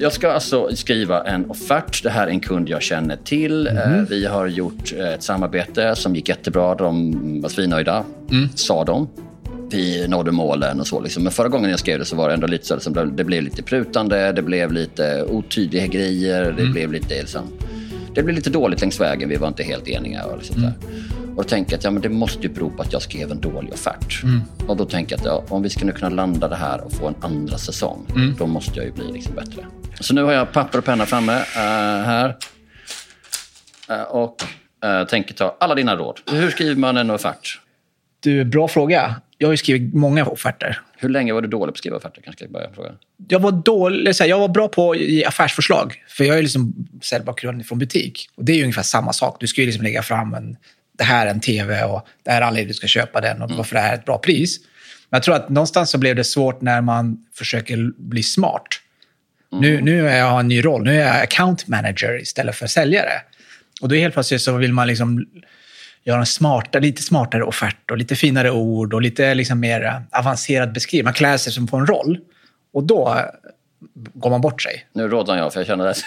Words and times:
Jag 0.00 0.12
ska 0.12 0.32
alltså 0.32 0.76
skriva 0.76 1.24
en 1.24 1.50
offert. 1.50 2.02
Det 2.02 2.10
här 2.10 2.26
är 2.26 2.30
en 2.30 2.40
kund 2.40 2.68
jag 2.68 2.82
känner 2.82 3.16
till. 3.16 3.66
Eh, 3.66 3.72
Vi 4.08 4.26
har 4.26 4.46
gjort 4.46 4.92
eh, 4.98 5.08
ett 5.08 5.22
samarbete 5.22 5.96
som 5.96 6.14
gick 6.14 6.28
jättebra. 6.28 6.74
De 6.74 7.40
var 7.42 7.48
svinnöjda, 7.48 8.04
sa 8.54 8.84
de. 8.84 9.08
Vi 9.70 10.08
nådde 10.08 10.30
målen 10.32 10.80
och 10.80 10.86
så. 10.86 11.00
Liksom. 11.00 11.22
Men 11.22 11.32
förra 11.32 11.48
gången 11.48 11.70
jag 11.70 11.78
skrev 11.78 11.98
det 11.98 12.04
så 12.04 12.16
var 12.16 12.28
det 12.28 12.34
ändå 12.34 12.46
lite 12.46 12.66
så 12.66 12.74
liksom, 12.74 13.16
det 13.16 13.24
blev 13.24 13.42
lite 13.42 13.62
prutande, 13.62 14.32
det 14.32 14.42
blev 14.42 14.72
lite 14.72 15.24
otydliga 15.24 15.86
grejer. 15.86 16.54
Det 16.56 16.66
blev 16.66 16.92
lite 16.92 17.14
liksom, 17.14 17.42
det 18.14 18.22
blev 18.22 18.36
lite 18.36 18.50
dåligt 18.50 18.80
längs 18.80 19.00
vägen. 19.00 19.28
Vi 19.28 19.36
var 19.36 19.48
inte 19.48 19.62
helt 19.62 19.88
eniga. 19.88 20.24
Och, 20.24 20.38
liksom 20.38 20.62
där. 20.62 20.72
Och 21.38 21.48
tänker 21.48 21.72
jag 21.72 21.78
att 21.78 21.84
ja, 21.84 21.90
men 21.90 22.02
det 22.02 22.08
måste 22.08 22.42
ju 22.42 22.48
bero 22.48 22.70
på 22.70 22.82
att 22.82 22.92
jag 22.92 23.02
skrev 23.02 23.30
en 23.30 23.40
dålig 23.40 23.72
offert. 23.72 24.22
Och 24.66 24.76
då 24.76 24.84
tänker 24.84 25.12
jag 25.12 25.20
att 25.20 25.26
ja, 25.26 25.44
om 25.48 25.62
vi 25.62 25.70
ska 25.70 25.84
nu 25.84 25.92
kunna 25.92 26.08
landa 26.08 26.48
det 26.48 26.56
här 26.56 26.84
och 26.84 26.92
få 26.92 27.08
en 27.08 27.14
andra 27.20 27.58
säsong, 27.58 28.06
då 28.38 28.46
måste 28.46 28.72
jag 28.76 28.84
ju 28.84 28.92
bli 28.92 29.12
liksom 29.12 29.34
bättre. 29.34 29.66
Så 30.00 30.14
nu 30.14 30.22
har 30.22 30.32
jag 30.32 30.52
papper 30.52 30.78
och 30.78 30.84
penna 30.84 31.06
framme 31.06 31.32
eh, 31.32 32.04
här. 32.04 32.36
Eh, 33.90 34.02
och 34.02 34.42
uh, 34.84 35.06
tänker 35.06 35.34
ta 35.34 35.56
alla 35.60 35.74
dina 35.74 35.96
råd. 35.96 36.20
Hur 36.30 36.50
skriver 36.50 36.76
man 36.76 36.96
en 36.96 37.10
offert? 37.10 37.60
Du, 38.20 38.44
bra 38.44 38.68
fråga. 38.68 39.14
Jag 39.38 39.48
har 39.48 39.56
skrivit 39.56 39.94
många 39.94 40.26
offerter. 40.26 40.80
Hur 40.96 41.08
länge 41.08 41.32
var 41.32 41.42
du 41.42 41.48
dålig 41.48 41.74
på 41.74 41.76
att 41.76 41.78
skriva 41.78 41.96
offerter? 41.96 42.22
Kanske 42.22 42.44
jag 42.44 42.52
börja 42.52 42.70
fråga. 42.70 42.92
Jag 43.28 43.40
var, 43.40 43.52
dålig, 43.52 44.14
jag 44.20 44.38
var 44.38 44.48
bra 44.48 44.68
på 44.68 44.94
ge 44.94 45.24
affärsförslag. 45.24 46.04
För 46.08 46.24
jag 46.24 46.38
är 46.38 46.42
liksom 46.42 46.74
säljbakgrund 47.02 47.66
från 47.66 47.78
butik. 47.78 48.28
Och 48.34 48.44
det 48.44 48.52
är 48.52 48.56
ju 48.56 48.62
ungefär 48.62 48.82
samma 48.82 49.12
sak. 49.12 49.36
Du 49.40 49.46
ska 49.46 49.60
ju 49.60 49.66
liksom 49.66 49.84
lägga 49.84 50.02
fram 50.02 50.34
en, 50.34 50.56
det 50.98 51.04
här 51.04 51.26
är 51.26 51.30
en 51.30 51.40
tv 51.40 51.84
och 51.84 52.06
det 52.22 52.30
här 52.30 52.42
är 52.42 52.46
anledningen 52.46 52.68
du 52.68 52.74
ska 52.74 52.86
köpa 52.86 53.20
den 53.20 53.42
och 53.42 53.50
varför 53.50 53.74
det 53.74 53.80
här 53.80 53.92
är 53.92 53.94
ett 53.94 54.04
bra 54.04 54.18
pris. 54.18 54.58
Men 55.10 55.16
jag 55.16 55.22
tror 55.22 55.34
att 55.34 55.48
någonstans 55.48 55.90
så 55.90 55.98
blev 55.98 56.16
det 56.16 56.24
svårt 56.24 56.60
när 56.60 56.80
man 56.80 57.16
försöker 57.34 57.92
bli 57.96 58.22
smart. 58.22 58.66
Nu, 59.50 59.80
nu 59.80 60.08
är 60.08 60.18
jag 60.18 60.40
en 60.40 60.48
ny 60.48 60.64
roll. 60.64 60.82
Nu 60.82 61.00
är 61.00 61.06
jag 61.06 61.22
account 61.22 61.66
manager 61.66 62.20
istället 62.20 62.56
för 62.56 62.66
säljare. 62.66 63.12
Och 63.80 63.88
då 63.88 63.94
helt 63.94 64.14
plötsligt 64.14 64.42
så 64.42 64.56
vill 64.56 64.72
man 64.72 64.86
liksom 64.86 65.26
göra 66.04 66.20
en 66.20 66.26
smarta, 66.26 66.78
lite 66.78 67.02
smartare 67.02 67.44
offert 67.44 67.90
och 67.90 67.98
lite 67.98 68.16
finare 68.16 68.50
ord 68.50 68.94
och 68.94 69.02
lite 69.02 69.34
liksom 69.34 69.60
mer 69.60 70.02
avancerad 70.10 70.72
beskrivning. 70.72 71.04
Man 71.04 71.14
klär 71.14 71.36
sig 71.36 71.52
som 71.52 71.66
på 71.66 71.76
en 71.76 71.86
roll. 71.86 72.18
Och 72.72 72.84
då 72.84 73.30
går 74.14 74.30
man 74.30 74.40
bort 74.40 74.62
sig. 74.62 74.86
Nu 74.92 75.08
rådnar 75.08 75.38
jag, 75.38 75.52
för 75.52 75.60
jag 75.60 75.66
känner 75.66 75.86
att 75.86 76.04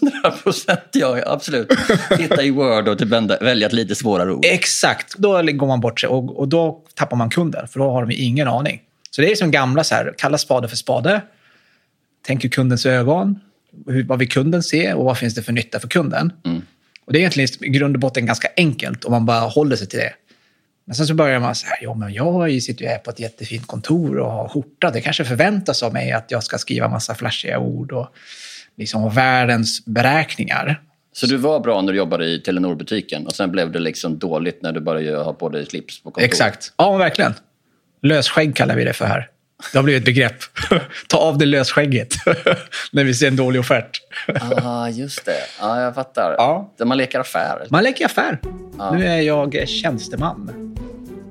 100 0.00 0.30
procent 0.42 0.80
jag 0.92 1.22
absolut. 1.26 1.72
Titta 2.16 2.42
i 2.42 2.50
Word 2.50 2.88
och 2.88 2.98
typ 2.98 3.08
välja 3.42 3.66
ett 3.66 3.72
lite 3.72 3.94
svårare 3.94 4.32
ord. 4.32 4.44
Exakt, 4.44 5.14
då 5.18 5.42
går 5.42 5.66
man 5.66 5.80
bort 5.80 6.00
sig 6.00 6.08
och, 6.08 6.38
och 6.38 6.48
då 6.48 6.82
tappar 6.94 7.16
man 7.16 7.30
kunden, 7.30 7.68
för 7.68 7.80
då 7.80 7.90
har 7.90 8.06
de 8.06 8.14
ingen 8.14 8.48
aning. 8.48 8.82
Så 9.10 9.22
det 9.22 9.30
är 9.30 9.36
som 9.36 9.50
gamla, 9.50 9.84
så 9.84 9.94
här, 9.94 10.14
kalla 10.18 10.38
spade 10.38 10.68
för 10.68 10.76
spade. 10.76 11.20
Tänk 12.26 12.44
ur 12.44 12.48
kundens 12.48 12.86
ögon, 12.86 13.40
hur, 13.86 14.04
vad 14.04 14.18
vill 14.18 14.28
kunden 14.28 14.62
se 14.62 14.92
och 14.92 15.04
vad 15.04 15.18
finns 15.18 15.34
det 15.34 15.42
för 15.42 15.52
nytta 15.52 15.80
för 15.80 15.88
kunden? 15.88 16.32
Och 17.06 17.12
det 17.12 17.18
är 17.18 17.20
egentligen 17.20 17.48
i 17.60 17.68
grund 17.68 17.96
och 17.96 18.00
botten 18.00 18.26
ganska 18.26 18.48
enkelt 18.56 19.04
om 19.04 19.12
man 19.12 19.26
bara 19.26 19.40
håller 19.40 19.76
sig 19.76 19.86
till 19.86 19.98
det. 19.98 20.12
Men 20.84 20.94
sen 20.94 21.06
så 21.06 21.14
börjar 21.14 21.40
man 21.40 21.54
så 21.54 21.66
här, 21.66 21.78
ja 21.80 21.94
men 21.94 22.12
jag 22.12 22.62
sitter 22.62 22.82
ju 22.82 22.88
här 22.88 22.98
på 22.98 23.10
ett 23.10 23.20
jättefint 23.20 23.66
kontor 23.66 24.18
och 24.18 24.32
har 24.32 24.48
skjorta. 24.48 24.90
Det 24.90 25.00
kanske 25.00 25.24
förväntas 25.24 25.82
av 25.82 25.92
mig 25.92 26.12
att 26.12 26.30
jag 26.30 26.42
ska 26.42 26.58
skriva 26.58 26.88
massa 26.88 27.14
flashiga 27.14 27.58
ord 27.58 27.92
och 27.92 28.08
liksom 28.76 29.10
världens 29.10 29.84
beräkningar. 29.84 30.82
Så 31.12 31.26
du 31.26 31.36
var 31.36 31.60
bra 31.60 31.82
när 31.82 31.92
du 31.92 31.98
jobbade 31.98 32.26
i 32.26 32.40
Telenor-butiken 32.40 33.26
och 33.26 33.32
sen 33.32 33.50
blev 33.50 33.72
det 33.72 33.78
liksom 33.78 34.18
dåligt 34.18 34.62
när 34.62 34.72
du 34.72 34.80
började 34.80 35.24
ha 35.24 35.32
på 35.32 35.48
dig 35.48 35.66
slips 35.66 36.02
på 36.02 36.10
kontoret? 36.10 36.30
Exakt. 36.30 36.72
Ja, 36.76 36.96
verkligen. 36.96 37.34
Lösskägg 38.02 38.56
kallar 38.56 38.76
vi 38.76 38.84
det 38.84 38.92
för 38.92 39.04
här. 39.04 39.28
Det 39.72 39.78
har 39.78 39.82
blivit 39.82 40.00
ett 40.00 40.06
begrepp. 40.06 40.36
Ta 41.06 41.18
av 41.18 41.38
det 41.38 41.46
lösskägget 41.46 42.14
när 42.92 43.04
vi 43.04 43.14
ser 43.14 43.28
en 43.28 43.36
dålig 43.36 43.60
offert. 43.60 44.00
Ah, 44.62 44.88
just 44.88 45.24
det. 45.24 45.40
Ja, 45.60 45.80
jag 45.80 45.94
fattar. 45.94 46.34
Ja. 46.38 46.74
Man 46.84 46.98
leker 46.98 47.20
affär. 47.20 47.66
Man 47.70 47.84
leker 47.84 48.04
affär. 48.06 48.38
Nu 48.92 49.06
är 49.06 49.20
jag 49.20 49.68
tjänsteman. 49.68 50.72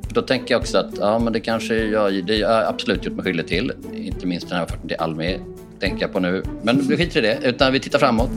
Då 0.09 0.21
tänker 0.21 0.53
jag 0.53 0.61
också 0.61 0.77
att 0.77 0.97
ja, 0.97 1.19
men 1.19 1.33
det 1.33 1.39
kanske 1.39 1.75
jag, 1.75 2.25
det 2.25 2.35
jag 2.35 2.63
absolut 2.67 3.05
gjort 3.05 3.13
mig 3.13 3.25
skyldig 3.25 3.47
till. 3.47 3.73
Inte 3.93 4.27
minst 4.27 4.49
den 4.49 4.57
här 4.57 4.65
offerten 4.65 4.87
till 4.87 4.97
Almi, 4.99 5.39
tänker 5.79 6.01
jag 6.01 6.13
på 6.13 6.19
nu. 6.19 6.43
Men 6.63 6.87
vi 6.87 6.97
skiter 6.97 7.19
i 7.19 7.21
det, 7.21 7.39
utan 7.43 7.73
vi 7.73 7.79
tittar 7.79 7.99
framåt. 7.99 8.31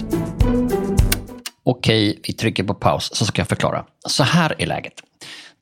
Okej, 1.63 2.21
vi 2.27 2.33
trycker 2.33 2.65
på 2.65 2.75
paus 2.75 3.11
så 3.15 3.25
ska 3.25 3.41
jag 3.41 3.49
förklara. 3.49 3.85
Så 4.09 4.23
här 4.23 4.55
är 4.59 4.67
läget. 4.67 4.93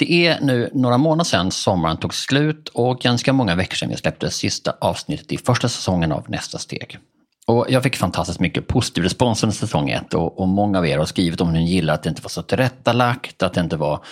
Det 0.03 0.27
är 0.27 0.41
nu 0.41 0.71
några 0.75 0.99
månader 0.99 1.25
sedan 1.25 1.51
sommaren 1.51 1.97
tog 1.97 2.15
slut 2.15 2.69
och 2.69 3.01
ganska 3.01 3.33
många 3.33 3.55
veckor 3.55 3.75
sedan 3.75 3.89
vi 3.89 3.97
släppte 3.97 4.31
sista 4.31 4.75
avsnittet 4.81 5.33
i 5.33 5.39
första 5.39 5.69
säsongen 5.69 6.13
av 6.13 6.25
Nästa 6.29 6.59
steg. 6.59 6.99
Och 7.47 7.67
jag 7.69 7.83
fick 7.83 7.97
fantastiskt 7.97 8.41
mycket 8.41 8.67
positiv 8.67 9.05
respons 9.05 9.43
under 9.43 9.57
säsong 9.57 9.91
ett 9.91 10.15
och, 10.15 10.41
och 10.41 10.49
många 10.49 10.79
av 10.79 10.87
er 10.87 10.99
har 10.99 11.05
skrivit 11.05 11.41
om 11.41 11.49
hur 11.49 11.55
ni 11.55 11.71
gillar 11.71 11.95
att 11.95 12.03
det 12.03 12.09
inte 12.09 12.23
var 12.23 12.29
så 12.29 12.43
tillrättalagt, 12.43 13.43
att 13.43 13.55
det 13.55 13.61
inte 13.61 13.77
var 13.77 14.05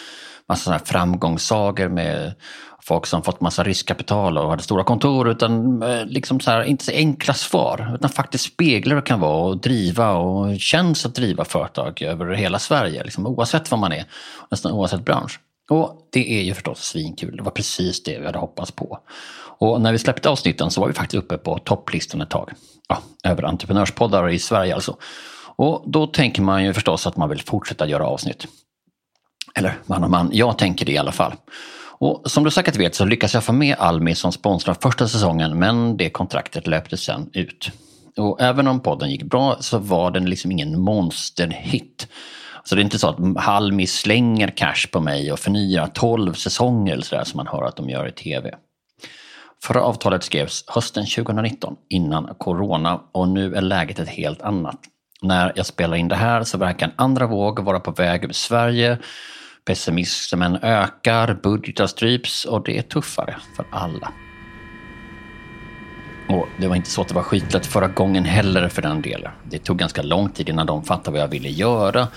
massa 0.48 0.64
sådana 0.64 0.78
här 0.78 0.84
framgångssager 0.84 1.88
med 1.88 2.34
folk 2.82 3.06
som 3.06 3.22
fått 3.22 3.40
massa 3.40 3.64
riskkapital 3.64 4.38
och 4.38 4.50
hade 4.50 4.62
stora 4.62 4.84
kontor 4.84 5.30
utan 5.30 5.82
eh, 5.82 6.04
liksom 6.06 6.40
så 6.40 6.50
här, 6.50 6.62
inte 6.62 6.84
så 6.84 6.92
enkla 6.92 7.34
svar 7.34 7.92
utan 7.94 8.10
faktiskt 8.10 8.44
speglar 8.44 8.96
det 8.96 9.02
kan 9.02 9.20
vara 9.20 9.44
och 9.44 9.60
driva 9.60 10.12
och 10.12 10.60
känns 10.60 11.06
att 11.06 11.14
driva 11.14 11.44
företag 11.44 12.02
över 12.02 12.32
hela 12.34 12.58
Sverige, 12.58 13.04
liksom, 13.04 13.26
oavsett 13.26 13.70
vad 13.70 13.80
man 13.80 13.92
är, 13.92 14.04
nästan 14.50 14.72
oavsett 14.72 15.04
bransch. 15.04 15.40
Och 15.70 16.08
det 16.12 16.38
är 16.38 16.42
ju 16.42 16.54
förstås 16.54 16.78
svinkul, 16.78 17.36
det 17.36 17.42
var 17.42 17.50
precis 17.50 18.02
det 18.02 18.18
vi 18.18 18.26
hade 18.26 18.38
hoppats 18.38 18.70
på. 18.70 18.98
Och 19.58 19.80
när 19.80 19.92
vi 19.92 19.98
släppte 19.98 20.28
avsnitten 20.28 20.70
så 20.70 20.80
var 20.80 20.88
vi 20.88 20.94
faktiskt 20.94 21.24
uppe 21.24 21.38
på 21.38 21.58
topplistan 21.58 22.20
ett 22.20 22.30
tag. 22.30 22.50
Ja, 22.88 23.02
över 23.24 23.42
entreprenörspoddar 23.42 24.28
i 24.28 24.38
Sverige 24.38 24.74
alltså. 24.74 24.96
Och 25.56 25.84
då 25.86 26.06
tänker 26.06 26.42
man 26.42 26.64
ju 26.64 26.74
förstås 26.74 27.06
att 27.06 27.16
man 27.16 27.28
vill 27.28 27.42
fortsätta 27.42 27.86
göra 27.86 28.06
avsnitt. 28.06 28.46
Eller 29.54 29.78
man 29.86 30.04
och 30.04 30.10
man, 30.10 30.30
jag 30.32 30.58
tänker 30.58 30.86
det 30.86 30.92
i 30.92 30.98
alla 30.98 31.12
fall. 31.12 31.32
Och 31.98 32.30
som 32.30 32.44
du 32.44 32.50
säkert 32.50 32.76
vet 32.76 32.94
så 32.94 33.04
lyckas 33.04 33.34
jag 33.34 33.44
få 33.44 33.52
med 33.52 33.76
Almi 33.78 34.14
som 34.14 34.32
sponsrar 34.32 34.76
första 34.80 35.08
säsongen 35.08 35.58
men 35.58 35.96
det 35.96 36.10
kontraktet 36.10 36.66
löpte 36.66 36.96
sen 36.96 37.30
ut. 37.32 37.70
Och 38.16 38.40
även 38.40 38.66
om 38.66 38.80
podden 38.80 39.10
gick 39.10 39.22
bra 39.22 39.56
så 39.60 39.78
var 39.78 40.10
den 40.10 40.30
liksom 40.30 40.52
ingen 40.52 40.80
monsterhit. 40.80 42.08
Så 42.64 42.74
det 42.74 42.80
är 42.80 42.84
inte 42.84 42.98
så 42.98 43.08
att 43.08 43.44
Halmi 43.44 43.86
slänger 43.86 44.48
cash 44.48 44.86
på 44.92 45.00
mig 45.00 45.32
och 45.32 45.38
förnyar 45.38 45.86
12 45.86 46.34
säsonger 46.34 46.92
eller 46.92 47.02
sådär 47.02 47.24
som 47.24 47.36
man 47.36 47.46
hör 47.46 47.62
att 47.62 47.76
de 47.76 47.90
gör 47.90 48.08
i 48.08 48.12
tv. 48.12 48.54
Förra 49.62 49.82
avtalet 49.82 50.24
skrevs 50.24 50.64
hösten 50.66 51.06
2019 51.06 51.76
innan 51.88 52.34
corona 52.38 53.00
och 53.12 53.28
nu 53.28 53.54
är 53.54 53.60
läget 53.60 53.98
ett 53.98 54.08
helt 54.08 54.42
annat. 54.42 54.78
När 55.22 55.52
jag 55.56 55.66
spelar 55.66 55.96
in 55.96 56.08
det 56.08 56.16
här 56.16 56.44
så 56.44 56.58
verkar 56.58 56.86
en 56.86 56.92
andra 56.96 57.26
våg 57.26 57.58
vara 57.60 57.80
på 57.80 57.90
väg 57.90 58.24
över 58.24 58.34
Sverige. 58.34 58.98
Pessimismen 59.64 60.56
ökar, 60.62 61.34
budgetar 61.42 61.86
stryps 61.86 62.44
och 62.44 62.64
det 62.64 62.78
är 62.78 62.82
tuffare 62.82 63.36
för 63.56 63.66
alla. 63.70 64.12
Och 66.28 66.48
det 66.58 66.68
var 66.68 66.76
inte 66.76 66.90
så 66.90 67.02
att 67.02 67.08
det 67.08 67.14
var 67.14 67.22
skitlätt 67.22 67.66
förra 67.66 67.88
gången 67.88 68.24
heller 68.24 68.68
för 68.68 68.82
den 68.82 69.02
delen. 69.02 69.32
Det 69.50 69.58
tog 69.58 69.78
ganska 69.78 70.02
lång 70.02 70.28
tid 70.28 70.48
innan 70.48 70.66
de 70.66 70.84
fattade 70.84 71.10
vad 71.10 71.20
jag 71.20 71.28
ville 71.28 71.48
göra. 71.48 72.08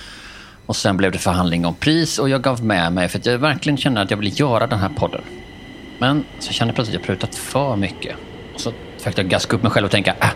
Och 0.66 0.75
sen 0.75 0.97
blev 0.97 1.12
det 1.12 1.18
förhandling 1.18 1.66
om 1.66 1.75
pris 1.75 2.19
och 2.19 2.29
jag 2.29 2.41
gav 2.41 2.63
med 2.63 2.94
mig 2.94 3.07
för 3.07 3.19
att 3.19 3.25
jag 3.25 3.38
verkligen 3.38 3.78
kände 3.78 4.01
att 4.01 4.12
jag 4.12 4.18
ville 4.18 4.31
göra 4.31 4.68
den 4.68 4.79
här 4.79 4.90
podden. 4.90 5.22
Men 6.00 6.25
så 6.40 6.53
kände 6.53 6.69
jag 6.69 6.75
plötsligt 6.75 7.01
att 7.01 7.07
jag 7.07 7.19
prutat 7.19 7.35
för 7.35 7.75
mycket. 7.75 8.16
Och 8.53 8.62
så 8.62 8.72
försökte 8.97 9.22
jag 9.22 9.29
gaska 9.29 9.56
upp 9.56 9.63
mig 9.63 9.72
själv 9.72 9.85
och 9.85 9.91
tänka, 9.91 10.12
äh, 10.12 10.28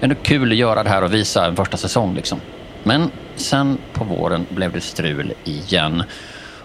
det 0.00 0.06
är 0.06 0.10
ändå 0.10 0.16
kul 0.22 0.52
att 0.52 0.58
göra 0.58 0.82
det 0.82 0.88
här 0.88 1.04
och 1.04 1.14
visa 1.14 1.46
en 1.46 1.56
första 1.56 1.76
säsong 1.76 2.14
liksom. 2.14 2.40
Men 2.82 3.10
sen 3.36 3.78
på 3.92 4.04
våren 4.04 4.46
blev 4.50 4.72
det 4.72 4.80
strul 4.80 5.32
igen. 5.44 6.02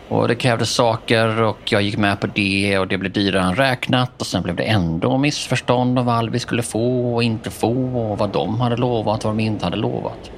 Och 0.09 0.27
det 0.27 0.35
krävdes 0.35 0.69
saker 0.69 1.41
och 1.41 1.71
jag 1.71 1.81
gick 1.81 1.97
med 1.97 2.19
på 2.19 2.27
det 2.27 2.79
och 2.79 2.87
det 2.87 2.97
blev 2.97 3.11
dyrare 3.11 3.43
än 3.43 3.55
räknat 3.55 4.21
och 4.21 4.27
sen 4.27 4.43
blev 4.43 4.55
det 4.55 4.63
ändå 4.63 5.17
missförstånd 5.17 5.99
om 5.99 6.05
vad 6.05 6.15
Alvi 6.15 6.39
skulle 6.39 6.63
få 6.63 7.15
och 7.15 7.23
inte 7.23 7.49
få 7.49 8.11
och 8.11 8.17
vad 8.17 8.29
de 8.29 8.61
hade 8.61 8.77
lovat 8.77 9.17
och 9.17 9.29
vad 9.29 9.37
de 9.37 9.43
inte 9.43 9.65
hade 9.65 9.77
lovat. 9.77 10.31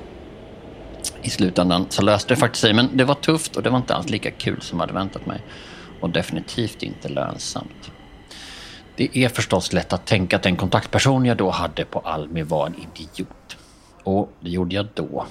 I 1.22 1.30
slutändan 1.30 1.86
så 1.90 2.02
löste 2.02 2.34
det 2.34 2.40
faktiskt 2.40 2.62
sig 2.62 2.74
men 2.74 2.98
det 2.98 3.04
var 3.04 3.16
tufft 3.16 3.56
och 3.56 3.64
det 3.64 3.70
var 3.70 3.78
inte 3.78 3.96
alls 3.96 4.10
lika 4.10 4.32
kul 4.32 4.62
som 4.62 4.80
jag 4.80 4.84
hade 4.84 5.00
väntat 5.00 5.26
mig. 5.26 5.42
Och 6.02 6.10
definitivt 6.10 6.84
inte 6.84 7.10
lönsamt. 7.10 7.92
Det 8.96 9.18
är 9.18 9.30
förstås 9.30 9.74
lätt 9.74 9.94
att 9.94 10.06
tänka 10.06 10.36
att 10.36 10.44
den 10.44 10.56
kontaktperson 10.56 11.26
jag 11.26 11.38
då 11.38 11.50
hade 11.50 11.86
på 11.86 12.00
Almi 12.00 12.44
var 12.44 12.68
en 12.68 12.76
idiot. 12.76 13.58
Och 14.04 14.32
det 14.40 14.50
gjorde 14.50 14.76
jag 14.76 14.88
då. 14.94 15.26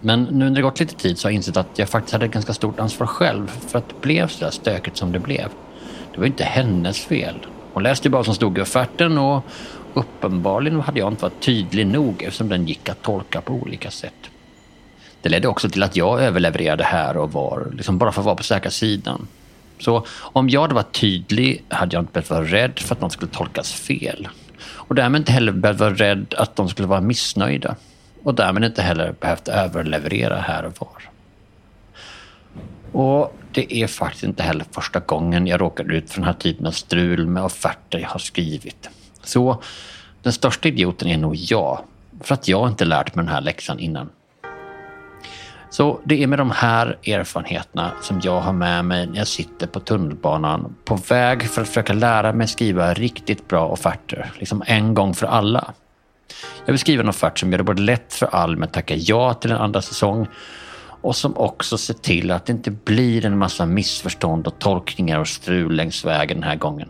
Men 0.00 0.22
nu 0.22 0.44
när 0.44 0.56
det 0.56 0.62
gått 0.62 0.80
lite 0.80 0.94
tid 0.94 1.18
så 1.18 1.26
har 1.28 1.30
jag 1.30 1.36
insett 1.36 1.56
att 1.56 1.78
jag 1.78 1.88
faktiskt 1.88 2.12
hade 2.12 2.26
ett 2.26 2.32
ganska 2.32 2.52
stort 2.52 2.80
ansvar 2.80 3.06
själv 3.06 3.46
för 3.46 3.78
att 3.78 3.88
det 3.88 4.00
blev 4.00 4.28
så 4.28 4.44
där 4.44 4.50
stökigt 4.50 4.96
som 4.96 5.12
det 5.12 5.18
blev. 5.18 5.48
Det 6.12 6.18
var 6.18 6.26
inte 6.26 6.44
hennes 6.44 6.98
fel. 6.98 7.46
Hon 7.72 7.82
läste 7.82 8.08
ju 8.08 8.10
bara 8.10 8.18
vad 8.18 8.24
som 8.24 8.34
stod 8.34 8.58
i 8.58 8.60
offerten 8.60 9.18
och 9.18 9.44
uppenbarligen 9.94 10.80
hade 10.80 10.98
jag 10.98 11.12
inte 11.12 11.22
varit 11.22 11.40
tydlig 11.40 11.86
nog 11.86 12.22
eftersom 12.22 12.48
den 12.48 12.66
gick 12.66 12.88
att 12.88 13.02
tolka 13.02 13.40
på 13.40 13.52
olika 13.52 13.90
sätt. 13.90 14.30
Det 15.22 15.28
ledde 15.28 15.48
också 15.48 15.68
till 15.68 15.82
att 15.82 15.96
jag 15.96 16.22
överlevererade 16.22 16.84
här 16.84 17.16
och 17.16 17.32
var, 17.32 17.66
liksom 17.72 17.98
bara 17.98 18.12
för 18.12 18.20
att 18.20 18.26
vara 18.26 18.36
på 18.36 18.42
säkra 18.42 18.70
sidan. 18.70 19.26
Så 19.78 20.06
om 20.20 20.48
jag 20.48 20.60
hade 20.60 20.74
varit 20.74 21.00
tydlig 21.00 21.64
hade 21.68 21.96
jag 21.96 22.02
inte 22.02 22.12
behövt 22.12 22.30
vara 22.30 22.44
rädd 22.44 22.78
för 22.78 22.94
att 22.94 23.00
något 23.00 23.12
skulle 23.12 23.30
tolkas 23.30 23.72
fel. 23.72 24.28
och 24.60 24.94
därmed 24.94 25.20
inte 25.20 25.32
heller 25.32 25.52
behövt 25.52 25.80
vara 25.80 25.94
rädd 25.94 26.34
att 26.38 26.56
de 26.56 26.68
skulle 26.68 26.88
vara 26.88 27.00
missnöjda 27.00 27.76
och 28.22 28.34
därmed 28.34 28.64
inte 28.64 28.82
heller 28.82 29.14
behövt 29.20 29.48
överleverera 29.48 30.40
här 30.40 30.64
och 30.64 30.80
var. 30.80 31.10
Och 32.92 33.36
det 33.52 33.74
är 33.74 33.86
faktiskt 33.86 34.24
inte 34.24 34.42
heller 34.42 34.64
första 34.70 35.00
gången 35.00 35.46
jag 35.46 35.60
råkar 35.60 35.92
ut 35.92 36.10
för 36.10 36.16
den 36.20 36.26
här 36.26 36.32
typen 36.32 36.66
av 36.66 36.70
strul 36.70 37.26
med 37.26 37.42
offerter 37.42 37.98
jag 37.98 38.08
har 38.08 38.18
skrivit. 38.18 38.90
Så 39.22 39.62
den 40.22 40.32
största 40.32 40.68
idioten 40.68 41.08
är 41.08 41.18
nog 41.18 41.36
jag, 41.36 41.80
för 42.20 42.34
att 42.34 42.48
jag 42.48 42.68
inte 42.68 42.84
lärt 42.84 43.14
mig 43.14 43.24
den 43.24 43.34
här 43.34 43.40
läxan 43.40 43.78
innan. 43.78 44.10
Så 45.70 46.00
det 46.04 46.22
är 46.22 46.26
med 46.26 46.38
de 46.38 46.50
här 46.50 46.98
erfarenheterna 47.06 47.92
som 48.02 48.20
jag 48.22 48.40
har 48.40 48.52
med 48.52 48.84
mig 48.84 49.06
när 49.06 49.18
jag 49.18 49.26
sitter 49.26 49.66
på 49.66 49.80
tunnelbanan 49.80 50.74
på 50.84 50.96
väg 50.96 51.42
för 51.42 51.62
att 51.62 51.68
försöka 51.68 51.92
lära 51.92 52.32
mig 52.32 52.48
skriva 52.48 52.94
riktigt 52.94 53.48
bra 53.48 53.66
offerter, 53.66 54.32
liksom 54.38 54.62
en 54.66 54.94
gång 54.94 55.14
för 55.14 55.26
alla. 55.26 55.72
Jag 56.64 56.72
vill 56.72 56.78
skriva 56.78 57.02
en 57.02 57.08
offert 57.08 57.38
som 57.38 57.50
gör 57.50 57.58
det 57.58 57.64
både 57.64 57.82
lätt 57.82 58.12
för 58.14 58.26
Alm 58.26 58.62
att 58.62 58.72
tacka 58.72 58.94
ja 58.96 59.34
till 59.34 59.50
en 59.50 59.56
andra 59.56 59.82
säsong 59.82 60.26
och 61.00 61.16
som 61.16 61.36
också 61.36 61.78
ser 61.78 61.94
till 61.94 62.30
att 62.30 62.46
det 62.46 62.52
inte 62.52 62.70
blir 62.70 63.26
en 63.26 63.38
massa 63.38 63.66
missförstånd 63.66 64.46
och 64.46 64.58
tolkningar 64.58 65.18
och 65.18 65.28
strul 65.28 65.74
längs 65.76 66.04
vägen 66.04 66.40
den 66.40 66.48
här 66.48 66.56
gången. 66.56 66.88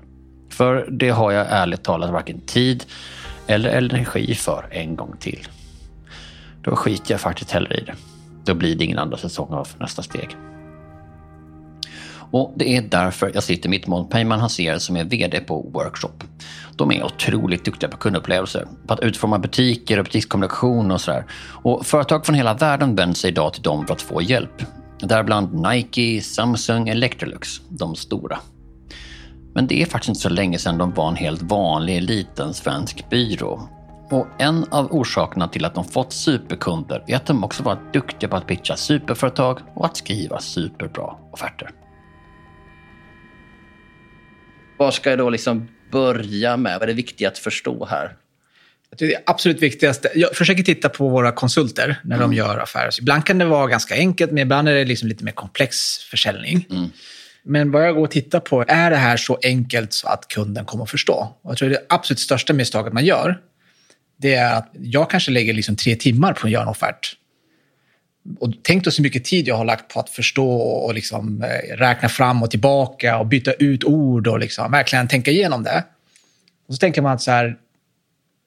För 0.51 0.89
det 0.91 1.11
har 1.11 1.33
jag 1.33 1.47
ärligt 1.51 1.83
talat 1.83 2.11
varken 2.11 2.41
tid 2.41 2.85
eller 3.47 3.71
energi 3.71 4.35
för 4.35 4.69
en 4.71 4.97
gång 4.97 5.17
till. 5.21 5.49
Då 6.63 6.77
skiter 6.77 7.13
jag 7.13 7.21
faktiskt 7.21 7.51
hellre 7.51 7.75
i 7.75 7.85
det. 7.85 7.95
Då 8.49 8.55
blir 8.55 8.77
det 8.77 8.85
ingen 8.85 8.99
andra 8.99 9.17
säsong 9.17 9.53
av 9.53 9.69
nästa 9.79 10.03
steg. 10.03 10.37
Och 12.31 12.53
det 12.57 12.77
är 12.77 12.83
därför 12.83 13.31
jag 13.35 13.43
sitter 13.43 13.69
mitt 13.69 13.87
emot 13.87 14.11
Peyman 14.11 14.41
Haser 14.41 14.79
som 14.79 14.97
är 14.97 15.05
VD 15.05 15.41
på 15.41 15.71
Workshop. 15.73 16.25
De 16.77 16.93
är 16.93 17.05
otroligt 17.05 17.65
duktiga 17.65 17.91
på 17.91 17.97
kundupplevelser, 17.97 18.67
på 18.87 18.95
att 18.95 19.01
utforma 19.01 19.39
butiker 19.39 19.99
och 19.99 20.05
butikskommunikation 20.05 20.91
och 20.91 21.01
sådär. 21.01 21.25
Och 21.63 21.87
företag 21.87 22.27
från 22.27 22.35
hela 22.35 22.55
världen 22.55 22.95
vänder 22.95 23.15
sig 23.15 23.31
idag 23.31 23.53
till 23.53 23.63
dem 23.63 23.87
för 23.87 23.95
att 23.95 24.03
få 24.03 24.23
hjälp. 24.23 24.63
Däribland 25.01 25.67
Nike, 25.67 26.23
Samsung, 26.23 26.89
Electrolux, 26.89 27.49
de 27.69 27.95
stora. 27.95 28.39
Men 29.55 29.67
det 29.67 29.83
är 29.83 29.87
faktiskt 29.87 30.09
inte 30.09 30.21
så 30.21 30.29
länge 30.29 30.59
sedan 30.59 30.79
de 30.79 30.91
var 30.95 31.09
en 31.09 31.17
helt 31.17 31.43
vanlig 31.43 32.03
liten 32.03 32.55
svensk 32.55 33.11
byrå. 33.11 33.78
Och 34.11 34.27
en 34.39 34.65
av 34.71 34.93
orsakerna 34.93 35.49
till 35.49 35.65
att 35.65 35.75
de 35.75 35.85
fått 35.85 36.13
superkunder 36.13 37.05
är 37.07 37.17
att 37.17 37.27
de 37.27 37.45
också 37.45 37.63
varit 37.63 37.93
duktiga 37.93 38.31
på 38.31 38.37
att 38.37 38.47
pitcha 38.47 38.77
superföretag 38.77 39.59
och 39.75 39.87
att 39.87 39.97
skriva 39.97 40.41
superbra 40.41 41.15
offerter. 41.33 41.71
Var 44.79 44.91
ska 44.91 45.11
jag 45.11 45.19
då 45.19 45.31
liksom 45.31 45.69
börja 45.93 46.57
med? 46.57 46.73
Vad 46.73 46.83
är 46.83 46.87
det 46.87 46.93
viktigt 46.93 47.29
att 47.29 47.39
förstå 47.39 47.85
här? 47.85 48.17
Det 48.99 49.23
absolut 49.27 49.63
viktigaste, 49.63 50.11
jag 50.15 50.37
försöker 50.37 50.63
titta 50.63 50.89
på 50.89 51.09
våra 51.09 51.33
konsulter 51.33 52.01
när 52.05 52.17
mm. 52.17 52.31
de 52.31 52.37
gör 52.37 52.59
affärer. 52.59 52.91
Så 52.91 53.03
ibland 53.03 53.27
kan 53.27 53.39
det 53.39 53.45
vara 53.45 53.67
ganska 53.67 53.95
enkelt, 53.95 54.31
men 54.31 54.43
ibland 54.43 54.69
är 54.69 54.75
det 54.75 54.85
liksom 54.85 55.09
lite 55.09 55.25
mer 55.25 55.33
komplex 55.33 55.99
försäljning. 55.99 56.67
Mm. 56.71 56.91
Men 57.43 57.71
vad 57.71 57.87
jag 57.87 57.95
går 57.95 58.03
och 58.03 58.11
tittar 58.11 58.41
på, 58.41 58.65
är 58.69 58.91
det 58.91 58.97
här 58.97 59.17
så 59.17 59.39
enkelt 59.43 59.93
så 59.93 60.09
att 60.09 60.29
kunden 60.29 60.65
kommer 60.65 60.85
att 60.85 60.91
förstå? 60.91 61.37
Och 61.43 61.51
jag 61.51 61.59
tror 61.59 61.69
det 61.69 61.87
absolut 61.89 62.19
största 62.19 62.53
misstaget 62.53 62.93
man 62.93 63.05
gör, 63.05 63.41
det 64.19 64.35
är 64.35 64.55
att 64.55 64.71
jag 64.73 65.11
kanske 65.11 65.31
lägger 65.31 65.55
liksom 65.55 65.77
tre 65.77 65.97
timmar 65.97 66.33
på 66.33 66.47
att 66.47 66.53
göra 66.53 66.63
en 66.63 66.69
offert. 66.69 67.17
Och 68.39 68.53
tänk 68.63 68.85
då 68.85 68.91
så 68.91 69.03
mycket 69.03 69.25
tid 69.25 69.49
jag 69.49 69.57
har 69.57 69.65
lagt 69.65 69.95
på 69.95 70.01
att 70.01 70.11
förstå 70.11 70.51
och 70.61 70.95
liksom 70.95 71.43
eh, 71.43 71.77
räkna 71.77 72.09
fram 72.09 72.43
och 72.43 72.51
tillbaka 72.51 73.19
och 73.19 73.27
byta 73.27 73.53
ut 73.53 73.85
ord 73.85 74.27
och 74.27 74.39
liksom 74.39 74.71
verkligen 74.73 75.09
tänka 75.09 75.31
igenom 75.31 75.63
det. 75.63 75.85
Och 76.69 76.75
så 76.75 76.79
tänker 76.79 77.03
man 77.03 77.13
att 77.13 77.23
så 77.23 77.31
här, 77.31 77.57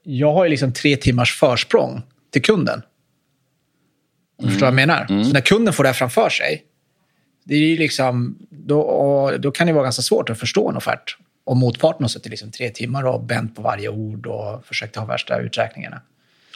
jag 0.03 0.33
har 0.33 0.43
ju 0.43 0.49
liksom 0.49 0.73
tre 0.73 0.97
timmars 0.97 1.39
försprång 1.39 2.01
till 2.31 2.41
kunden. 2.41 2.81
Mm. 4.39 4.51
Förstår 4.51 4.67
du 4.67 4.71
vad 4.71 4.81
jag 4.81 4.87
menar? 4.87 5.05
Mm. 5.09 5.23
Så 5.23 5.33
när 5.33 5.41
kunden 5.41 5.73
får 5.73 5.83
det 5.83 5.89
här 5.89 5.93
framför 5.93 6.29
sig, 6.29 6.63
det 7.43 7.55
är 7.55 7.77
liksom, 7.77 8.37
då, 8.49 9.31
då 9.39 9.51
kan 9.51 9.67
det 9.67 9.73
vara 9.73 9.83
ganska 9.83 10.01
svårt 10.01 10.29
att 10.29 10.39
förstå 10.39 10.69
en 10.69 10.77
offert. 10.77 11.17
Och 11.43 11.57
motparten 11.57 12.03
har 12.03 12.09
suttit 12.09 12.31
liksom 12.31 12.51
tre 12.51 12.69
timmar 12.69 13.03
och 13.03 13.23
bänt 13.23 13.55
på 13.55 13.61
varje 13.61 13.89
ord 13.89 14.25
och 14.25 14.65
försökt 14.65 14.95
ha 14.95 15.05
värsta 15.05 15.39
uträkningarna. 15.39 16.01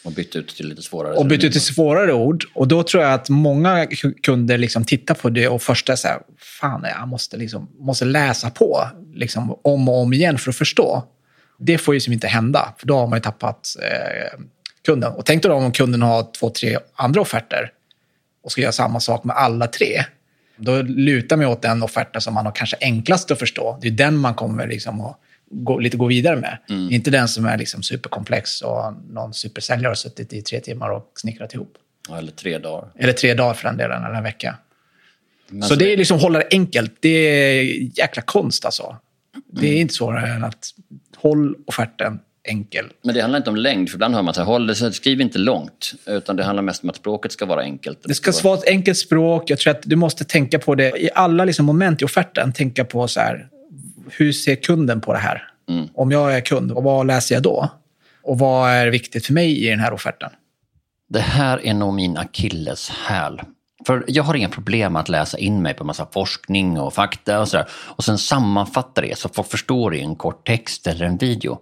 Och 0.04 0.12
bytt 0.12 0.36
ut 0.36 0.56
till 0.56 0.68
lite 0.68 0.82
svårare. 0.82 1.14
Och 1.14 1.26
bytt 1.26 1.44
ut 1.44 1.52
till 1.52 1.62
svårare 1.62 2.14
ord. 2.14 2.46
Och 2.54 2.68
då 2.68 2.84
tror 2.84 3.04
jag 3.04 3.14
att 3.14 3.30
många 3.30 3.88
kunder 4.24 4.58
liksom 4.58 4.84
tittar 4.84 5.16
på 5.16 5.30
det 5.30 5.48
och 5.48 5.62
först 5.62 5.90
är 5.90 5.96
så 5.96 6.08
här, 6.08 6.20
fan, 6.38 6.86
jag 7.00 7.08
måste, 7.08 7.38
liksom, 7.38 7.70
måste 7.80 8.06
läsa 8.06 8.50
på 8.50 8.90
liksom, 9.14 9.60
om 9.62 9.90
och 9.90 10.02
om 10.02 10.14
igen 10.14 10.38
för 10.38 10.50
att 10.50 10.56
förstå. 10.56 11.04
Det 11.58 11.78
får 11.78 11.94
ju 11.94 12.00
som 12.00 12.14
inte 12.14 12.28
hända, 12.28 12.74
för 12.78 12.88
då 12.88 12.98
har 12.98 13.08
man 13.08 13.18
ju 13.18 13.22
tappat 13.22 13.76
eh, 13.82 14.40
kunden. 14.86 15.14
Och 15.14 15.26
tänk 15.26 15.44
då 15.44 15.54
om 15.54 15.72
kunden 15.72 16.02
har 16.02 16.32
två, 16.40 16.50
tre 16.50 16.78
andra 16.96 17.22
offerter 17.22 17.72
och 18.44 18.52
ska 18.52 18.62
göra 18.62 18.72
samma 18.72 19.00
sak 19.00 19.24
med 19.24 19.36
alla 19.36 19.68
tre. 19.68 20.06
Då 20.58 20.82
lutar 20.82 21.38
man 21.38 21.46
åt 21.46 21.62
den 21.62 21.84
offerten 21.84 22.22
som 22.22 22.34
man 22.34 22.46
har 22.46 22.54
kanske 22.54 22.78
enklast 22.82 23.32
att 23.32 23.40
förstå. 23.40 23.80
Det 23.82 23.88
är 23.88 23.92
den 23.92 24.18
man 24.18 24.34
kommer 24.34 24.68
liksom 24.68 25.02
att 25.02 25.20
gå, 25.50 25.80
lite 25.80 25.98
gå 25.98 26.06
vidare 26.06 26.36
med. 26.36 26.58
Mm. 26.70 26.92
Inte 26.92 27.12
den 27.12 27.28
som 27.28 27.46
är 27.46 27.58
liksom 27.58 27.84
superkomplex 27.84 28.62
och 28.62 28.94
någon 29.10 29.34
supersäljare 29.34 29.90
har 29.90 29.96
suttit 29.96 30.34
i 30.34 30.42
tre 30.42 30.60
timmar 30.60 30.90
och 30.90 31.12
snickrat 31.16 31.54
ihop. 31.54 31.78
Eller 32.18 32.32
tre 32.32 32.58
dagar. 32.58 32.90
Eller 32.96 33.14
tre 33.14 33.34
dagar 33.34 33.54
för 33.54 33.68
den 33.68 33.78
delen, 33.78 34.04
eller 34.04 34.16
en 34.16 34.24
vecka. 34.24 34.56
Men 35.48 35.62
så, 35.62 35.68
så 35.68 35.76
det 35.76 35.94
är 35.94 35.98
liksom 35.98 36.20
hålla 36.20 36.40
det 36.40 36.48
enkelt. 36.52 36.94
Det 37.00 37.10
är 37.10 37.64
jäkla 38.00 38.22
konst 38.22 38.66
alltså. 38.66 38.98
Det 39.52 39.66
är 39.66 39.70
mm. 39.70 39.82
inte 39.82 39.94
svårare 39.94 40.28
än 40.28 40.44
att 40.44 40.70
håll 41.18 41.56
offerten 41.68 42.20
enkel. 42.48 42.86
Men 43.04 43.16
det 43.16 43.22
handlar 43.22 43.38
inte 43.38 43.50
om 43.50 43.56
längd, 43.56 43.90
för 43.90 43.96
ibland 43.96 44.16
hör 44.16 44.22
man 44.22 44.30
att 44.30 44.38
håll 44.38 44.68
det, 44.68 44.76
skriv 44.76 45.22
inte 45.22 45.38
långt. 45.38 45.94
Utan 46.06 46.36
det 46.36 46.44
handlar 46.44 46.64
mest 46.64 46.84
om 46.84 46.90
att 46.90 46.96
språket 46.96 47.32
ska 47.32 47.46
vara 47.46 47.62
enkelt. 47.62 48.00
Det 48.04 48.14
ska 48.14 48.32
vara 48.44 48.58
ett 48.58 48.68
enkelt 48.68 48.98
språk. 48.98 49.50
Jag 49.50 49.60
tror 49.60 49.72
att 49.72 49.82
du 49.86 49.96
måste 49.96 50.26
tänka 50.26 50.60
på 50.60 50.76
det 50.76 51.04
i 51.04 51.10
alla 51.16 51.46
liksom 51.46 51.66
moment 51.66 52.02
i 52.02 52.06
offerten. 52.06 52.54
Tänka 52.54 52.86
på 52.86 53.08
så 53.08 53.20
här, 53.20 53.48
hur 54.10 54.32
ser 54.32 54.56
kunden 54.56 55.02
på 55.02 55.14
det 55.14 55.20
här? 55.20 55.48
Mm. 55.70 55.88
Om 55.94 56.12
jag 56.12 56.36
är 56.36 56.42
kund, 56.42 56.72
och 56.72 56.84
vad 56.84 57.08
läser 57.08 57.36
jag 57.36 57.44
då? 57.44 57.70
Och 58.24 58.40
vad 58.40 58.70
är 58.70 58.88
viktigt 58.88 59.26
för 59.26 59.34
mig 59.34 59.66
i 59.66 59.70
den 59.70 59.80
här 59.80 59.94
offerten? 59.94 60.30
Det 61.10 61.20
här 61.20 61.66
är 61.66 61.74
nog 61.74 61.94
min 61.94 62.18
akilles 62.18 62.90
häl. 62.90 63.42
För 63.88 64.04
jag 64.08 64.24
har 64.24 64.36
inga 64.36 64.50
problem 64.50 64.94
med 64.94 65.00
att 65.00 65.10
läsa 65.10 65.38
in 65.38 65.62
mig 65.62 65.74
på 65.74 65.84
massa 65.84 66.08
forskning 66.14 66.80
och 66.80 66.94
fakta 66.94 67.42
och 67.42 67.48
sådär 67.48 67.66
och 67.72 68.04
sen 68.04 68.18
sammanfatta 68.18 69.02
det 69.02 69.18
så 69.18 69.30
folk 69.30 69.48
förstår 69.48 69.92
det 69.92 69.98
i 69.98 70.02
en 70.02 70.16
kort 70.16 70.48
text 70.48 70.88
eller 70.88 71.06
en 71.06 71.18
video. 71.18 71.60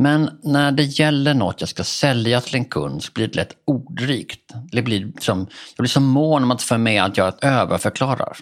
Men 0.00 0.30
när 0.42 0.72
det 0.72 0.82
gäller 0.82 1.34
något 1.34 1.60
jag 1.60 1.68
ska 1.68 1.84
sälja 1.84 2.40
till 2.40 2.54
en 2.54 2.64
kund 2.64 3.02
så 3.02 3.12
blir 3.12 3.28
det 3.28 3.34
lätt 3.34 3.52
ordrikt. 3.64 4.52
Det 4.72 4.82
blir 4.82 5.12
som, 5.20 5.38
jag 5.76 5.82
blir 5.82 5.88
så 5.88 6.00
mån 6.00 6.42
om 6.42 6.50
att 6.50 6.62
få 6.62 6.78
med 6.78 7.04
att 7.04 7.16
jag 7.16 7.44
överförklarar. 7.44 8.36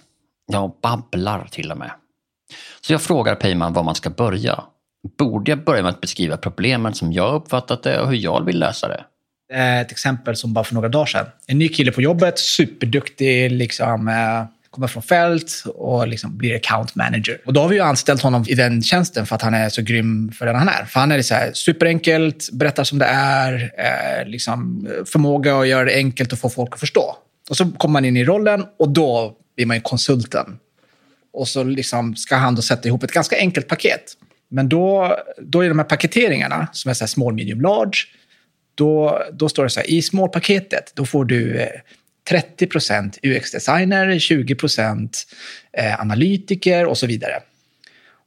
Jag 0.53 0.73
babblar 0.83 1.49
till 1.51 1.71
och 1.71 1.79
med. 1.79 1.91
Så 2.81 2.93
jag 2.93 3.03
frågar 3.03 3.35
Peyman 3.35 3.73
var 3.73 3.83
man 3.83 3.95
ska 3.95 4.11
börja. 4.11 4.65
Borde 5.19 5.51
jag 5.51 5.65
börja 5.65 5.83
med 5.83 5.91
att 5.91 6.01
beskriva 6.01 6.37
problemet 6.37 6.97
som 6.97 7.13
jag 7.13 7.35
uppfattat 7.35 7.83
det 7.83 8.01
och 8.01 8.09
hur 8.09 8.17
jag 8.17 8.45
vill 8.45 8.59
lösa 8.59 8.89
det? 8.89 9.05
Ett 9.55 9.91
exempel 9.91 10.37
som 10.37 10.53
bara 10.53 10.65
för 10.65 10.75
några 10.75 10.89
dagar 10.89 11.07
sedan. 11.07 11.27
En 11.47 11.59
ny 11.59 11.69
kille 11.69 11.93
på 11.93 12.03
jobbet, 12.03 12.39
superduktig, 12.39 13.53
liksom, 13.53 14.09
eh, 14.09 14.45
kommer 14.77 14.89
från 14.89 15.03
fält 15.03 15.63
och 15.67 16.09
liksom 16.09 16.37
blir 16.37 16.57
account 16.57 16.95
manager. 16.95 17.41
Och 17.45 17.53
då 17.53 17.61
har 17.61 17.69
vi 17.69 17.77
ju 17.77 17.83
anställt 17.83 18.23
honom 18.23 18.45
i 18.49 18.55
den 18.55 18.83
tjänsten 18.83 19.27
för 19.27 19.35
att 19.35 19.43
han 19.43 19.55
är 19.55 19.69
så 19.69 19.83
grym 19.83 20.33
för 20.33 20.47
den 20.47 20.57
han 20.57 20.69
är. 20.69 20.85
För 20.85 21.01
han 21.01 21.13
är 21.13 21.23
så 21.23 21.35
här 21.35 21.51
superenkelt, 21.53 22.53
berättar 22.53 22.85
som 22.85 22.99
det 22.99 23.05
är, 23.07 23.73
eh, 23.79 24.29
liksom 24.29 24.89
förmåga 25.07 25.59
att 25.59 25.69
göra 25.69 25.85
det 25.85 25.95
enkelt 25.95 26.33
och 26.33 26.39
få 26.39 26.51
folk 26.51 26.73
att 26.73 26.81
förstå. 26.81 27.17
Och 27.51 27.57
så 27.57 27.73
kommer 27.73 27.93
man 27.93 28.05
in 28.05 28.17
i 28.17 28.25
rollen 28.25 28.65
och 28.79 28.89
då 28.89 29.37
blir 29.57 29.67
man 29.67 29.77
ju 29.77 29.81
konsulten. 29.81 30.59
Och 31.33 31.49
så 31.49 31.65
liksom 31.65 32.17
ska 32.17 32.37
han 32.37 32.55
då 32.55 32.63
sätta 32.63 32.89
ihop 32.89 33.03
ett 33.03 33.13
ganska 33.13 33.37
enkelt 33.37 33.69
paket. 33.69 34.13
Men 34.49 34.69
då, 34.69 35.17
då 35.43 35.61
är 35.61 35.69
de 35.69 35.79
här 35.79 35.87
paketeringarna, 35.87 36.69
som 36.73 36.91
är 36.91 36.95
så 36.95 37.07
small, 37.07 37.35
medium, 37.35 37.61
large, 37.61 37.99
då, 38.75 39.23
då 39.33 39.49
står 39.49 39.65
det 39.65 39.71
så 39.71 39.81
här, 39.81 39.91
i 39.91 40.03
small-paketet, 40.03 40.93
då 40.95 41.07
får 41.07 41.25
du 41.25 41.61
eh, 41.61 41.69
30 42.29 42.69
UX-designer, 43.23 44.19
20 44.19 44.57
eh, 45.73 46.01
analytiker 46.01 46.87
och 46.87 46.99
så 46.99 47.07
vidare. 47.07 47.43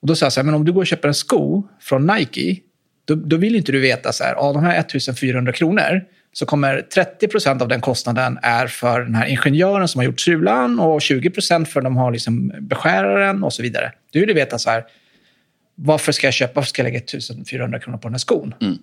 Och 0.01 0.07
då 0.07 0.15
sa 0.15 0.25
jag 0.25 0.33
så 0.33 0.39
här, 0.39 0.45
men 0.45 0.55
om 0.55 0.65
du 0.65 0.71
går 0.71 0.81
och 0.81 0.87
köper 0.87 1.07
en 1.07 1.13
sko 1.13 1.63
från 1.81 2.07
Nike, 2.07 2.61
då, 3.05 3.15
då 3.15 3.37
vill 3.37 3.55
inte 3.55 3.71
du 3.71 3.79
veta 3.79 4.11
så 4.11 4.23
här, 4.23 4.33
av 4.33 4.53
de 4.53 4.63
här 4.63 4.79
1400 4.79 5.53
kronor 5.53 6.01
så 6.33 6.45
kommer 6.45 6.85
30% 6.95 7.61
av 7.61 7.67
den 7.67 7.81
kostnaden 7.81 8.39
är 8.41 8.67
för 8.67 9.01
den 9.01 9.15
här 9.15 9.25
ingenjören 9.25 9.87
som 9.87 9.99
har 9.99 10.05
gjort 10.05 10.19
sulan 10.19 10.79
och 10.79 10.99
20% 10.99 11.65
för 11.65 11.81
de 11.81 11.97
har 11.97 12.11
liksom 12.11 12.51
beskäraren 12.59 13.43
och 13.43 13.53
så 13.53 13.61
vidare. 13.61 13.91
Du 14.11 14.19
vill 14.19 14.35
veta 14.35 14.57
så 14.57 14.69
här, 14.69 14.85
varför 15.75 16.11
ska 16.11 16.27
jag 16.27 16.33
köpa, 16.33 16.53
varför 16.55 16.69
ska 16.69 16.81
jag 16.81 16.83
lägga 16.83 16.99
1400 16.99 17.79
kronor 17.79 17.97
på 17.97 18.07
den 18.07 18.13
här 18.13 18.19
skon? 18.19 18.53
Mm. 18.61 18.77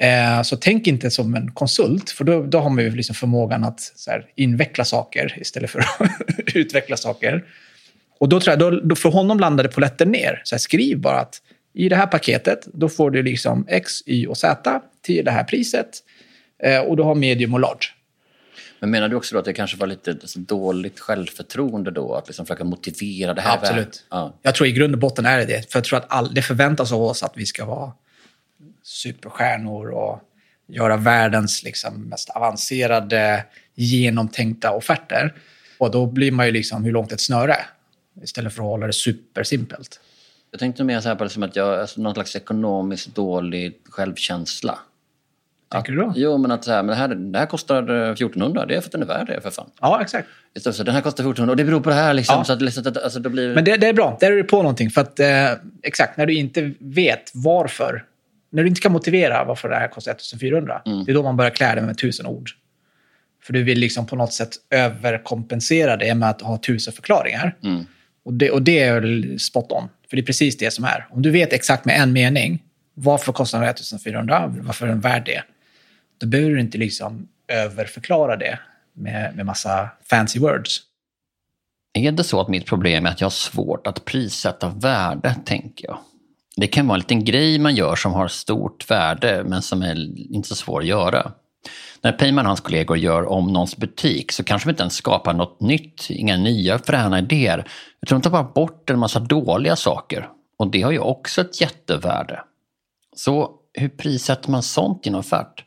Eh, 0.00 0.42
så 0.42 0.56
tänk 0.56 0.86
inte 0.86 1.10
som 1.10 1.34
en 1.34 1.50
konsult, 1.50 2.10
för 2.10 2.24
då, 2.24 2.42
då 2.42 2.58
har 2.58 2.70
man 2.70 2.84
ju 2.84 2.90
liksom 2.90 3.14
förmågan 3.14 3.64
att 3.64 3.80
här, 4.06 4.26
inveckla 4.34 4.84
saker 4.84 5.38
istället 5.40 5.70
för 5.70 5.80
att 5.98 6.06
utveckla 6.54 6.96
saker. 6.96 7.44
Och 8.18 8.28
då 8.28 8.40
tror 8.40 8.52
jag, 8.52 8.58
då, 8.58 8.80
då 8.80 8.94
för 8.94 9.08
honom 9.08 9.40
landade 9.40 9.68
polletten 9.68 10.10
ner. 10.10 10.42
Så 10.44 10.54
här, 10.54 10.58
skriv 10.58 10.98
bara 10.98 11.20
att 11.20 11.42
i 11.74 11.88
det 11.88 11.96
här 11.96 12.06
paketet, 12.06 12.68
då 12.74 12.88
får 12.88 13.10
du 13.10 13.22
liksom 13.22 13.66
X, 13.68 13.92
Y 14.06 14.26
och 14.26 14.38
Z 14.38 14.80
till 15.02 15.24
det 15.24 15.30
här 15.30 15.44
priset. 15.44 15.88
Eh, 16.62 16.80
och 16.80 16.96
du 16.96 17.02
har 17.02 17.14
medium 17.14 17.54
och 17.54 17.60
large. 17.60 17.88
Men 18.80 18.90
menar 18.90 19.08
du 19.08 19.16
också 19.16 19.38
att 19.38 19.44
det 19.44 19.52
kanske 19.52 19.76
var 19.76 19.86
lite 19.86 20.16
dåligt 20.34 21.00
självförtroende 21.00 21.90
då? 21.90 22.14
Att 22.14 22.28
liksom 22.28 22.46
försöka 22.46 22.64
motivera 22.64 23.34
det 23.34 23.40
här? 23.40 23.58
Absolut. 23.58 24.04
Ja. 24.10 24.38
Jag 24.42 24.54
tror 24.54 24.68
i 24.68 24.72
grund 24.72 24.94
och 24.94 25.00
botten 25.00 25.26
är 25.26 25.38
det 25.38 25.44
det. 25.44 25.72
För 25.72 25.78
jag 25.78 25.84
tror 25.84 25.98
att 25.98 26.06
all, 26.08 26.34
det 26.34 26.42
förväntas 26.42 26.92
av 26.92 27.02
oss 27.02 27.22
att 27.22 27.32
vi 27.36 27.46
ska 27.46 27.64
vara 27.64 27.92
superstjärnor 28.82 29.90
och 29.90 30.20
göra 30.66 30.96
världens 30.96 31.62
liksom, 31.62 32.02
mest 32.02 32.30
avancerade, 32.30 33.44
genomtänkta 33.74 34.70
offerter. 34.70 35.34
Och 35.78 35.90
då 35.90 36.06
blir 36.06 36.32
man 36.32 36.46
ju 36.46 36.52
liksom 36.52 36.84
hur 36.84 36.92
långt 36.92 37.12
ett 37.12 37.20
snöre 37.20 37.56
istället 38.22 38.54
för 38.54 38.62
att 38.62 38.68
hålla 38.68 38.86
det 38.86 38.92
supersimpelt. 38.92 40.00
Jag 40.50 40.60
tänkte 40.60 40.84
mer 40.84 41.00
så 41.00 41.08
här 41.08 41.16
på 41.16 41.24
det 41.24 41.30
som 41.30 41.42
att 41.42 41.56
jag 41.56 41.80
alltså 41.80 42.00
någon 42.00 42.14
slags 42.14 42.36
ekonomiskt 42.36 43.14
dålig 43.14 43.78
självkänsla. 43.90 44.78
Tänker 45.72 45.92
du 45.92 45.98
då? 45.98 46.12
Jo, 46.16 46.38
men 46.38 46.50
att 46.50 46.64
så 46.64 46.72
här, 46.72 46.82
men 46.82 46.86
det, 46.86 46.94
här, 46.94 47.08
det 47.08 47.38
här 47.38 47.46
kostar 47.46 47.82
1400, 48.12 48.66
det 48.66 48.76
är 48.76 48.80
för 48.80 48.88
att 48.88 48.92
den 48.92 49.02
är 49.02 49.06
värd 49.06 49.26
det 49.26 49.40
för 49.40 49.50
fan. 49.50 49.70
Ja, 49.80 50.02
exakt. 50.02 50.28
Så, 50.60 50.82
den 50.82 50.94
här 50.94 51.02
kostar 51.02 51.24
1400 51.24 51.52
och 51.52 51.56
det 51.56 51.64
beror 51.64 51.80
på 51.80 51.88
det 51.88 51.94
här. 51.94 52.14
Liksom, 52.14 52.34
ja. 52.38 52.44
så 52.44 52.52
att, 52.52 52.62
liksom, 52.62 52.94
alltså, 53.04 53.20
då 53.20 53.30
blir... 53.30 53.54
Men 53.54 53.64
det, 53.64 53.76
det, 53.76 53.88
är 53.88 53.92
bra, 53.92 54.16
där 54.20 54.32
är 54.32 54.36
du 54.36 54.44
på 54.44 54.56
någonting. 54.56 54.90
För 54.90 55.00
att, 55.00 55.20
eh, 55.20 55.52
exakt, 55.82 56.16
när 56.16 56.26
du 56.26 56.34
inte 56.34 56.72
vet 56.78 57.30
varför, 57.34 58.04
när 58.52 58.62
du 58.62 58.68
inte 58.68 58.80
kan 58.80 58.92
motivera 58.92 59.44
varför 59.44 59.68
det 59.68 59.76
här 59.76 59.88
kostar 59.88 60.12
1400, 60.12 60.82
mm. 60.86 61.04
det 61.04 61.12
är 61.12 61.14
då 61.14 61.22
man 61.22 61.36
börjar 61.36 61.50
klä 61.50 61.74
det 61.74 61.82
med 61.82 61.98
tusen 61.98 62.26
ord. 62.26 62.50
För 63.42 63.52
du 63.52 63.62
vill 63.62 63.78
liksom 63.78 64.06
på 64.06 64.16
något 64.16 64.32
sätt 64.32 64.50
överkompensera 64.70 65.96
det 65.96 66.14
med 66.14 66.30
att 66.30 66.42
ha 66.42 66.58
tusen 66.58 66.92
förklaringar. 66.92 67.56
Mm. 67.62 67.86
Och, 68.24 68.32
det, 68.32 68.50
och 68.50 68.62
det 68.62 68.82
är 68.82 69.38
spot 69.38 69.72
on. 69.72 69.88
För 70.10 70.16
det 70.16 70.22
är 70.22 70.26
precis 70.26 70.56
det 70.56 70.70
som 70.70 70.84
är. 70.84 71.06
Om 71.10 71.22
du 71.22 71.30
vet 71.30 71.52
exakt 71.52 71.84
med 71.84 72.00
en 72.00 72.12
mening 72.12 72.62
varför 72.94 73.32
kostar 73.32 73.60
den 73.60 73.68
1400, 73.68 74.54
varför 74.60 74.86
är 74.86 74.90
den 74.90 75.00
värd 75.00 75.26
det? 75.26 75.42
Då 76.18 76.26
behöver 76.26 76.50
du 76.50 76.60
inte 76.60 76.78
liksom 76.78 77.28
överförklara 77.48 78.36
det 78.36 78.58
med, 78.92 79.36
med 79.36 79.46
massa 79.46 79.90
fancy 80.10 80.40
words. 80.40 80.80
Är 81.94 82.12
det 82.12 82.24
så 82.24 82.40
att 82.40 82.48
mitt 82.48 82.66
problem 82.66 83.06
är 83.06 83.10
att 83.10 83.20
jag 83.20 83.26
har 83.26 83.30
svårt 83.30 83.86
att 83.86 84.04
prissätta 84.04 84.68
värde, 84.68 85.36
tänker 85.44 85.86
jag? 85.86 85.98
Det 86.56 86.66
kan 86.66 86.86
vara 86.86 86.96
en 86.96 87.00
liten 87.00 87.24
grej 87.24 87.58
man 87.58 87.74
gör 87.74 87.96
som 87.96 88.12
har 88.12 88.28
stort 88.28 88.90
värde 88.90 89.44
men 89.46 89.62
som 89.62 89.82
är 89.82 90.18
inte 90.34 90.48
så 90.48 90.54
svår 90.54 90.80
att 90.80 90.86
göra. 90.86 91.32
När 92.02 92.12
Peyman 92.12 92.44
och 92.44 92.48
hans 92.48 92.60
kollegor 92.60 92.96
gör 92.96 93.28
om 93.28 93.52
någons 93.52 93.76
butik 93.76 94.32
så 94.32 94.44
kanske 94.44 94.68
de 94.68 94.70
inte 94.70 94.82
ens 94.82 94.94
skapar 94.94 95.34
något 95.34 95.60
nytt, 95.60 96.10
inga 96.10 96.36
nya 96.36 96.78
fräna 96.78 97.18
idéer. 97.18 97.68
Utan 98.02 98.18
de 98.18 98.22
tar 98.22 98.30
bara 98.30 98.52
bort 98.54 98.90
en 98.90 98.98
massa 98.98 99.20
dåliga 99.20 99.76
saker. 99.76 100.28
Och 100.58 100.70
det 100.70 100.82
har 100.82 100.92
ju 100.92 100.98
också 100.98 101.40
ett 101.40 101.60
jättevärde. 101.60 102.40
Så 103.16 103.50
hur 103.72 103.88
prissätter 103.88 104.50
man 104.50 104.62
sånt 104.62 105.06
i 105.06 105.08
en 105.08 105.14
offert? 105.14 105.64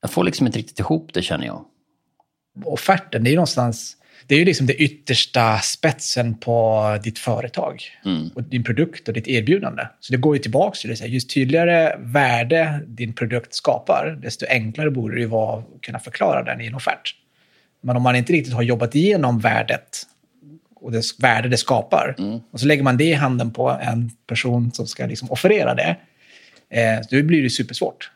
Jag 0.00 0.10
får 0.10 0.24
liksom 0.24 0.46
inte 0.46 0.58
riktigt 0.58 0.78
ihop 0.78 1.10
det 1.14 1.22
känner 1.22 1.46
jag. 1.46 1.64
Offerten, 2.64 3.24
det 3.24 3.28
är 3.28 3.32
ju 3.32 3.36
någonstans 3.36 3.96
det 4.26 4.34
är 4.34 4.38
ju 4.38 4.44
liksom 4.44 4.66
det 4.66 4.74
yttersta 4.74 5.58
spetsen 5.58 6.38
på 6.38 6.98
ditt 7.02 7.18
företag 7.18 7.82
mm. 8.04 8.28
och 8.34 8.42
din 8.42 8.64
produkt 8.64 9.08
och 9.08 9.14
ditt 9.14 9.28
erbjudande. 9.28 9.82
Så 10.00 10.12
det 10.12 10.16
går 10.16 10.36
ju 10.36 10.42
tillbaka 10.42 10.76
till 10.76 10.90
det. 10.90 11.06
Ju 11.06 11.20
tydligare 11.20 11.96
värde 11.98 12.80
din 12.86 13.12
produkt 13.12 13.54
skapar, 13.54 14.18
desto 14.22 14.46
enklare 14.46 14.90
borde 14.90 15.18
det 15.18 15.26
vara 15.26 15.58
att 15.58 15.82
kunna 15.82 15.98
förklara 15.98 16.42
den 16.42 16.60
i 16.60 16.66
en 16.66 16.74
offert. 16.74 17.14
Men 17.80 17.96
om 17.96 18.02
man 18.02 18.16
inte 18.16 18.32
riktigt 18.32 18.54
har 18.54 18.62
jobbat 18.62 18.94
igenom 18.94 19.38
värdet 19.38 20.02
och 20.74 20.92
det 20.92 21.02
värde 21.18 21.48
det 21.48 21.56
skapar 21.56 22.14
mm. 22.18 22.40
och 22.50 22.60
så 22.60 22.66
lägger 22.66 22.82
man 22.82 22.96
det 22.96 23.04
i 23.04 23.12
handen 23.12 23.50
på 23.50 23.70
en 23.70 24.10
person 24.26 24.72
som 24.72 24.86
ska 24.86 25.06
liksom 25.06 25.30
offerera 25.30 25.74
det, 25.74 25.96
eh, 26.70 27.00
då 27.10 27.22
blir 27.22 27.42
det 27.42 27.50
supersvårt. 27.50 28.10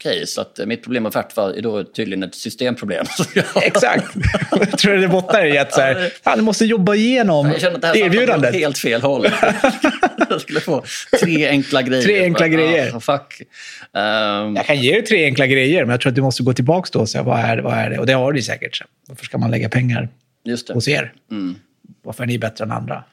Okej, 0.00 0.26
så 0.26 0.40
att 0.40 0.60
mitt 0.66 0.82
problem 0.82 1.02
med 1.02 1.10
offert 1.10 1.36
var 1.36 1.62
då 1.62 1.84
tydligen 1.84 2.22
ett 2.22 2.34
systemproblem. 2.34 3.06
Exakt. 3.62 4.06
Jag 4.50 4.78
tror 4.78 4.94
det 4.94 5.08
bottnar 5.08 5.44
i 5.46 5.58
att 5.58 5.72
så 5.72 5.80
här, 5.80 6.12
fan, 6.24 6.38
du 6.38 6.44
måste 6.44 6.64
jobba 6.64 6.94
igenom 6.94 7.54
jag 7.60 7.74
att 7.74 7.80
det 7.80 7.86
här 7.86 7.96
erbjudandet. 7.96 8.54
helt 8.54 8.78
fel 8.78 9.02
håll. 9.02 9.26
jag 10.30 10.40
skulle 10.40 10.60
få 10.60 10.84
tre 11.20 11.48
enkla 11.48 11.82
grejer. 11.82 12.02
Tre 12.02 12.22
enkla 12.22 12.48
bara, 12.48 12.48
grejer. 12.48 12.96
Ah, 12.96 13.00
fuck. 13.00 13.42
Um... 13.92 14.56
Jag 14.56 14.66
kan 14.66 14.80
ge 14.80 14.92
dig 14.92 15.02
tre 15.04 15.24
enkla 15.24 15.46
grejer, 15.46 15.84
men 15.84 15.90
jag 15.90 16.00
tror 16.00 16.10
att 16.10 16.16
du 16.16 16.22
måste 16.22 16.42
gå 16.42 16.52
tillbaka 16.52 16.88
då 16.92 16.98
och 17.00 17.08
säga 17.08 17.22
vad 17.22 17.40
är 17.40 17.56
det? 17.56 17.62
Vad 17.62 17.74
är 17.74 17.90
det? 17.90 17.98
Och 17.98 18.06
det 18.06 18.12
har 18.12 18.32
du 18.32 18.42
säkert. 18.42 18.82
Varför 19.08 19.24
ska 19.24 19.38
man 19.38 19.50
lägga 19.50 19.68
pengar 19.68 20.08
Just 20.44 20.66
det. 20.66 20.74
hos 20.74 20.88
er? 20.88 21.12
Mm. 21.30 21.54
Varför 22.02 22.22
är 22.22 22.26
ni 22.26 22.38
bättre 22.38 22.64
än 22.64 22.70
andra? 22.70 23.04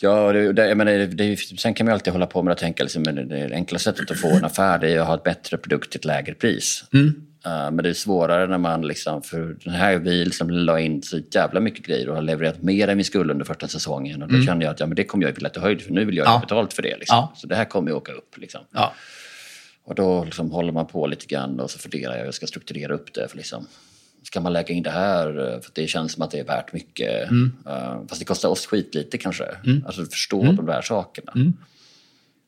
Ja, 0.00 0.32
det, 0.32 0.52
det, 0.52 0.68
jag 0.68 0.76
menar, 0.76 0.92
det, 1.06 1.36
sen 1.36 1.74
kan 1.74 1.86
man 1.86 1.92
alltid 1.92 2.12
hålla 2.12 2.26
på 2.26 2.42
med 2.42 2.52
att 2.52 2.58
tänka 2.58 2.82
liksom, 2.82 3.02
det 3.02 3.50
enkla 3.52 3.78
sättet 3.78 4.10
att 4.10 4.20
få 4.20 4.28
en 4.28 4.44
affär 4.44 4.84
är 4.84 5.00
att 5.00 5.06
ha 5.06 5.14
ett 5.14 5.22
bättre 5.22 5.56
produkt 5.56 5.90
till 5.90 5.98
ett 5.98 6.04
lägre 6.04 6.34
pris. 6.34 6.84
Mm. 6.92 7.06
Uh, 7.46 7.70
men 7.70 7.76
det 7.76 7.88
är 7.88 7.92
svårare 7.92 8.46
när 8.46 8.58
man 8.58 8.86
liksom, 8.86 9.22
för 9.22 9.56
den 9.64 9.74
här 9.74 9.98
vi 9.98 10.24
liksom 10.24 10.50
la 10.50 10.80
in 10.80 11.02
så 11.02 11.20
jävla 11.30 11.60
mycket 11.60 11.86
grejer 11.86 12.08
och 12.08 12.14
har 12.14 12.22
levererat 12.22 12.62
mer 12.62 12.88
än 12.88 12.98
vi 12.98 13.04
skulle 13.04 13.32
under 13.32 13.44
första 13.44 13.68
säsongen. 13.68 14.22
Och 14.22 14.28
då 14.28 14.34
mm. 14.34 14.46
kände 14.46 14.64
jag 14.64 14.72
att 14.72 14.80
ja, 14.80 14.86
men 14.86 14.96
det 14.96 15.04
kommer 15.04 15.26
jag 15.26 15.32
vilja 15.32 15.48
ta 15.48 15.60
höjd 15.60 15.82
för, 15.82 15.92
nu 15.92 16.04
vill 16.04 16.16
jag 16.16 16.26
ja. 16.26 16.30
ha 16.30 16.40
betalt 16.40 16.72
för 16.72 16.82
det. 16.82 16.96
Liksom. 16.96 17.16
Ja. 17.16 17.32
Så 17.36 17.46
det 17.46 17.56
här 17.56 17.64
kommer 17.64 17.90
ju 17.90 17.96
åka 17.96 18.12
upp. 18.12 18.38
Liksom. 18.38 18.60
Ja. 18.72 18.94
Och 19.84 19.94
då 19.94 20.24
liksom 20.24 20.50
håller 20.50 20.72
man 20.72 20.86
på 20.86 21.06
lite 21.06 21.26
grann 21.26 21.60
och 21.60 21.70
så 21.70 21.78
funderar 21.78 22.12
jag 22.12 22.18
hur 22.18 22.24
jag 22.24 22.34
ska 22.34 22.46
strukturera 22.46 22.94
upp 22.94 23.14
det. 23.14 23.28
För 23.28 23.36
liksom, 23.36 23.66
ska 24.26 24.40
man 24.40 24.52
lägga 24.52 24.74
in 24.74 24.82
det 24.82 24.90
här 24.90 25.28
eh, 25.28 25.60
för 25.60 25.70
det 25.74 25.86
känns 25.86 26.12
som 26.12 26.22
att 26.22 26.30
det 26.30 26.38
är 26.38 26.44
värt 26.44 26.72
mycket. 26.72 27.30
Mm. 27.30 27.56
Uh, 27.66 28.06
fast 28.08 28.20
det 28.20 28.24
kostar 28.24 28.48
oss 28.48 28.66
skitlite 28.66 29.18
kanske. 29.18 29.44
Mm. 29.44 29.84
Alltså 29.86 30.02
att 30.02 30.10
förstå 30.10 30.42
mm. 30.42 30.56
de 30.56 30.66
där 30.66 30.82
sakerna. 30.82 31.32
Mm. 31.34 31.52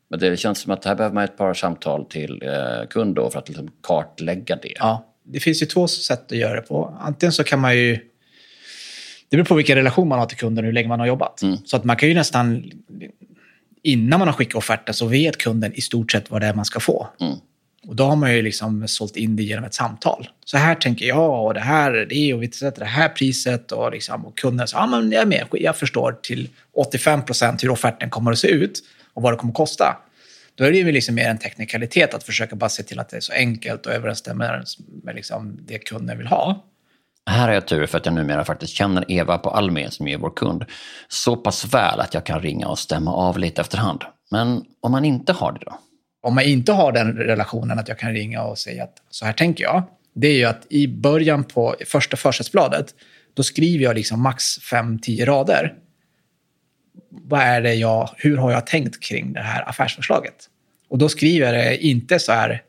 Men 0.09 0.21
det 0.21 0.37
känns 0.37 0.59
som 0.59 0.73
att 0.73 0.85
här 0.85 0.95
behöver 0.95 1.15
man 1.15 1.25
ett 1.25 1.37
par 1.37 1.55
samtal 1.55 2.05
till 2.05 2.43
uh, 2.43 2.89
kund 2.89 3.15
då 3.15 3.31
för 3.31 3.39
att 3.39 3.49
liksom 3.49 3.71
kartlägga 3.83 4.57
det. 4.57 4.73
Ja, 4.79 5.15
det 5.25 5.41
finns 5.41 5.63
ju 5.63 5.67
två 5.67 5.89
sätt 5.89 6.33
att 6.33 6.39
göra 6.39 6.61
det 6.61 6.67
på. 6.67 6.99
Antingen 7.01 7.33
så 7.33 7.45
kan 7.45 7.61
man 7.61 7.77
ju... 7.77 7.99
Det 9.29 9.37
beror 9.37 9.45
på 9.45 9.55
vilken 9.55 9.77
relation 9.77 10.09
man 10.09 10.19
har 10.19 10.27
till 10.27 10.37
kunden 10.37 10.65
och 10.65 10.67
hur 10.67 10.73
länge 10.73 10.89
man 10.89 11.01
har 11.01 11.07
jobbat. 11.07 11.43
Mm. 11.43 11.57
Så 11.65 11.77
att 11.77 11.85
man 11.85 11.97
kan 11.97 12.09
ju 12.09 12.15
nästan... 12.15 12.71
Innan 13.83 14.19
man 14.19 14.29
har 14.29 14.33
skickat 14.33 14.55
offerten 14.55 14.95
så 14.95 15.07
vet 15.07 15.37
kunden 15.37 15.73
i 15.75 15.81
stort 15.81 16.13
sett 16.13 16.31
vad 16.31 16.41
det 16.41 16.47
är 16.47 16.55
man 16.55 16.65
ska 16.65 16.81
få. 16.81 17.09
Mm. 17.21 17.35
Och 17.87 17.97
då 17.97 18.05
har 18.05 18.17
man 18.17 18.35
ju 18.35 18.43
liksom 18.43 18.89
sålt 18.89 19.17
in 19.17 19.37
det 19.37 19.43
genom 19.43 19.65
ett 19.65 19.75
samtal. 19.75 20.29
Så 20.45 20.57
här 20.57 20.75
tänker 20.75 21.07
jag 21.07 21.47
och 21.47 21.55
det 21.55 21.61
här 21.61 21.93
är 21.93 22.07
det 22.07 22.35
och 22.35 22.43
vi 22.43 22.51
sätter 22.51 22.81
det 22.81 22.87
här 22.87 23.09
priset 23.09 23.73
och, 23.73 23.93
liksom, 23.93 24.27
och 24.27 24.39
kunden 24.39 24.69
säger 24.69 24.83
ja 24.83 24.87
men 24.87 25.13
jag 25.13 25.23
är 25.23 25.27
med, 25.27 25.47
jag 25.53 25.77
förstår 25.77 26.13
till 26.23 26.49
85 26.77 27.25
procent 27.25 27.65
hur 27.65 27.71
offerten 27.71 28.11
kommer 28.11 28.33
att 28.33 28.39
se 28.39 28.49
ut 28.49 28.81
och 29.15 29.23
vad 29.23 29.33
det 29.33 29.37
kommer 29.37 29.53
att 29.53 29.57
kosta. 29.57 29.97
Då 30.55 30.65
är 30.65 30.71
det 30.71 30.79
ju 30.79 30.93
liksom 30.93 31.15
mer 31.15 31.29
en 31.29 31.39
teknikalitet 31.39 32.15
att 32.15 32.23
försöka 32.23 32.57
bara 32.57 32.71
se 32.71 32.83
till 32.83 32.99
att 32.99 33.09
det 33.09 33.17
är 33.17 33.21
så 33.21 33.33
enkelt 33.33 33.87
och 33.87 33.93
överensstämmer 33.93 34.65
med 35.03 35.15
liksom 35.15 35.59
det 35.67 35.79
kunden 35.79 36.19
vill 36.19 36.27
ha. 36.27 36.65
Här 37.31 37.47
har 37.49 37.55
jag 37.55 37.67
tur 37.67 37.87
för 37.87 37.99
att 37.99 38.07
jag 38.07 38.15
numera 38.15 38.45
faktiskt 38.45 38.73
känner 38.73 39.05
Eva 39.13 39.39
på 39.39 39.51
Almi 39.51 39.87
som 39.91 40.09
är 40.09 40.17
vår 40.17 40.31
kund 40.31 40.65
så 41.09 41.37
pass 41.37 41.75
väl 41.75 42.01
att 42.01 42.15
jag 42.15 42.27
kan 42.27 42.41
ringa 42.41 42.69
och 42.69 42.79
stämma 42.79 43.15
av 43.15 43.39
lite 43.39 43.61
efterhand. 43.61 44.05
Men 44.31 44.65
om 44.81 44.93
man 44.93 45.05
inte 45.05 45.33
har 45.33 45.53
det 45.53 45.61
då? 45.65 45.79
Om 46.21 46.35
man 46.35 46.45
inte 46.45 46.73
har 46.73 46.93
den 46.93 47.17
relationen 47.17 47.79
att 47.79 47.89
jag 47.89 47.99
kan 47.99 48.13
ringa 48.13 48.43
och 48.43 48.59
säga 48.59 48.85
att 48.85 49.03
så 49.11 49.25
här 49.27 49.33
tänker 49.33 49.65
jag, 49.65 49.83
det 50.15 50.29
är 50.29 50.35
ju 50.35 50.45
att 50.45 50.67
i 50.71 50.89
början 50.89 51.45
på 51.45 51.77
första 51.87 52.17
försättsbladet, 52.17 52.95
då 53.35 53.43
skriver 53.43 53.85
jag 53.85 53.95
liksom 53.95 54.23
max 54.23 54.45
5-10 54.59 55.25
rader. 55.25 55.75
Vad 57.11 57.41
är 57.41 57.61
det 57.61 57.75
jag, 57.75 58.11
hur 58.17 58.37
har 58.37 58.53
jag 58.53 58.67
tänkt 58.67 59.03
kring 59.03 59.33
det 59.33 59.41
här 59.41 59.69
affärsförslaget? 59.69 60.35
Och 60.89 60.99
då 60.99 61.09
skriver 61.09 61.47
jag 61.47 61.65
det 61.65 61.77
inte 61.77 62.19
så 62.19 62.33
här, 62.33 62.63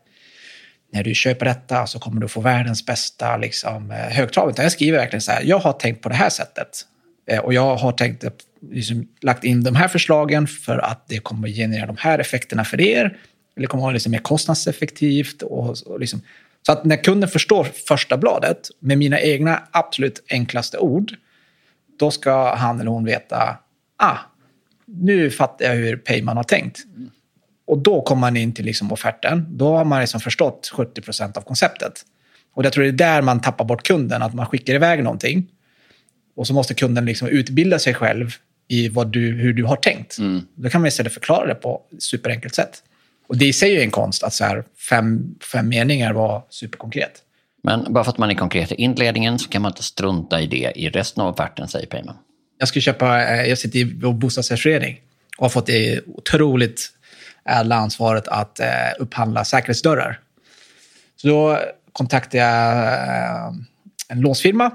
när 0.92 1.04
du 1.04 1.16
köper 1.16 1.46
detta 1.46 1.88
så 1.88 2.00
kommer 2.00 2.22
du 2.22 2.28
få 2.28 2.42
världens 2.42 2.86
bästa 2.86 3.38
liksom, 3.38 3.92
eh, 3.92 3.98
högtrav. 3.98 4.50
Utan 4.50 4.64
jag 4.64 4.72
skriver 4.72 4.98
verkligen 4.98 5.22
så 5.22 5.32
här, 5.32 5.44
jag 5.44 5.60
har 5.60 5.74
tänkt 5.74 6.02
på 6.02 6.10
det 6.10 6.16
här 6.16 6.30
sättet. 6.30 6.86
Eh, 7.28 7.40
och 7.40 7.54
jag 7.54 7.76
har 7.76 7.92
tänkt, 7.92 8.26
liksom, 8.72 9.08
lagt 9.22 9.44
in 9.44 9.64
de 9.64 9.76
här 9.76 9.88
förslagen 9.88 10.48
för 10.48 10.78
att 10.78 11.08
det 11.08 11.18
kommer 11.20 11.48
generera 11.48 11.86
de 11.86 11.98
här 12.00 12.20
effekterna 12.20 12.66
för 12.66 12.82
er 12.82 13.18
eller 13.58 13.68
kommer 13.68 13.82
vara 13.82 13.94
liksom 13.94 14.12
mer 14.12 14.20
kostnadseffektivt. 14.20 15.42
Och, 15.42 15.78
och 15.86 16.00
liksom. 16.00 16.22
Så 16.66 16.72
att 16.72 16.86
när 16.86 17.04
kunden 17.04 17.30
förstår 17.30 17.64
första 17.64 18.18
bladet 18.18 18.70
med 18.80 18.98
mina 18.98 19.20
egna 19.20 19.64
absolut 19.72 20.24
enklaste 20.30 20.78
ord, 20.78 21.14
då 22.00 22.12
ska 22.12 22.56
han 22.56 22.80
eller 22.80 22.92
hon 22.92 23.06
veta, 23.06 23.58
ah, 23.98 24.18
nu 24.86 25.32
fattar 25.32 25.66
jag 25.66 25.76
hur 25.76 25.98
Payman 25.98 26.38
har 26.38 26.44
tänkt. 26.44 26.80
Och 27.68 27.78
då 27.78 28.02
kommer 28.02 28.20
man 28.20 28.38
in 28.38 28.54
till 28.54 28.66
liksom 28.66 28.92
offerten. 28.92 29.46
Då 29.50 29.78
har 29.78 29.86
man 29.86 30.02
liksom 30.02 30.20
förstått 30.20 30.72
70 30.74 31.02
procent 31.02 31.38
av 31.38 31.42
konceptet. 31.42 32.06
Och 32.54 32.66
jag 32.66 32.74
tror 32.74 32.84
det 32.84 32.90
är 32.90 32.92
där 32.92 33.22
man 33.22 33.42
tappar 33.42 33.66
bort 33.66 33.84
kunden, 33.84 34.22
att 34.22 34.34
man 34.34 34.46
skickar 34.46 34.74
iväg 34.74 35.04
någonting. 35.04 35.48
Och 36.36 36.48
så 36.48 36.54
måste 36.54 36.74
kunden 36.74 37.06
liksom 37.06 37.28
utbilda 37.28 37.80
sig 37.80 37.94
själv 37.94 38.32
i 38.68 38.90
vad 38.90 39.08
du, 39.08 39.32
hur 39.32 39.54
du 39.54 39.64
har 39.64 39.76
tänkt. 39.76 40.18
Mm. 40.18 40.42
Då 40.56 40.70
kan 40.70 40.82
man 40.82 40.88
istället 40.88 41.14
förklara 41.14 41.48
det 41.48 41.56
på 41.56 41.82
ett 41.92 42.04
superenkelt 42.04 42.56
sätt. 42.56 42.84
Och 43.30 43.38
det 43.38 43.46
i 43.46 43.54
sig 43.54 43.78
är 43.78 43.82
en 43.82 43.92
konst 43.92 44.24
att 44.24 44.34
så 44.34 44.44
här, 44.44 44.64
fem, 44.90 45.36
fem 45.52 45.70
meningar 45.70 46.14
var 46.14 46.44
superkonkret. 46.50 47.12
Men 47.64 47.94
bara 47.94 48.04
för 48.04 48.12
att 48.12 48.18
man 48.18 48.30
är 48.30 48.36
konkret 48.36 48.72
i 48.72 48.76
inledningen 48.76 49.40
så 49.40 49.50
kan 49.50 49.62
man 49.62 49.72
inte 49.72 49.84
strunta 49.84 50.42
i 50.42 50.48
det 50.48 50.72
i 50.76 50.90
resten 50.90 51.24
av 51.24 51.34
offerten, 51.34 51.68
säger 51.68 51.88
Payman. 51.88 52.16
Jag 52.58 52.68
ska 52.68 52.80
köpa, 52.80 53.24
eh, 53.24 53.50
jag 53.50 53.58
sitter 53.58 53.80
i 53.80 53.84
vår 53.84 54.14
bostadsrättsförening 54.14 55.02
och 55.38 55.44
har 55.44 55.50
fått 55.50 55.66
det 55.66 56.02
otroligt 56.08 56.90
ädla 57.46 57.76
ansvaret 57.76 58.28
att 58.28 58.60
eh, 58.60 58.68
upphandla 59.00 59.46
säkerhetsdörrar. 59.46 60.20
Så 61.16 61.28
då 61.28 61.60
kontaktade 61.94 62.44
jag 62.44 62.84
eh, 62.94 63.54
en 64.08 64.22
låsfirma. 64.22 64.72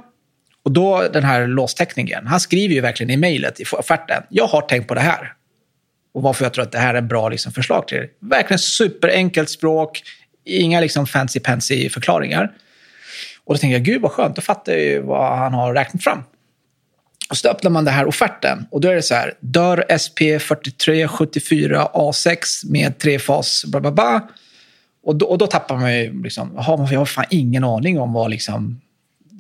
Och 0.63 0.73
då 0.73 1.09
den 1.13 1.25
här 1.25 1.47
låsteknikern, 1.47 2.27
han 2.27 2.41
skriver 2.41 2.75
ju 2.75 2.81
verkligen 2.81 3.11
i 3.11 3.17
mejlet, 3.17 3.61
i 3.61 3.65
offerten, 3.73 4.23
jag 4.29 4.47
har 4.47 4.61
tänkt 4.61 4.89
på 4.89 4.95
det 4.95 5.01
här. 5.01 5.33
Och 6.15 6.23
varför 6.23 6.45
jag 6.45 6.55
tror 6.55 6.65
att 6.65 6.73
det 6.73 6.79
här 6.79 6.95
är 6.95 7.01
bra 7.01 7.29
liksom, 7.29 7.53
förslag 7.53 7.89
till 7.89 7.99
er. 7.99 8.09
Verkligen 8.21 8.59
superenkelt 8.59 9.51
språk, 9.51 10.03
inga 10.45 10.81
liksom 10.81 11.07
fancy 11.07 11.41
pansy 11.41 11.89
förklaringar. 11.89 12.53
Och 13.45 13.55
då 13.55 13.59
tänkte 13.59 13.75
jag, 13.75 13.83
gud 13.83 14.03
vad 14.03 14.11
skönt, 14.11 14.37
då 14.37 14.43
fattar 14.43 14.73
jag 14.73 14.83
ju 14.83 15.03
vad 15.03 15.39
han 15.39 15.55
har 15.55 15.75
räknat 15.75 16.03
fram. 16.03 16.23
Och 17.31 17.37
så 17.37 17.49
öppnar 17.49 17.71
man 17.71 17.85
den 17.85 17.95
här 17.95 18.07
offerten 18.07 18.67
och 18.71 18.81
då 18.81 18.89
är 18.89 18.95
det 18.95 19.03
så 19.03 19.15
här, 19.15 19.35
dörr 19.41 19.85
SP4374 19.89 21.91
A6 21.93 22.37
med 22.65 22.99
trefas, 22.99 23.65
bla 23.65 23.81
bla 23.81 23.93
bla. 23.93 24.29
Och 25.05 25.17
då, 25.17 25.27
och 25.27 25.39
då 25.39 25.47
tappar 25.47 25.77
man 25.77 25.99
ju 25.99 26.23
liksom, 26.23 26.53
jaha, 26.57 26.89
jag 26.93 26.99
har 26.99 27.07
fan 27.07 27.25
ingen 27.31 27.65
aning 27.65 28.01
om 28.01 28.13
vad 28.13 28.31
liksom, 28.31 28.81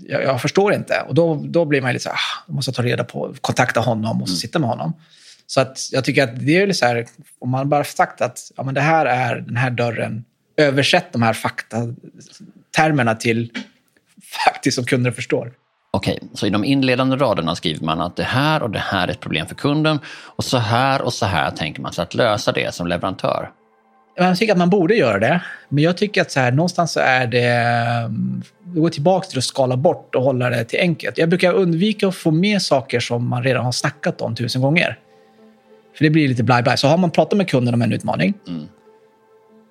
jag, 0.08 0.22
jag 0.22 0.42
förstår 0.42 0.74
inte. 0.74 1.04
Och 1.08 1.14
då, 1.14 1.42
då 1.44 1.64
blir 1.64 1.80
man 1.80 1.92
lite 1.92 2.02
så 2.02 2.08
här, 2.08 2.16
ah, 2.16 2.52
måste 2.52 2.72
ta 2.72 2.82
reda 2.82 3.04
på, 3.04 3.34
kontakta 3.40 3.80
honom 3.80 4.22
och 4.22 4.28
mm. 4.28 4.36
sitta 4.36 4.58
med 4.58 4.68
honom. 4.68 4.92
Så 5.46 5.60
att 5.60 5.88
jag 5.92 6.04
tycker 6.04 6.22
att 6.24 6.46
det 6.46 6.62
är 6.62 6.72
så 6.72 6.86
här, 6.86 7.06
om 7.38 7.50
man 7.50 7.68
bara 7.68 7.84
sagt 7.84 8.20
att 8.20 8.38
ja, 8.56 8.62
men 8.62 8.74
det 8.74 8.80
här 8.80 9.06
är 9.06 9.36
den 9.36 9.56
här 9.56 9.70
dörren, 9.70 10.24
översätt 10.56 11.12
de 11.12 11.22
här 11.22 11.32
faktatermerna 11.32 13.14
till 13.14 13.50
faktiskt 14.44 14.74
som 14.74 14.84
kunder 14.84 15.10
förstår. 15.10 15.52
Okej, 15.90 16.18
så 16.34 16.46
i 16.46 16.50
de 16.50 16.64
inledande 16.64 17.16
raderna 17.16 17.54
skriver 17.56 17.84
man 17.84 18.00
att 18.00 18.16
det 18.16 18.24
här 18.24 18.62
och 18.62 18.70
det 18.70 18.78
här 18.78 19.08
är 19.08 19.12
ett 19.12 19.20
problem 19.20 19.46
för 19.46 19.54
kunden 19.54 19.98
och 20.06 20.44
så 20.44 20.58
här 20.58 21.02
och 21.02 21.12
så 21.12 21.26
här 21.26 21.50
tänker 21.50 21.82
man 21.82 21.92
sig 21.92 22.02
att 22.02 22.14
lösa 22.14 22.52
det 22.52 22.74
som 22.74 22.86
leverantör. 22.86 23.50
Jag 24.16 24.38
tycker 24.38 24.52
att 24.52 24.58
man 24.58 24.70
borde 24.70 24.94
göra 24.94 25.18
det, 25.18 25.40
men 25.68 25.84
jag 25.84 25.96
tycker 25.96 26.22
att 26.22 26.30
så 26.30 26.40
här, 26.40 26.52
någonstans 26.52 26.92
så 26.92 27.00
är 27.00 27.26
det... 27.26 27.48
Det 28.64 28.80
går 28.80 28.90
tillbaka 28.90 29.28
till 29.28 29.38
att 29.38 29.44
skala 29.44 29.76
bort 29.76 30.14
och 30.14 30.22
hålla 30.22 30.50
det 30.50 30.64
till 30.64 30.80
enkelt. 30.80 31.18
Jag 31.18 31.28
brukar 31.28 31.52
undvika 31.52 32.08
att 32.08 32.14
få 32.14 32.30
med 32.30 32.62
saker 32.62 33.00
som 33.00 33.28
man 33.28 33.42
redan 33.42 33.64
har 33.64 33.72
snackat 33.72 34.20
om 34.20 34.34
tusen 34.34 34.62
gånger. 34.62 34.98
För 35.96 36.04
det 36.04 36.10
blir 36.10 36.28
lite 36.28 36.42
blaj-blaj. 36.42 36.78
Så 36.78 36.88
har 36.88 36.98
man 36.98 37.10
pratat 37.10 37.36
med 37.36 37.48
kunden 37.48 37.74
om 37.74 37.82
en 37.82 37.92
utmaning, 37.92 38.34
mm 38.48 38.68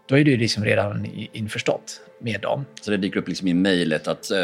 då 0.06 0.18
är 0.18 0.24
du 0.24 0.38
liksom 0.38 0.63
redan 0.63 1.06
införstått 1.32 2.01
med 2.20 2.42
dem. 2.42 2.65
Så 2.82 2.92
det 2.92 2.98
dyker 2.98 3.20
upp 3.20 3.27
liksom 3.27 3.48
i 3.48 3.53
mejlet 3.53 4.08
att 4.08 4.32
eh, 4.32 4.38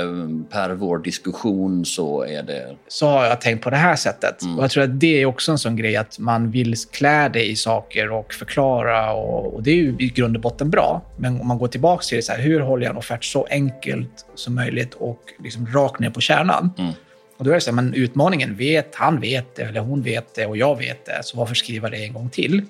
per 0.50 0.70
vår 0.70 1.00
diskussion 1.00 1.86
så 1.86 2.24
är 2.24 2.44
det... 2.44 2.76
Så 2.88 3.08
har 3.08 3.26
jag 3.26 3.42
tänkt 3.42 3.64
på 3.64 3.70
det 3.70 3.78
här 3.78 3.96
sättet. 3.96 4.42
Mm. 4.42 4.58
Och 4.58 4.64
jag 4.64 4.72
tror 4.72 4.84
att 4.84 5.00
det 5.00 5.22
är 5.22 5.26
också 5.26 5.52
en 5.52 5.58
sån 5.58 5.76
grej 5.76 5.96
att 5.96 6.20
man 6.20 6.52
vill 6.52 6.76
klä 6.92 7.30
det 7.30 7.50
i 7.50 7.56
saker 7.56 8.12
och 8.12 8.34
förklara. 8.34 9.14
Och, 9.14 9.54
och, 9.54 9.64
det 9.64 9.72
är 9.72 9.76
ju 9.76 9.96
i 10.00 10.08
grund 10.08 10.36
och 10.36 10.42
botten 10.42 10.70
bra. 10.70 11.02
Men 11.18 11.42
om 11.42 11.48
man 11.48 11.58
går 11.58 11.68
tillbaka 11.68 12.04
till 12.04 12.16
det, 12.16 12.22
så 12.22 12.32
här, 12.32 12.40
hur 12.40 12.60
håller 12.60 12.84
jag 12.84 12.92
en 12.92 12.98
offert 12.98 13.24
så 13.24 13.48
enkelt 13.50 14.26
som 14.36 14.56
möjligt 14.56 14.94
och 14.94 15.22
liksom 15.44 15.68
rakt 15.68 16.00
ner 16.00 16.10
på 16.10 16.22
kärnan? 16.22 16.72
Mm. 16.78 16.94
Och 17.40 17.46
då 17.46 17.52
är 17.52 17.56
det 17.56 17.62
så 17.62 17.70
här, 17.70 17.76
men 17.76 17.94
utmaningen 17.94 18.56
vet, 18.56 18.96
han 18.96 19.20
vet 19.20 19.56
det, 19.56 19.64
eller 19.64 19.80
hon 19.80 20.02
vet 20.02 20.36
det 20.36 20.46
och 20.46 20.58
jag 20.58 20.78
vet 20.78 21.06
det. 21.06 21.20
Så 21.24 21.38
varför 21.38 21.56
skriva 21.56 21.90
det 21.90 21.98
en 21.98 22.14
gång 22.14 22.30
till? 22.30 22.62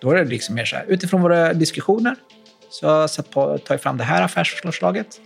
Då 0.00 0.10
är 0.10 0.14
det 0.14 0.24
liksom 0.24 0.54
mer 0.54 0.64
så 0.64 0.76
här, 0.76 0.84
utifrån 0.88 1.22
våra 1.22 1.54
diskussioner 1.54 2.14
så 2.70 2.88
har 2.88 3.00
jag 3.00 3.10
satt 3.10 3.30
på, 3.30 3.58
tagit 3.58 3.82
fram 3.82 3.98
det 3.98 4.04
här 4.04 4.22
affärsförslaget. 4.22 5.20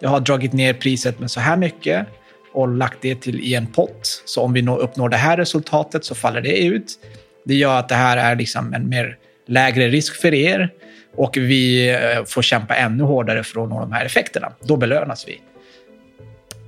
Jag 0.00 0.08
har 0.08 0.20
dragit 0.20 0.52
ner 0.52 0.72
priset 0.72 1.18
med 1.18 1.30
så 1.30 1.40
här 1.40 1.56
mycket 1.56 2.06
och 2.52 2.68
lagt 2.68 2.98
det 3.00 3.14
till 3.14 3.40
i 3.40 3.54
en 3.54 3.66
pott. 3.66 4.22
Så 4.24 4.42
om 4.42 4.52
vi 4.52 4.68
uppnår 4.68 5.08
det 5.08 5.16
här 5.16 5.36
resultatet 5.36 6.04
så 6.04 6.14
faller 6.14 6.40
det 6.40 6.64
ut. 6.64 6.92
Det 7.44 7.54
gör 7.54 7.78
att 7.78 7.88
det 7.88 7.94
här 7.94 8.16
är 8.16 8.36
liksom 8.36 8.74
en 8.74 8.88
mer 8.88 9.18
lägre 9.46 9.88
risk 9.88 10.20
för 10.20 10.34
er 10.34 10.70
och 11.16 11.36
vi 11.36 11.90
eh, 11.90 12.24
får 12.24 12.42
kämpa 12.42 12.74
ännu 12.74 13.04
hårdare 13.04 13.44
för 13.44 13.62
att 13.62 13.68
nå 13.68 13.80
de 13.80 13.92
här 13.92 14.04
effekterna. 14.04 14.52
Då 14.60 14.76
belönas 14.76 15.28
vi. 15.28 15.40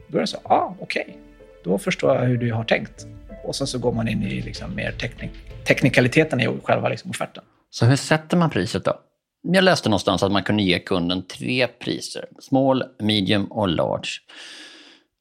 Då 0.08 0.18
är 0.18 0.20
det 0.20 0.26
så, 0.26 0.38
ja, 0.44 0.54
ah, 0.54 0.76
okej. 0.80 1.02
Okay. 1.02 1.25
Då 1.66 1.78
förstår 1.78 2.16
jag 2.16 2.22
hur 2.22 2.36
du 2.36 2.52
har 2.52 2.64
tänkt. 2.64 3.06
Och 3.44 3.56
sen 3.56 3.66
så 3.66 3.78
går 3.78 3.92
man 3.92 4.08
in 4.08 4.22
i 4.22 4.40
liksom 4.40 4.74
mer 4.74 4.92
teknik 4.92 5.30
teknikaliteten 5.66 6.40
i 6.40 6.58
själva 6.62 6.88
liksom 6.88 7.10
offerten. 7.10 7.44
Så 7.70 7.86
hur 7.86 7.96
sätter 7.96 8.36
man 8.36 8.50
priset 8.50 8.84
då? 8.84 8.94
Jag 9.42 9.64
läste 9.64 9.88
någonstans 9.88 10.22
att 10.22 10.32
man 10.32 10.42
kunde 10.42 10.62
ge 10.62 10.78
kunden 10.78 11.22
tre 11.22 11.66
priser. 11.66 12.24
Small, 12.40 12.84
medium 12.98 13.44
och 13.44 13.68
large. 13.68 14.08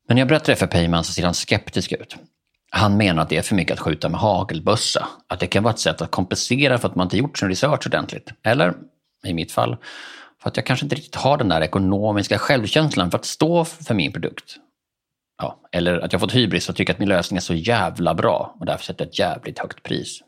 Men 0.07 0.15
när 0.15 0.21
jag 0.21 0.27
berättade 0.27 0.51
det 0.51 0.55
för 0.55 0.67
Peyman 0.67 1.03
så 1.03 1.13
ser 1.13 1.23
han 1.23 1.33
skeptisk 1.33 1.91
ut. 1.91 2.15
Han 2.71 2.97
menar 2.97 3.23
att 3.23 3.29
det 3.29 3.37
är 3.37 3.41
för 3.41 3.55
mycket 3.55 3.73
att 3.73 3.79
skjuta 3.79 4.09
med 4.09 4.19
hagelbössa. 4.19 5.07
Att 5.27 5.39
det 5.39 5.47
kan 5.47 5.63
vara 5.63 5.73
ett 5.73 5.79
sätt 5.79 6.01
att 6.01 6.11
kompensera 6.11 6.77
för 6.77 6.87
att 6.87 6.95
man 6.95 7.05
inte 7.05 7.17
gjort 7.17 7.37
sin 7.37 7.49
research 7.49 7.87
ordentligt. 7.87 8.31
Eller, 8.43 8.73
i 9.25 9.33
mitt 9.33 9.51
fall, 9.51 9.77
för 10.41 10.49
att 10.49 10.57
jag 10.57 10.65
kanske 10.65 10.85
inte 10.85 10.95
riktigt 10.95 11.15
har 11.15 11.37
den 11.37 11.49
där 11.49 11.61
ekonomiska 11.61 12.37
självkänslan 12.37 13.11
för 13.11 13.17
att 13.17 13.25
stå 13.25 13.65
för 13.65 13.93
min 13.93 14.11
produkt. 14.11 14.57
Ja, 15.37 15.59
eller 15.71 15.99
att 15.99 16.11
jag 16.11 16.21
fått 16.21 16.35
hybris 16.35 16.69
och 16.69 16.75
tycker 16.75 16.93
att 16.93 16.99
min 16.99 17.09
lösning 17.09 17.37
är 17.37 17.41
så 17.41 17.53
jävla 17.53 18.13
bra 18.13 18.55
och 18.59 18.65
därför 18.65 18.85
sätter 18.85 19.05
ett 19.05 19.19
jävligt 19.19 19.59
högt 19.59 19.83
pris 19.83 20.21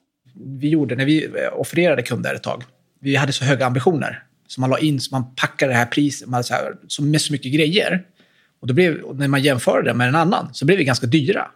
vi 0.45 0.69
gjorde 0.69 0.95
när 0.95 1.05
vi 1.05 1.25
eh, 1.25 1.31
offererade 1.59 2.01
kunder 2.03 2.35
ett 2.35 2.43
tag. 2.43 2.63
Vi 2.99 3.15
hade 3.15 3.33
så 3.33 3.45
höga 3.45 3.65
ambitioner. 3.65 4.23
Så 4.47 4.61
man 4.61 4.69
la 4.69 4.79
in, 4.79 4.99
så 4.99 5.15
man 5.15 5.35
packade 5.35 5.71
det 5.71 5.77
här 5.77 5.85
priset 5.85 6.29
man 6.29 6.43
så 6.43 6.53
här, 6.53 6.75
så 6.87 7.03
med 7.03 7.21
så 7.21 7.33
mycket 7.33 7.53
grejer. 7.53 8.03
Och, 8.61 8.67
då 8.67 8.73
blev, 8.73 9.01
och 9.01 9.15
när 9.15 9.27
man 9.27 9.41
jämförde 9.41 9.89
det 9.89 9.93
med 9.93 10.07
en 10.07 10.15
annan 10.15 10.53
så 10.53 10.65
blev 10.65 10.77
vi 10.77 10.83
ganska 10.83 11.07
dyra. 11.07 11.47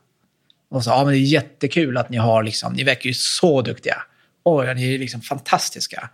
Och 0.70 0.84
så, 0.84 0.90
ja 0.90 1.04
men 1.04 1.14
det 1.14 1.20
är 1.20 1.22
jättekul 1.22 1.98
att 1.98 2.10
ni 2.10 2.18
har 2.18 2.44
liksom, 2.44 2.74
ni 2.74 2.84
verkar 2.84 3.08
ju 3.08 3.14
så 3.14 3.62
duktiga. 3.62 3.96
Oj, 4.44 4.76
ni 4.76 4.96
är 4.96 5.00
liksom 5.00 5.22
fantastiska. 5.22 6.10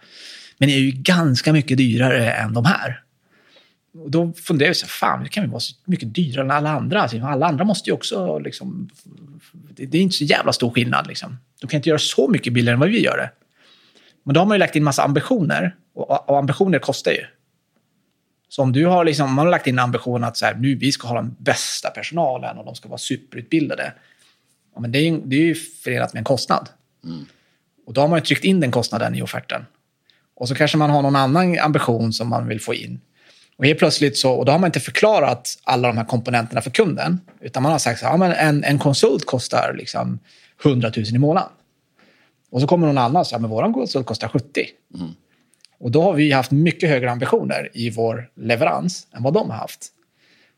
Men 0.57 0.69
ni 0.69 0.75
är 0.75 0.79
ju 0.79 0.91
ganska 0.91 1.53
mycket 1.53 1.77
dyrare 1.77 2.31
än 2.31 2.53
de 2.53 2.65
här. 2.65 3.01
Och 4.03 4.11
då 4.11 4.33
funderade 4.33 4.69
jag 4.69 4.77
så 4.77 4.87
fan, 4.87 5.19
hur 5.21 5.27
kan 5.27 5.43
vi 5.43 5.49
vara 5.49 5.59
så 5.59 5.75
mycket 5.85 6.15
dyrare 6.15 6.45
än 6.45 6.51
alla 6.51 6.69
andra? 6.69 7.01
Alltså, 7.01 7.21
alla 7.21 7.45
andra 7.45 7.63
måste 7.63 7.89
ju 7.89 7.93
också 7.93 8.39
liksom, 8.39 8.89
det, 9.51 9.85
det 9.85 9.97
är 9.97 10.01
inte 10.01 10.15
så 10.15 10.23
jävla 10.23 10.53
stor 10.53 10.71
skillnad 10.71 11.07
liksom. 11.07 11.37
De 11.61 11.67
kan 11.67 11.77
inte 11.77 11.89
göra 11.89 11.99
så 11.99 12.27
mycket 12.27 12.53
billigare 12.53 12.73
än 12.73 12.79
vad 12.79 12.89
vi 12.89 13.03
gör 13.03 13.17
det. 13.17 13.31
Men 14.23 14.33
då 14.33 14.39
har 14.39 14.45
man 14.45 14.55
ju 14.55 14.59
lagt 14.59 14.75
in 14.75 14.83
massa 14.83 15.03
ambitioner 15.03 15.75
och, 15.93 16.29
och 16.29 16.37
ambitioner 16.37 16.79
kostar 16.79 17.11
ju. 17.11 17.25
Så 18.49 18.61
om 18.61 18.71
du 18.71 18.85
har, 18.85 19.05
liksom, 19.05 19.33
man 19.33 19.45
har 19.45 19.51
lagt 19.51 19.67
in 19.67 19.79
ambitionen 19.79 20.23
att 20.23 20.37
så 20.37 20.45
här, 20.45 20.55
nu, 20.55 20.75
vi 20.75 20.91
ska 20.91 21.07
ha 21.07 21.15
den 21.15 21.35
bästa 21.39 21.89
personalen 21.89 22.57
och 22.57 22.65
de 22.65 22.75
ska 22.75 22.89
vara 22.89 22.97
superutbildade. 22.97 23.93
Ja, 24.73 24.81
men 24.81 24.91
det, 24.91 24.99
är, 24.99 25.21
det 25.25 25.35
är 25.35 25.41
ju 25.41 25.55
förenat 25.55 26.13
med 26.13 26.19
en 26.19 26.25
kostnad. 26.25 26.69
Mm. 27.03 27.25
Och 27.85 27.93
då 27.93 28.01
har 28.01 28.07
man 28.07 28.19
ju 28.19 28.25
tryckt 28.25 28.43
in 28.43 28.59
den 28.59 28.71
kostnaden 28.71 29.15
i 29.15 29.21
offerten. 29.21 29.65
Och 30.35 30.47
så 30.47 30.55
kanske 30.55 30.77
man 30.77 30.89
har 30.89 31.01
någon 31.01 31.15
annan 31.15 31.59
ambition 31.59 32.13
som 32.13 32.29
man 32.29 32.47
vill 32.47 32.61
få 32.61 32.73
in. 32.73 32.99
Och 33.57 33.65
helt 33.65 33.79
plötsligt 33.79 34.17
så, 34.17 34.31
och 34.31 34.45
då 34.45 34.51
har 34.51 34.59
man 34.59 34.67
inte 34.67 34.79
förklarat 34.79 35.59
alla 35.63 35.87
de 35.87 35.97
här 35.97 36.05
komponenterna 36.05 36.61
för 36.61 36.69
kunden. 36.69 37.21
Utan 37.41 37.63
man 37.63 37.71
har 37.71 37.79
sagt 37.79 38.03
att 38.03 38.19
ja, 38.19 38.33
en, 38.33 38.63
en 38.63 38.79
konsult 38.79 39.25
kostar 39.25 39.75
liksom 39.77 40.19
100 40.65 40.91
000 40.97 41.05
i 41.05 41.17
månaden. 41.17 41.49
Och 42.49 42.61
så 42.61 42.67
kommer 42.67 42.87
någon 42.87 42.97
annan 42.97 43.19
och 43.19 43.27
säger 43.27 43.43
att 43.43 43.51
vår 43.51 43.73
konsult 43.73 44.05
kostar 44.05 44.27
70. 44.27 44.65
Mm. 44.95 45.07
Och 45.79 45.91
då 45.91 46.01
har 46.01 46.13
vi 46.13 46.31
haft 46.31 46.51
mycket 46.51 46.89
högre 46.89 47.11
ambitioner 47.11 47.69
i 47.73 47.89
vår 47.89 48.29
leverans 48.35 49.07
än 49.15 49.23
vad 49.23 49.33
de 49.33 49.49
har 49.49 49.57
haft. 49.57 49.87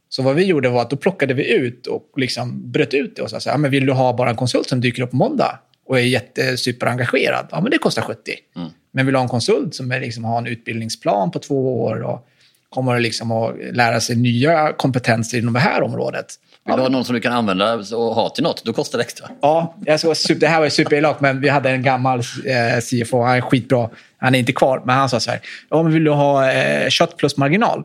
Så 0.10 0.24
vad 0.24 0.36
vi 0.36 0.44
gjorde 0.44 0.70
var 0.70 0.82
att 0.82 0.90
då 0.90 0.98
plockade 0.98 1.34
vi 1.34 1.54
ut 1.54 1.88
och 1.88 2.12
liksom 2.18 2.72
bröt 2.72 2.94
ut 2.94 3.16
det 3.16 3.22
och 3.22 3.30
sa 3.30 3.40
så 3.40 3.50
här, 3.50 3.58
men 3.58 3.72
vill 3.72 3.86
du 3.86 3.94
ha 3.94 4.14
bara 4.14 4.30
en 4.30 4.36
konsult 4.36 4.70
som 4.70 4.82
dyker 4.82 5.04
upp 5.04 5.12
på 5.12 5.16
måndag 5.16 5.60
och 5.86 6.00
är 6.00 6.04
jättesuperengagerad? 6.04 7.48
Ja, 7.52 7.62
men 7.62 7.72
det 7.72 7.78
kostar 7.78 8.02
70. 8.02 8.34
Mm. 8.56 8.70
Men 8.92 9.06
vill 9.06 9.14
du 9.14 9.18
ha 9.18 9.24
en 9.24 9.30
konsult 9.30 9.76
som 9.76 9.92
är, 9.92 10.00
liksom, 10.00 10.24
har 10.24 10.38
en 10.38 10.48
utbildningsplan 10.48 11.32
på 11.32 11.40
två 11.40 11.84
år 11.84 12.02
och 12.02 12.28
kommer 12.70 13.00
liksom 13.00 13.32
att 13.32 13.56
lära 13.72 14.00
sig 14.00 14.16
nya 14.16 14.74
kompetenser 14.74 15.38
inom 15.38 15.54
det 15.54 15.60
här 15.60 15.82
området. 15.82 16.36
Vill 16.66 16.76
du 16.76 16.82
ha 16.82 16.90
någon 16.90 17.06
som 17.06 17.16
du 17.16 17.22
kan 17.22 17.34
använda 17.34 17.76
och 17.76 18.16
ha 18.16 18.30
till 18.30 18.44
något, 18.44 18.66
då 18.66 18.74
kostar 18.74 18.98
det 18.98 19.04
extra. 19.04 19.30
Ja, 19.42 19.76
jag 19.86 20.18
ska, 20.18 20.34
det 20.34 20.48
här 20.48 20.60
var 20.60 20.70
superelakt, 20.70 21.22
men 21.22 21.42
vi 21.42 21.50
hade 21.50 21.70
en 21.70 21.84
gammal 21.84 22.20
eh, 22.20 22.82
CFO, 22.82 23.22
han 23.22 23.38
är 23.38 23.42
skitbra. 23.42 23.90
Han 24.18 24.36
är 24.36 24.40
inte 24.40 24.54
kvar, 24.54 24.82
men 24.86 24.96
han 24.96 25.10
sa 25.10 25.20
så 25.20 25.32
här. 25.32 25.40
Ja, 25.70 25.84
men 25.84 25.94
vill 25.94 26.04
du 26.04 26.12
ha 26.12 26.52
eh, 26.52 26.90
kött 26.90 27.18
plus 27.18 27.38
marginal, 27.38 27.84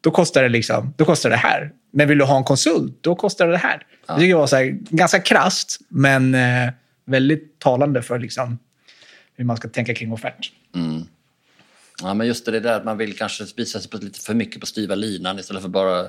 då 0.00 0.10
kostar, 0.10 0.42
det 0.42 0.48
liksom, 0.48 0.94
då 0.96 1.04
kostar 1.04 1.30
det 1.30 1.36
här. 1.36 1.70
Men 1.92 2.08
vill 2.08 2.18
du 2.18 2.24
ha 2.24 2.36
en 2.36 2.44
konsult, 2.44 2.98
då 3.00 3.14
kostar 3.14 3.46
det 3.46 3.52
det 3.52 3.58
här. 3.58 3.82
Ja. 4.06 4.14
Det 4.14 4.20
tycker 4.20 4.30
jag 4.30 4.38
var 4.38 4.46
så 4.46 4.56
här, 4.56 4.78
ganska 4.90 5.20
krast, 5.20 5.78
men 5.88 6.34
eh, 6.34 6.68
väldigt 7.04 7.58
talande 7.58 8.02
för 8.02 8.18
liksom, 8.18 8.58
hur 9.36 9.44
man 9.44 9.56
ska 9.56 9.68
tänka 9.68 9.94
kring 9.94 10.12
offert. 10.12 10.52
Mm. 10.74 11.04
Ja, 12.02 12.14
men 12.14 12.26
just 12.26 12.46
det 12.46 12.60
där 12.60 12.76
att 12.76 12.84
man 12.84 12.98
vill 12.98 13.16
kanske 13.16 13.46
spisa 13.46 13.80
sig 13.80 13.90
på 13.90 13.96
lite 13.96 14.20
för 14.20 14.34
mycket 14.34 14.60
på 14.60 14.66
styva 14.66 14.94
linan 14.94 15.38
istället 15.38 15.62
för 15.62 15.68
bara 15.68 16.08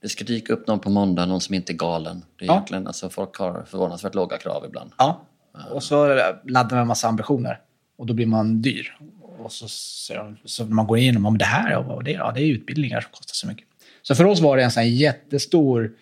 det 0.00 0.08
ska 0.08 0.24
dyka 0.24 0.52
upp 0.52 0.66
någon 0.66 0.80
på 0.80 0.90
måndag, 0.90 1.26
någon 1.26 1.40
som 1.40 1.54
inte 1.54 1.72
är 1.72 1.76
galen. 1.76 2.24
Det 2.38 2.44
är 2.44 2.46
ja. 2.46 2.54
egentligen, 2.54 2.86
alltså, 2.86 3.10
folk 3.10 3.36
har 3.36 3.64
förvånansvärt 3.70 4.14
låga 4.14 4.38
krav 4.38 4.64
ibland. 4.64 4.92
Ja, 4.98 5.26
och 5.70 5.82
så 5.82 6.06
laddar 6.44 6.70
man 6.70 6.78
en 6.78 6.86
massa 6.86 7.08
ambitioner 7.08 7.60
och 7.98 8.06
då 8.06 8.14
blir 8.14 8.26
man 8.26 8.62
dyr. 8.62 8.96
Och 9.38 9.52
så, 9.52 9.68
så, 9.68 10.34
så 10.44 10.64
man 10.64 10.86
går 10.86 10.98
igenom, 10.98 11.26
om 11.26 11.38
det 11.38 11.44
här 11.44 11.76
och 11.76 12.04
det, 12.04 12.10
ja, 12.10 12.32
det 12.34 12.42
är 12.42 12.46
utbildningar 12.46 13.00
som 13.00 13.10
kostar 13.10 13.34
så 13.34 13.46
mycket. 13.46 13.66
Så 14.02 14.14
för 14.14 14.24
oss 14.24 14.40
var 14.40 14.56
det 14.56 14.62
en 14.62 14.70
sån 14.70 14.88
jättestor 14.88 15.92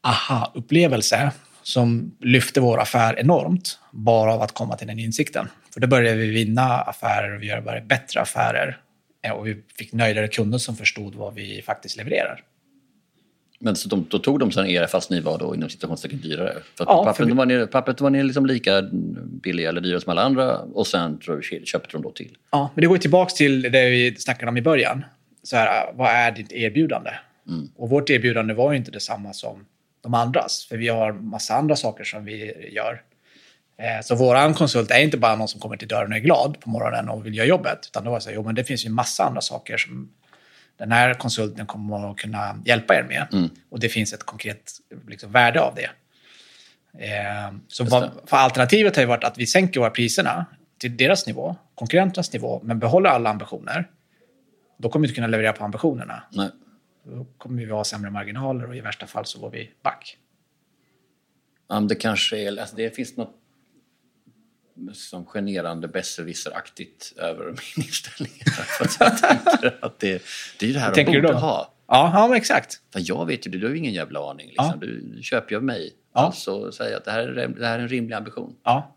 aha-upplevelse 0.00 1.32
som 1.62 2.16
lyfte 2.20 2.60
vår 2.60 2.80
affär 2.80 3.18
enormt 3.18 3.78
bara 3.90 4.34
av 4.34 4.42
att 4.42 4.52
komma 4.52 4.76
till 4.76 4.86
den 4.86 4.98
insikten. 4.98 5.48
För 5.74 5.80
då 5.80 5.86
började 5.86 6.16
vi 6.16 6.30
vinna 6.30 6.62
affärer 6.62 7.36
och 7.36 7.44
göra 7.44 7.80
bättre 7.80 8.20
affärer. 8.20 8.78
Eh, 9.22 9.32
och 9.32 9.46
vi 9.46 9.62
fick 9.78 9.92
nöjdare 9.92 10.28
kunder 10.28 10.58
som 10.58 10.76
förstod 10.76 11.14
vad 11.14 11.34
vi 11.34 11.62
faktiskt 11.62 11.96
levererar. 11.96 12.42
Men 13.64 13.76
så 13.76 13.88
de, 13.88 14.06
då 14.10 14.18
tog 14.18 14.38
de 14.38 14.52
sen 14.52 14.66
er 14.66 14.86
fast 14.86 15.10
ni 15.10 15.20
var 15.20 15.38
då 15.38 15.54
inom 15.54 15.68
situationstecken 15.68 16.20
dyrare? 16.20 16.54
För 16.78 16.84
Ja, 16.84 17.04
pappret, 17.04 17.28
för 17.28 17.34
var 17.34 17.46
ni, 17.46 17.66
pappret 17.66 18.00
var 18.00 18.10
ni 18.10 18.22
liksom 18.22 18.46
lika 18.46 18.82
billiga 19.42 19.68
eller 19.68 19.80
dyra 19.80 20.00
som 20.00 20.10
alla 20.10 20.22
andra 20.22 20.58
och 20.58 20.86
sen 20.86 21.20
köpte 21.64 21.88
de 21.92 22.02
då 22.02 22.10
till? 22.10 22.36
Ja, 22.50 22.70
men 22.74 22.82
det 22.82 22.86
går 22.86 22.98
tillbaka 22.98 23.30
till 23.30 23.62
det 23.62 23.90
vi 23.90 24.16
snackade 24.18 24.48
om 24.48 24.56
i 24.56 24.62
början. 24.62 25.04
Så 25.42 25.56
här, 25.56 25.92
vad 25.94 26.10
är 26.10 26.30
ditt 26.30 26.52
erbjudande? 26.52 27.10
Och 27.76 27.90
vårt 27.90 28.10
erbjudande 28.10 28.54
var 28.54 28.72
ju 28.72 28.78
inte 28.78 28.90
detsamma 28.90 29.32
som 29.32 29.66
de 30.02 30.14
andras. 30.14 30.66
För 30.68 30.76
vi 30.76 30.88
har 30.88 31.12
massa 31.12 31.54
andra 31.54 31.76
saker 31.76 32.04
som 32.04 32.24
vi 32.24 32.68
gör. 32.72 33.02
Eh, 33.82 34.00
Så 34.02 34.14
våran 34.14 34.54
konsult 34.54 34.90
är 34.90 35.00
inte 35.00 35.16
bara 35.18 35.36
någon 35.36 35.48
som 35.48 35.60
kommer 35.60 35.76
till 35.76 35.88
dörren 35.88 36.12
och 36.12 36.16
är 36.18 36.20
glad 36.20 36.60
på 36.60 36.70
morgonen 36.70 37.08
och 37.08 37.26
vill 37.26 37.34
göra 37.36 37.46
jobbet. 37.46 37.78
Utan 37.86 38.04
då 38.04 38.10
var 38.10 38.18
det 38.18 38.22
så 38.22 38.28
här, 38.28 38.36
jo 38.36 38.42
men 38.42 38.54
det 38.54 38.64
finns 38.64 38.86
ju 38.86 38.90
massa 38.90 39.24
andra 39.24 39.40
saker 39.40 39.76
som 39.76 40.12
den 40.76 40.92
här 40.92 41.14
konsulten 41.14 41.66
kommer 41.66 42.10
att 42.10 42.16
kunna 42.16 42.62
hjälpa 42.64 42.94
er 42.94 43.02
med. 43.02 43.50
Och 43.70 43.80
det 43.80 43.88
finns 43.88 44.12
ett 44.12 44.22
konkret 44.22 44.72
liksom, 45.08 45.32
värde 45.32 45.60
av 45.60 45.74
det. 45.74 45.90
Eh, 47.06 47.52
Så 47.68 47.84
vad, 47.84 48.10
för 48.26 48.36
alternativet 48.36 48.96
har 48.96 49.02
ju 49.02 49.08
varit 49.08 49.24
att 49.24 49.38
vi 49.38 49.46
sänker 49.46 49.80
våra 49.80 49.90
priserna 49.90 50.46
till 50.78 50.96
deras 50.96 51.26
nivå, 51.26 51.56
konkurrenternas 51.74 52.32
nivå, 52.32 52.60
men 52.64 52.78
behåller 52.78 53.10
alla 53.10 53.30
ambitioner. 53.30 53.90
Då 54.78 54.88
kommer 54.88 55.02
vi 55.02 55.08
inte 55.08 55.14
kunna 55.14 55.26
leverera 55.26 55.52
på 55.52 55.64
ambitionerna. 55.64 56.22
Nej. 56.32 56.48
Då 57.04 57.26
kommer 57.38 57.64
vi 57.64 57.70
ha 57.70 57.84
sämre 57.84 58.10
marginaler 58.10 58.68
och 58.68 58.76
i 58.76 58.80
värsta 58.80 59.06
fall 59.06 59.26
så 59.26 59.40
går 59.40 59.50
vi 59.50 59.70
back. 59.82 60.16
Ja, 61.68 61.80
det 61.80 61.94
kanske 61.94 62.38
är, 62.38 62.60
alltså 62.60 62.76
det 62.76 62.96
finns 62.96 63.16
något 63.16 63.34
som 64.92 65.26
generande 65.26 65.88
besserwisseraktigt 65.88 67.12
över 67.16 67.44
min 67.44 67.56
inställning. 67.86 68.32
Jag 68.98 69.18
tänker 69.18 69.78
att 69.80 69.98
det, 69.98 70.22
det 70.58 70.70
är 70.70 70.72
det 70.72 70.78
här 70.78 70.88
de 70.88 70.94
tänker 70.94 71.12
du 71.12 71.20
borde 71.20 71.32
då? 71.32 71.38
ha. 71.38 71.72
Ja, 71.88 72.10
ja 72.14 72.28
men 72.28 72.36
exakt. 72.36 72.80
För 72.92 73.02
jag 73.04 73.26
vet 73.26 73.46
ju 73.46 73.50
det, 73.50 73.58
du 73.58 73.66
har 73.66 73.72
ju 73.72 73.78
ingen 73.78 73.92
jävla 73.92 74.30
aning. 74.30 74.46
Liksom. 74.46 74.78
Ja. 74.80 74.86
Du 74.86 75.22
köper 75.22 75.50
ju 75.50 75.56
av 75.56 75.64
mig. 75.64 75.92
Ja. 76.14 76.20
Alltså 76.20 76.72
säger 76.72 76.96
att 76.96 77.04
det 77.04 77.10
här, 77.10 77.22
är, 77.22 77.48
det 77.48 77.66
här 77.66 77.78
är 77.78 77.82
en 77.82 77.88
rimlig 77.88 78.16
ambition. 78.16 78.56
Ja. 78.64 78.94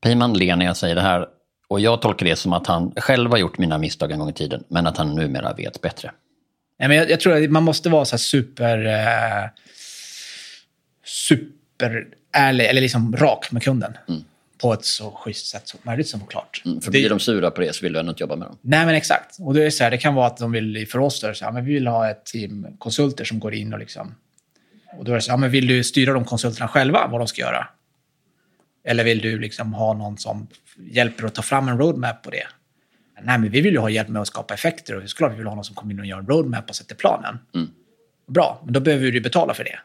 Piman 0.00 0.34
ler 0.34 0.56
när 0.56 0.66
jag 0.66 0.76
säger 0.76 0.94
det 0.94 1.00
här 1.00 1.26
och 1.68 1.80
jag 1.80 2.02
tolkar 2.02 2.26
det 2.26 2.36
som 2.36 2.52
att 2.52 2.66
han 2.66 2.92
själv 2.96 3.30
har 3.30 3.38
gjort 3.38 3.58
mina 3.58 3.78
misstag 3.78 4.10
en 4.10 4.18
gång 4.18 4.28
i 4.30 4.32
tiden 4.32 4.64
men 4.68 4.86
att 4.86 4.96
han 4.96 5.14
numera 5.14 5.52
vet 5.52 5.80
bättre. 5.80 6.12
Nej, 6.78 6.88
men 6.88 6.96
jag, 6.96 7.10
jag 7.10 7.20
tror 7.20 7.44
att 7.44 7.50
man 7.50 7.62
måste 7.62 7.88
vara 7.88 8.04
så 8.04 8.12
här 8.12 8.18
super... 8.18 8.86
Eh, 8.86 9.50
super 11.04 12.06
ärlig, 12.32 12.66
eller 12.66 12.80
liksom 12.80 13.16
rak 13.16 13.52
med 13.52 13.62
kunden. 13.62 13.92
På 14.62 14.72
ett 14.72 14.84
så 14.84 15.10
schysst 15.10 15.46
sätt 15.46 15.68
som 15.68 15.80
möjligt 15.82 16.08
som 16.08 16.26
klart. 16.26 16.62
Mm, 16.64 16.80
för 16.80 16.86
Det- 16.92 16.98
blir 16.98 17.08
de 17.08 17.20
sura 17.20 17.50
på 17.50 17.60
det 17.60 17.74
så 17.74 17.82
vill 17.82 17.92
du 17.92 17.98
ändå 17.98 18.10
inte 18.10 18.22
jobba 18.22 18.36
med 18.36 18.48
dem. 18.48 18.58
Nej, 18.60 18.86
men 18.86 18.94
exakt. 18.94 19.36
Och 19.40 19.54
det, 19.54 19.64
är 19.64 19.70
så 19.70 19.84
här, 19.84 19.90
det 19.90 19.98
kan 19.98 20.14
vara 20.14 20.26
att 20.26 20.36
de 20.36 20.52
vill, 20.52 20.88
för 20.88 20.98
oss, 20.98 21.20
då, 21.20 21.26
det 21.28 21.34
så 21.34 21.44
här, 21.44 21.52
men 21.52 21.64
vi 21.64 21.72
vill 21.74 21.86
ha 21.86 22.10
ett 22.10 22.24
team 22.24 22.66
konsulter 22.78 23.24
som 23.24 23.38
går 23.40 23.54
in 23.54 23.72
och 23.72 23.78
liksom... 23.78 24.14
Och 24.98 25.04
då 25.04 25.10
är 25.12 25.16
det 25.16 25.22
så 25.22 25.30
här, 25.30 25.38
men 25.38 25.50
vill 25.50 25.66
du 25.66 25.84
styra 25.84 26.12
de 26.12 26.24
konsulterna 26.24 26.68
själva, 26.68 27.06
vad 27.06 27.20
de 27.20 27.26
ska 27.28 27.40
göra? 27.42 27.68
Eller 28.84 29.04
vill 29.04 29.18
du 29.18 29.38
liksom 29.38 29.72
ha 29.74 29.92
någon 29.94 30.18
som 30.18 30.46
hjälper 30.90 31.24
att 31.26 31.34
ta 31.34 31.42
fram 31.42 31.68
en 31.68 31.78
roadmap 31.78 32.22
på 32.22 32.30
det? 32.30 32.46
Nej, 33.22 33.38
men 33.38 33.50
vi 33.50 33.60
vill 33.60 33.72
ju 33.72 33.78
ha 33.80 33.90
hjälp 33.90 34.08
med 34.08 34.22
att 34.22 34.28
skapa 34.28 34.54
effekter 34.54 34.96
och 35.02 35.10
såklart 35.10 35.32
vi 35.32 35.36
vill 35.36 35.46
ha 35.46 35.54
någon 35.54 35.64
som 35.64 35.74
kommer 35.74 35.94
in 35.94 36.00
och 36.00 36.06
gör 36.06 36.18
en 36.18 36.26
roadmap 36.26 36.68
och 36.70 36.76
sätter 36.76 36.94
planen. 36.94 37.38
Bra, 38.28 38.62
men 38.64 38.72
då 38.72 38.80
behöver 38.80 39.10
du 39.10 39.20
betala 39.20 39.54
för 39.54 39.64
det. 39.64 39.78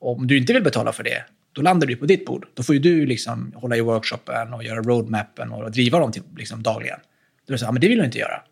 Och 0.00 0.16
om 0.16 0.26
du 0.26 0.38
inte 0.38 0.52
vill 0.52 0.62
betala 0.62 0.92
för 0.92 1.02
det, 1.04 1.24
då 1.52 1.62
landar 1.62 1.86
du 1.86 1.96
på 1.96 2.06
ditt 2.06 2.26
bord. 2.26 2.46
Då 2.54 2.62
får 2.62 2.74
ju 2.74 2.78
du 2.78 3.06
liksom 3.06 3.52
hålla 3.56 3.76
i 3.76 3.80
workshopen 3.80 4.54
och 4.54 4.64
göra 4.64 4.82
roadmappen 4.82 5.52
och 5.52 5.70
driva 5.70 5.98
dem 5.98 6.12
till, 6.12 6.22
liksom 6.36 6.62
dagligen. 6.62 6.98
Då 7.46 7.50
är 7.50 7.52
det 7.52 7.58
så, 7.58 7.64
ja, 7.64 7.72
men 7.72 7.80
det 7.80 7.88
vill 7.88 7.98
du 7.98 8.04
inte 8.04 8.18
göra. 8.18 8.42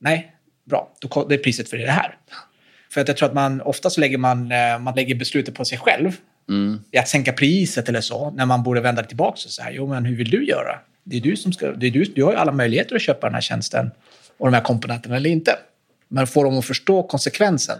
Nej, 0.00 0.36
bra. 0.64 0.92
Då, 1.00 1.26
det 1.28 1.34
är 1.34 1.38
priset 1.38 1.68
för 1.68 1.76
det 1.76 1.90
här. 1.90 2.18
För 2.90 3.00
att 3.00 3.08
jag 3.08 3.16
tror 3.16 3.28
att 3.28 3.34
man 3.34 3.60
oftast 3.60 3.98
lägger 3.98 4.18
man, 4.18 4.52
eh, 4.52 4.78
man 4.78 4.94
lägger 4.94 5.14
beslutet 5.14 5.54
på 5.54 5.64
sig 5.64 5.78
själv. 5.78 6.16
I 6.90 6.98
att 6.98 7.08
sänka 7.08 7.32
priset 7.32 7.88
eller 7.88 8.00
så, 8.00 8.30
när 8.30 8.46
man 8.46 8.62
borde 8.62 8.80
vända 8.80 9.02
det 9.02 9.08
tillbaka 9.08 9.32
och 9.32 9.38
säga, 9.38 9.70
jo 9.72 9.86
men 9.86 10.04
hur 10.04 10.16
vill 10.16 10.30
du 10.30 10.46
göra? 10.46 10.78
Det 11.04 11.16
är 11.16 11.20
du 11.20 11.36
som 11.36 11.52
ska, 11.52 11.72
det 11.72 11.86
är 11.86 11.90
du, 11.90 12.04
du 12.04 12.24
har 12.24 12.32
ju 12.32 12.38
alla 12.38 12.52
möjligheter 12.52 12.96
att 12.96 13.02
köpa 13.02 13.26
den 13.26 13.34
här 13.34 13.40
tjänsten 13.40 13.90
och 14.38 14.46
de 14.46 14.54
här 14.54 14.62
komponenterna 14.62 15.16
eller 15.16 15.30
inte. 15.30 15.58
Men 16.08 16.26
får 16.26 16.44
dem 16.44 16.58
att 16.58 16.64
förstå 16.64 17.02
konsekvensen. 17.02 17.78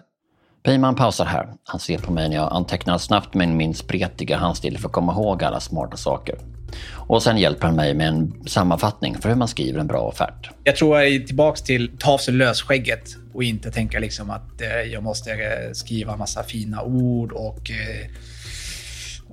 Peyman 0.67 0.95
pausar 0.95 1.25
här. 1.25 1.49
Han 1.65 1.81
ser 1.81 1.99
på 1.99 2.13
mig 2.13 2.29
när 2.29 2.37
jag 2.37 2.53
antecknar 2.53 2.99
snabbt 2.99 3.35
med 3.35 3.49
min 3.49 3.75
spretiga 3.75 4.37
handstil 4.37 4.79
för 4.79 4.89
att 4.89 4.93
komma 4.93 5.13
ihåg 5.13 5.45
alla 5.45 5.61
smarta 5.61 5.97
saker. 5.97 6.39
Och 6.93 7.23
sen 7.23 7.39
hjälper 7.39 7.67
han 7.67 7.77
mig 7.77 7.95
med 7.95 8.09
en 8.09 8.45
sammanfattning 8.47 9.15
för 9.19 9.29
hur 9.29 9.37
man 9.37 9.49
skriver 9.49 9.81
en 9.81 9.87
bra 9.87 10.01
offert. 10.01 10.51
Jag 10.65 10.77
tror 10.77 10.99
jag 10.99 11.09
är 11.09 11.21
tillbaka 11.21 11.57
till 11.57 11.91
ta 11.99 12.13
av 12.13 12.19
sig 12.19 12.35
lösskägget 12.35 13.17
och 13.35 13.43
inte 13.43 13.71
tänka 13.71 13.99
liksom 13.99 14.31
att 14.31 14.61
eh, 14.61 14.69
jag 14.69 15.03
måste 15.03 15.33
eh, 15.33 15.73
skriva 15.73 16.17
massa 16.17 16.43
fina 16.43 16.83
ord 16.83 17.33
och 17.33 17.71
eh, 17.71 18.11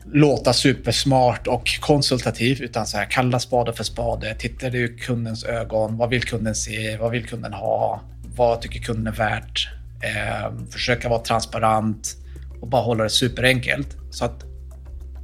låta 0.05 0.53
supersmart 0.53 1.47
och 1.47 1.69
konsultativ. 1.79 2.61
Utan 2.61 2.87
så 2.87 2.97
här, 2.97 3.05
kalla 3.05 3.39
spade 3.39 3.73
för 3.73 3.83
spade. 3.83 4.35
Tittar 4.35 4.69
du 4.69 4.85
i 4.85 4.97
kundens 4.97 5.43
ögon. 5.43 5.97
Vad 5.97 6.09
vill 6.09 6.23
kunden 6.23 6.55
se? 6.55 6.97
Vad 6.97 7.11
vill 7.11 7.27
kunden 7.27 7.53
ha? 7.53 8.01
Vad 8.35 8.61
tycker 8.61 8.79
kunden 8.79 9.07
är 9.07 9.17
värt? 9.17 9.69
Eh, 10.03 10.69
försöka 10.71 11.09
vara 11.09 11.19
transparent 11.19 12.17
och 12.61 12.67
bara 12.67 12.81
hålla 12.81 13.03
det 13.03 13.09
superenkelt. 13.09 13.97
Så 14.11 14.25
att 14.25 14.43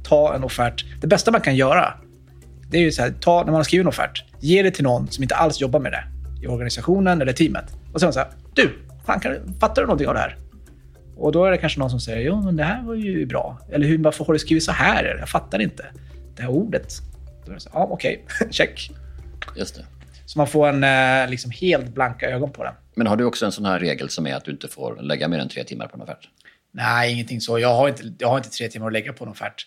ta 0.04 0.34
en 0.34 0.44
offert. 0.44 0.84
Det 1.00 1.06
bästa 1.06 1.30
man 1.30 1.40
kan 1.40 1.56
göra 1.56 1.94
det 2.70 2.78
är 2.78 2.82
ju 2.82 2.92
så 2.92 3.02
här, 3.02 3.10
ta, 3.10 3.38
när 3.38 3.46
man 3.46 3.54
har 3.54 3.62
skrivit 3.62 3.84
en 3.84 3.88
offert, 3.88 4.24
ge 4.40 4.62
det 4.62 4.70
till 4.70 4.84
någon 4.84 5.08
som 5.08 5.22
inte 5.22 5.34
alls 5.34 5.60
jobbar 5.60 5.80
med 5.80 5.92
det 5.92 6.04
i 6.42 6.46
organisationen 6.46 7.22
eller 7.22 7.32
teamet. 7.32 7.64
Och 7.92 8.00
sen 8.00 8.12
så 8.12 8.18
här, 8.18 8.28
du, 8.54 8.78
fan, 9.06 9.20
kan, 9.20 9.54
fattar 9.60 9.82
du 9.82 9.86
någonting 9.86 10.08
av 10.08 10.14
det 10.14 10.20
här? 10.20 10.36
Och 11.16 11.32
då 11.32 11.44
är 11.44 11.50
det 11.50 11.58
kanske 11.58 11.80
någon 11.80 11.90
som 11.90 12.00
säger, 12.00 12.26
jo 12.26 12.42
men 12.42 12.56
det 12.56 12.64
här 12.64 12.82
var 12.82 12.94
ju 12.94 13.26
bra. 13.26 13.58
Eller 13.72 13.86
hur, 13.86 13.98
varför 13.98 14.24
har 14.24 14.32
du 14.32 14.38
skrivit 14.38 14.64
så 14.64 14.72
här? 14.72 15.16
Jag 15.18 15.28
fattar 15.28 15.58
inte. 15.58 15.86
Det 16.36 16.42
här 16.42 16.50
ordet. 16.50 16.94
Då 17.44 17.50
är 17.50 17.54
det 17.54 17.60
så 17.60 17.70
här, 17.72 17.80
ja 17.80 17.88
okej, 17.90 18.24
check. 18.50 18.90
Just 19.56 19.74
det. 19.74 19.84
Så 20.26 20.38
man 20.38 20.46
får 20.46 20.68
en 20.68 20.84
eh, 20.84 21.30
liksom 21.30 21.50
helt 21.50 21.94
blanka 21.94 22.30
ögon 22.30 22.52
på 22.52 22.64
den. 22.64 22.74
Men 23.00 23.06
har 23.06 23.16
du 23.16 23.24
också 23.24 23.46
en 23.46 23.52
sån 23.52 23.64
här 23.64 23.78
regel 23.78 24.10
som 24.10 24.26
är 24.26 24.34
att 24.34 24.44
du 24.44 24.50
inte 24.50 24.68
får 24.68 25.02
lägga 25.02 25.28
mer 25.28 25.38
än 25.38 25.48
tre 25.48 25.64
timmar 25.64 25.86
på 25.86 25.96
en 25.96 26.02
offert? 26.02 26.28
Nej, 26.70 27.12
ingenting 27.12 27.40
så. 27.40 27.58
Jag 27.58 27.74
har 27.74 27.88
inte, 27.88 28.12
jag 28.18 28.28
har 28.28 28.36
inte 28.36 28.50
tre 28.50 28.68
timmar 28.68 28.86
att 28.86 28.92
lägga 28.92 29.12
på 29.12 29.24
en 29.24 29.30
offert. 29.30 29.66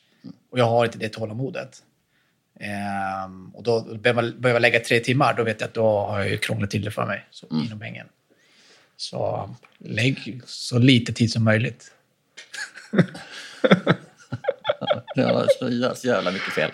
Och 0.52 0.60
jag 0.60 0.66
har 0.66 0.86
inte 0.86 0.98
det 0.98 1.10
tålamodet. 1.10 1.84
Ehm, 2.60 3.50
och 3.50 3.64
då 3.64 3.82
behöver 3.82 4.24
jag, 4.24 4.40
behöver 4.40 4.56
jag 4.56 4.62
lägga 4.62 4.80
tre 4.80 5.00
timmar, 5.00 5.34
då 5.34 5.44
vet 5.44 5.62
jag 5.62 5.68
att 5.68 5.74
då 5.74 6.00
har 6.00 6.24
jag 6.24 6.42
krånglat 6.42 6.70
till 6.70 6.84
det 6.84 6.92
för 6.92 7.06
mig. 7.06 7.26
Så 7.32 7.48
inom 7.66 7.80
pengen. 7.80 8.08
Så 8.98 9.50
lägg 9.78 10.42
så 10.46 10.80
lite 10.80 11.14
tid 11.14 11.32
som 11.32 11.44
möjligt. 11.44 11.92
Ja, 15.16 15.46
så 15.60 15.96
så 15.96 16.08
jävla 16.08 16.32
mycket 16.32 16.54
fel. 16.54 16.72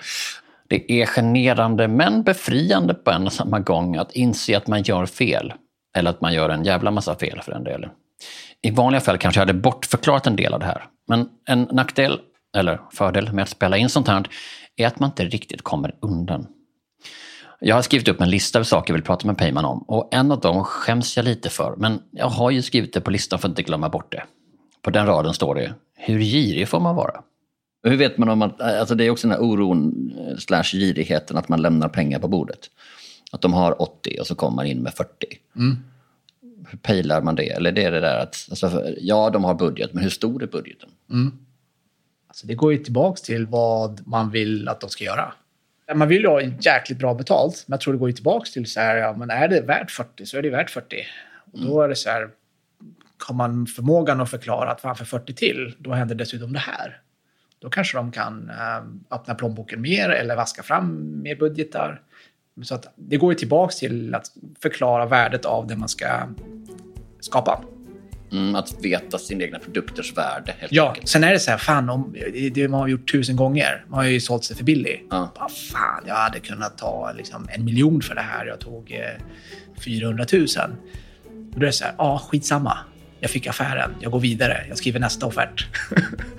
Det 0.67 0.91
är 0.91 1.05
generande 1.05 1.87
men 1.87 2.23
befriande 2.23 2.93
på 2.93 3.11
en 3.11 3.25
och 3.25 3.33
samma 3.33 3.59
gång 3.59 3.95
att 3.95 4.11
inse 4.11 4.57
att 4.57 4.67
man 4.67 4.83
gör 4.83 5.05
fel. 5.05 5.53
Eller 5.97 6.09
att 6.09 6.21
man 6.21 6.33
gör 6.33 6.49
en 6.49 6.63
jävla 6.63 6.91
massa 6.91 7.15
fel 7.15 7.41
för 7.41 7.51
den 7.51 7.63
delen. 7.63 7.89
I 8.61 8.71
vanliga 8.71 9.01
fall 9.01 9.17
kanske 9.17 9.41
jag 9.41 9.47
hade 9.47 9.59
bortförklarat 9.59 10.27
en 10.27 10.35
del 10.35 10.53
av 10.53 10.59
det 10.59 10.65
här. 10.65 10.85
Men 11.07 11.29
en 11.45 11.67
nackdel, 11.71 12.19
eller 12.57 12.81
fördel 12.91 13.33
med 13.33 13.43
att 13.43 13.49
spela 13.49 13.77
in 13.77 13.89
sånt 13.89 14.07
här 14.07 14.27
är 14.75 14.87
att 14.87 14.99
man 14.99 15.09
inte 15.09 15.25
riktigt 15.25 15.61
kommer 15.61 15.95
undan. 15.99 16.47
Jag 17.59 17.75
har 17.75 17.81
skrivit 17.81 18.07
upp 18.07 18.21
en 18.21 18.29
lista 18.29 18.59
av 18.59 18.63
saker 18.63 18.93
jag 18.93 18.95
vill 18.97 19.05
prata 19.05 19.27
med 19.27 19.37
Peyman 19.37 19.65
om 19.65 19.79
och 19.81 20.13
en 20.13 20.31
av 20.31 20.39
dem 20.39 20.63
skäms 20.63 21.17
jag 21.17 21.23
lite 21.23 21.49
för, 21.49 21.75
men 21.77 22.01
jag 22.11 22.29
har 22.29 22.51
ju 22.51 22.61
skrivit 22.61 22.93
det 22.93 23.01
på 23.01 23.11
listan 23.11 23.39
för 23.39 23.47
att 23.47 23.51
inte 23.51 23.63
glömma 23.63 23.89
bort 23.89 24.11
det. 24.11 24.23
På 24.81 24.89
den 24.89 25.05
raden 25.05 25.33
står 25.33 25.55
det, 25.55 25.73
hur 25.95 26.19
girig 26.19 26.67
får 26.67 26.79
man 26.79 26.95
vara? 26.95 27.21
Hur 27.83 27.97
vet 27.97 28.17
man 28.17 28.29
om 28.29 28.41
att, 28.41 28.61
alltså 28.61 28.95
det 28.95 29.05
är 29.05 29.09
också 29.09 29.27
den 29.27 29.37
här 29.37 29.43
oron 29.43 30.11
eh, 30.17 30.37
slash 30.37 30.63
girigheten 30.63 31.37
att 31.37 31.49
man 31.49 31.61
lämnar 31.61 31.89
pengar 31.89 32.19
på 32.19 32.27
bordet. 32.27 32.59
Att 33.31 33.41
de 33.41 33.53
har 33.53 33.81
80 33.81 34.17
och 34.19 34.27
så 34.27 34.35
kommer 34.35 34.55
man 34.55 34.65
in 34.65 34.81
med 34.81 34.93
40. 34.93 35.09
Hur 36.69 36.77
pejlar 36.77 37.21
man 37.21 37.35
det? 37.35 37.49
Eller 37.49 37.71
det 37.71 37.83
är 37.83 37.91
det 37.91 37.99
där 37.99 38.19
att, 38.19 38.47
alltså, 38.49 38.83
ja 38.97 39.29
de 39.29 39.43
har 39.43 39.53
budget, 39.53 39.93
men 39.93 40.03
hur 40.03 40.09
stor 40.09 40.43
är 40.43 40.47
budgeten? 40.47 40.89
Alltså 42.27 42.47
det 42.47 42.55
går 42.55 42.71
ju 42.71 42.77
tillbaka 42.77 43.19
till 43.21 43.45
vad 43.45 44.07
man 44.07 44.31
vill 44.31 44.67
att 44.67 44.81
de 44.81 44.89
ska 44.89 45.03
göra. 45.03 45.33
Man 45.95 46.07
vill 46.07 46.21
ju 46.21 46.27
ha 46.27 46.41
jäkligt 46.41 46.99
bra 46.99 47.13
betalt, 47.13 47.63
men 47.67 47.73
jag 47.73 47.81
tror 47.81 47.93
det 47.93 47.99
går 47.99 48.09
ju 48.09 48.15
tillbaka 48.15 48.45
till 48.53 48.65
så 48.65 48.79
här, 48.79 48.95
ja, 48.95 49.15
men 49.17 49.29
är 49.29 49.47
det 49.47 49.61
värt 49.61 49.91
40 49.91 50.25
så 50.25 50.37
är 50.37 50.41
det 50.41 50.49
värt 50.49 50.69
40. 50.69 50.95
Och 51.51 51.59
då 51.59 51.81
är 51.81 51.87
det 51.87 51.95
så 51.95 52.09
här, 52.09 52.29
har 53.27 53.35
man 53.35 53.67
förmågan 53.67 54.21
att 54.21 54.29
förklara 54.29 54.71
att 54.71 54.97
för 54.97 55.05
40 55.05 55.33
till, 55.33 55.75
då 55.77 55.93
händer 55.93 56.15
dessutom 56.15 56.53
det 56.53 56.59
här. 56.59 57.01
Då 57.59 57.69
kanske 57.69 57.97
de 57.97 58.11
kan 58.11 58.49
eh, 58.49 59.15
öppna 59.15 59.35
plånboken 59.35 59.81
mer 59.81 60.09
eller 60.09 60.35
vaska 60.35 60.63
fram 60.63 61.21
mer 61.21 61.35
budgetar. 61.35 62.01
Så 62.63 62.75
att 62.75 62.93
det 62.95 63.17
går 63.17 63.33
ju 63.33 63.39
tillbaka 63.39 63.71
till 63.71 64.15
att 64.15 64.31
förklara 64.61 65.05
värdet 65.05 65.45
av 65.45 65.67
det 65.67 65.75
man 65.75 65.89
ska 65.89 66.07
skapa. 67.19 67.63
Mm, 68.31 68.55
att 68.55 68.75
veta 68.85 69.17
sin 69.17 69.41
egna 69.41 69.59
produkters 69.59 70.17
värde. 70.17 70.55
Helt 70.59 70.71
Ja, 70.71 70.89
enkelt. 70.89 71.09
sen 71.09 71.23
är 71.23 71.31
det 71.33 71.39
så 71.39 71.51
här, 71.51 71.57
fan, 71.57 71.89
om, 71.89 72.15
det, 72.53 72.67
man 72.67 72.79
har 72.79 72.87
gjort 72.87 73.11
tusen 73.11 73.35
gånger. 73.35 73.85
Man 73.87 73.99
har 73.99 74.05
ju 74.05 74.19
sålt 74.19 74.43
sig 74.43 74.55
för 74.57 74.63
billigt. 74.63 75.01
Ja. 75.09 75.31
Bara, 75.35 75.49
fan, 75.49 76.03
jag 76.07 76.15
hade 76.15 76.39
kunnat 76.39 76.77
ta 76.77 77.11
liksom, 77.17 77.47
en 77.51 77.65
miljon 77.65 78.01
för 78.01 78.15
det 78.15 78.21
här. 78.21 78.45
Jag 78.45 78.59
tog 78.59 78.91
eh, 78.91 79.81
400 79.85 80.25
000. 80.33 80.45
Och 81.53 81.59
då 81.59 81.61
är 81.61 81.65
det 81.65 81.71
så 81.71 81.83
här, 81.83 81.93
ja, 81.97 82.21
skitsamma. 82.29 82.77
Jag 83.19 83.31
fick 83.31 83.47
affären, 83.47 83.95
jag 83.99 84.11
går 84.11 84.19
vidare, 84.19 84.65
jag 84.69 84.77
skriver 84.77 84.99
nästa 84.99 85.25
offert. 85.25 85.67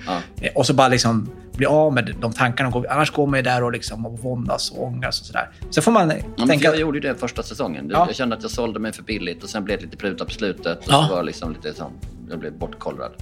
Ja. 0.07 0.21
Och 0.55 0.67
så 0.67 0.75
bara 0.75 0.89
liksom 0.89 1.31
bli 1.61 1.67
av 1.67 1.93
med 1.93 2.15
de 2.21 2.33
tankarna. 2.33 2.73
Annars 2.91 3.11
går 3.11 3.27
man 3.27 3.39
ju 3.39 3.43
där 3.43 3.63
och, 3.65 3.73
liksom, 3.73 4.07
och 4.07 4.19
våndas 4.19 4.71
och 4.71 4.83
ångas 4.85 5.21
och 5.21 5.27
sådär. 5.27 5.51
Så 5.71 5.83
får 5.83 5.93
man 5.93 6.13
Ja, 6.37 6.47
tänka... 6.47 6.69
Jag 6.69 6.77
gjorde 6.79 6.99
ju 6.99 7.03
det 7.09 7.15
första 7.15 7.43
säsongen. 7.43 7.89
Ja. 7.93 8.05
Jag 8.07 8.17
kände 8.17 8.37
att 8.37 8.43
jag 8.43 8.51
sålde 8.51 8.81
mig 8.81 8.93
för 8.93 9.03
billigt 9.03 9.43
och 9.43 9.49
sen 9.51 9.65
blev 9.65 9.79
det 9.79 9.85
lite 9.85 9.97
prutat 9.97 10.29
på 10.29 10.35
slutet. 10.35 10.79
Och 10.79 10.93
Ja. 10.93 11.07
så 11.09 11.15
var 11.15 11.23
liksom 11.23 11.53
lite 11.53 11.75
som, 11.75 11.93
jag 12.31 12.39
blev 12.39 12.53
bortkollrad. 12.59 13.13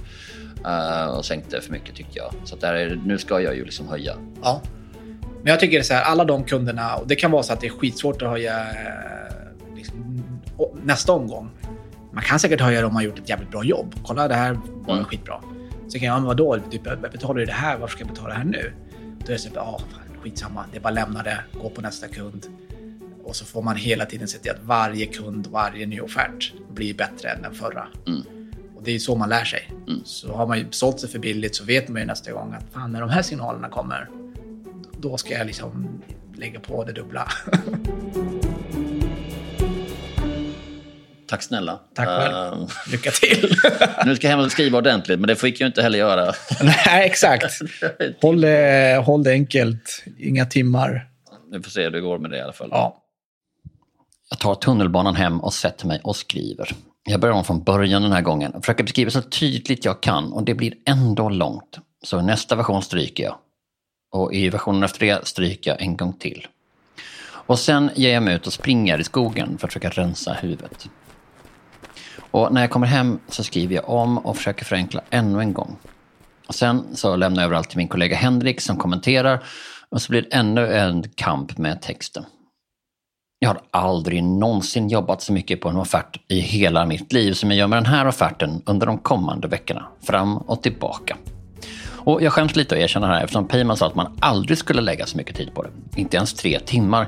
Eh, 0.65 1.05
och 1.17 1.25
sänkte 1.25 1.61
för 1.61 1.71
mycket 1.71 1.95
tyckte 1.95 2.19
jag. 2.19 2.33
Så 2.43 2.55
där 2.55 2.73
är, 2.73 2.99
nu 3.05 3.17
ska 3.17 3.39
jag 3.41 3.55
ju 3.55 3.65
liksom 3.65 3.87
höja. 3.87 4.15
Ja. 4.43 4.61
Men 5.43 5.51
jag 5.51 5.59
tycker 5.59 5.77
det 5.77 5.81
är 5.81 5.83
så 5.83 5.93
här, 5.93 6.03
alla 6.03 6.25
de 6.25 6.43
kunderna, 6.43 6.95
och 6.95 7.07
det 7.07 7.15
kan 7.15 7.31
vara 7.31 7.43
så 7.43 7.53
att 7.53 7.61
det 7.61 7.67
är 7.67 7.71
skitsvårt 7.71 8.21
att 8.21 8.29
höja 8.29 8.59
eh, 8.59 9.75
liksom, 9.75 10.23
nästa 10.83 11.13
omgång. 11.13 11.49
Man 12.13 12.23
kan 12.23 12.39
säkert 12.39 12.61
höja 12.61 12.79
det 12.79 12.85
om 12.87 12.93
man 12.93 13.01
har 13.03 13.09
gjort 13.09 13.19
ett 13.19 13.29
jävligt 13.29 13.51
bra 13.51 13.63
jobb. 13.63 13.95
Kolla, 14.05 14.27
det 14.27 14.35
här 14.35 14.59
var 14.87 14.93
Mm. 14.93 15.05
skitbra. 15.05 15.35
Så 15.89 15.99
kan 15.99 16.07
jag, 16.07 16.15
ja, 16.15 16.19
men 16.19 16.27
vadå, 16.27 16.59
typ, 16.71 16.81
jag 16.85 17.01
betalar 17.01 17.39
ju 17.39 17.45
det 17.45 17.51
här, 17.51 17.77
varför 17.77 17.95
ska 17.95 18.03
jag 18.03 18.13
betala 18.13 18.29
det 18.29 18.35
här 18.35 18.45
nu? 18.45 18.73
Då 19.19 19.25
är 19.25 19.31
det 19.31 19.39
så 19.39 19.49
här, 19.49 19.55
ja, 19.55 19.79
fan, 19.91 20.21
skitsamma, 20.21 20.65
det 20.71 20.77
är 20.77 20.81
bara 20.81 20.89
att 20.89 20.95
lämna 20.95 21.23
det, 21.23 21.43
gå 21.61 21.69
på 21.69 21.81
nästa 21.81 22.07
kund. 22.07 22.47
Och 23.23 23.35
så 23.35 23.45
får 23.45 23.61
man 23.61 23.75
hela 23.75 24.05
tiden 24.05 24.27
se 24.27 24.37
till 24.37 24.51
att 24.51 24.63
varje 24.63 25.05
kund, 25.05 25.47
varje 25.47 25.85
ny 25.85 26.01
offert 26.01 26.53
blir 26.69 26.93
bättre 26.93 27.29
än 27.29 27.41
den 27.41 27.53
förra. 27.53 27.87
Mm. 28.07 28.21
Och 28.75 28.83
det 28.83 28.91
är 28.91 28.99
så 28.99 29.15
man 29.15 29.29
lär 29.29 29.43
sig. 29.43 29.71
Mm. 29.87 30.01
Så 30.05 30.33
har 30.33 30.47
man 30.47 30.59
ju 30.59 30.65
sålt 30.71 30.99
sig 30.99 31.09
för 31.09 31.19
billigt 31.19 31.55
så 31.55 31.63
vet 31.63 31.87
man 31.89 32.01
ju 32.01 32.07
nästa 32.07 32.31
gång 32.31 32.53
att 32.53 32.73
fan, 32.73 32.91
när 32.91 33.01
de 33.01 33.09
här 33.09 33.21
signalerna 33.21 33.69
kommer, 33.69 34.09
då 34.99 35.17
ska 35.17 35.33
jag 35.33 35.47
liksom 35.47 36.01
lägga 36.35 36.59
på 36.59 36.83
det 36.83 36.91
dubbla. 36.91 37.31
Tack 41.29 41.43
snälla. 41.43 41.79
Tack 41.93 42.07
själv. 42.07 42.35
Eh, 42.35 42.67
Lycka 42.91 43.11
till! 43.11 43.55
nu 44.05 44.15
ska 44.15 44.27
jag 44.27 44.37
hem 44.37 44.45
och 44.45 44.51
skriva 44.51 44.77
ordentligt, 44.77 45.19
men 45.19 45.27
det 45.27 45.35
fick 45.35 45.61
jag 45.61 45.67
inte 45.67 45.81
heller 45.81 45.99
göra. 45.99 46.33
Nej, 46.63 47.05
exakt. 47.05 47.59
Håll 48.21 48.41
det, 48.41 49.03
håll 49.05 49.23
det 49.23 49.31
enkelt. 49.31 50.03
Inga 50.19 50.45
timmar. 50.45 51.07
Vi 51.51 51.61
får 51.61 51.71
se 51.71 51.83
hur 51.83 51.91
det 51.91 52.01
går 52.01 52.19
med 52.19 52.31
det 52.31 52.37
i 52.37 52.41
alla 52.41 52.53
fall. 52.53 52.69
Ja. 52.71 53.03
Jag 54.29 54.39
tar 54.39 54.55
tunnelbanan 54.55 55.15
hem 55.15 55.39
och 55.39 55.53
sätter 55.53 55.87
mig 55.87 55.99
och 56.03 56.15
skriver. 56.15 56.71
Jag 57.09 57.19
börjar 57.19 57.35
om 57.35 57.43
från 57.43 57.63
början 57.63 58.01
den 58.01 58.11
här 58.11 58.21
gången 58.21 58.51
och 58.51 58.63
försöker 58.63 58.83
beskriva 58.83 59.11
så 59.11 59.21
tydligt 59.21 59.85
jag 59.85 60.01
kan 60.01 60.33
och 60.33 60.43
det 60.43 60.53
blir 60.53 60.73
ändå 60.85 61.29
långt. 61.29 61.79
Så 62.03 62.21
nästa 62.21 62.55
version 62.55 62.81
stryker 62.81 63.23
jag. 63.23 63.35
Och 64.11 64.33
i 64.33 64.49
versionen 64.49 64.83
efter 64.83 65.05
det 65.05 65.27
stryker 65.27 65.71
jag 65.71 65.81
en 65.81 65.97
gång 65.97 66.13
till. 66.13 66.47
Och 67.49 67.59
sen 67.59 67.89
ger 67.95 68.13
jag 68.13 68.23
mig 68.23 68.35
ut 68.35 68.47
och 68.47 68.53
springer 68.53 68.99
i 68.99 69.03
skogen 69.03 69.57
för 69.57 69.67
att 69.67 69.73
försöka 69.73 69.89
rensa 69.89 70.33
huvudet. 70.33 70.89
Och 72.31 72.53
när 72.53 72.61
jag 72.61 72.69
kommer 72.69 72.87
hem 72.87 73.19
så 73.27 73.43
skriver 73.43 73.75
jag 73.75 73.89
om 73.89 74.17
och 74.17 74.37
försöker 74.37 74.65
förenkla 74.65 75.01
ännu 75.09 75.39
en 75.39 75.53
gång. 75.53 75.77
Och 76.47 76.55
sen 76.55 76.85
så 76.93 77.15
lämnar 77.15 77.41
jag 77.41 77.47
över 77.47 77.57
allt 77.57 77.69
till 77.69 77.77
min 77.77 77.87
kollega 77.87 78.15
Henrik 78.15 78.61
som 78.61 78.77
kommenterar 78.77 79.43
och 79.89 80.01
så 80.01 80.11
blir 80.11 80.21
det 80.21 80.27
ännu 80.37 80.73
en 80.73 81.03
kamp 81.15 81.57
med 81.57 81.81
texten. 81.81 82.25
Jag 83.39 83.49
har 83.49 83.61
aldrig 83.71 84.23
någonsin 84.23 84.89
jobbat 84.89 85.21
så 85.21 85.33
mycket 85.33 85.61
på 85.61 85.69
en 85.69 85.77
offert 85.77 86.17
i 86.27 86.39
hela 86.39 86.85
mitt 86.85 87.13
liv 87.13 87.33
som 87.33 87.51
jag 87.51 87.57
gör 87.57 87.67
med 87.67 87.77
den 87.77 87.85
här 87.85 88.07
offerten 88.07 88.61
under 88.65 88.87
de 88.87 88.97
kommande 88.97 89.47
veckorna. 89.47 89.87
Fram 90.01 90.37
och 90.37 90.63
tillbaka. 90.63 91.17
Och 91.95 92.21
jag 92.21 92.33
skäms 92.33 92.55
lite 92.55 92.75
att 92.75 92.81
erkänna 92.81 93.07
det 93.07 93.13
här 93.13 93.23
eftersom 93.23 93.47
Peyman 93.47 93.77
sa 93.77 93.87
att 93.87 93.95
man 93.95 94.17
aldrig 94.19 94.57
skulle 94.57 94.81
lägga 94.81 95.05
så 95.05 95.17
mycket 95.17 95.35
tid 95.35 95.53
på 95.53 95.63
det. 95.63 95.69
Inte 95.95 96.17
ens 96.17 96.33
tre 96.33 96.59
timmar. 96.59 97.07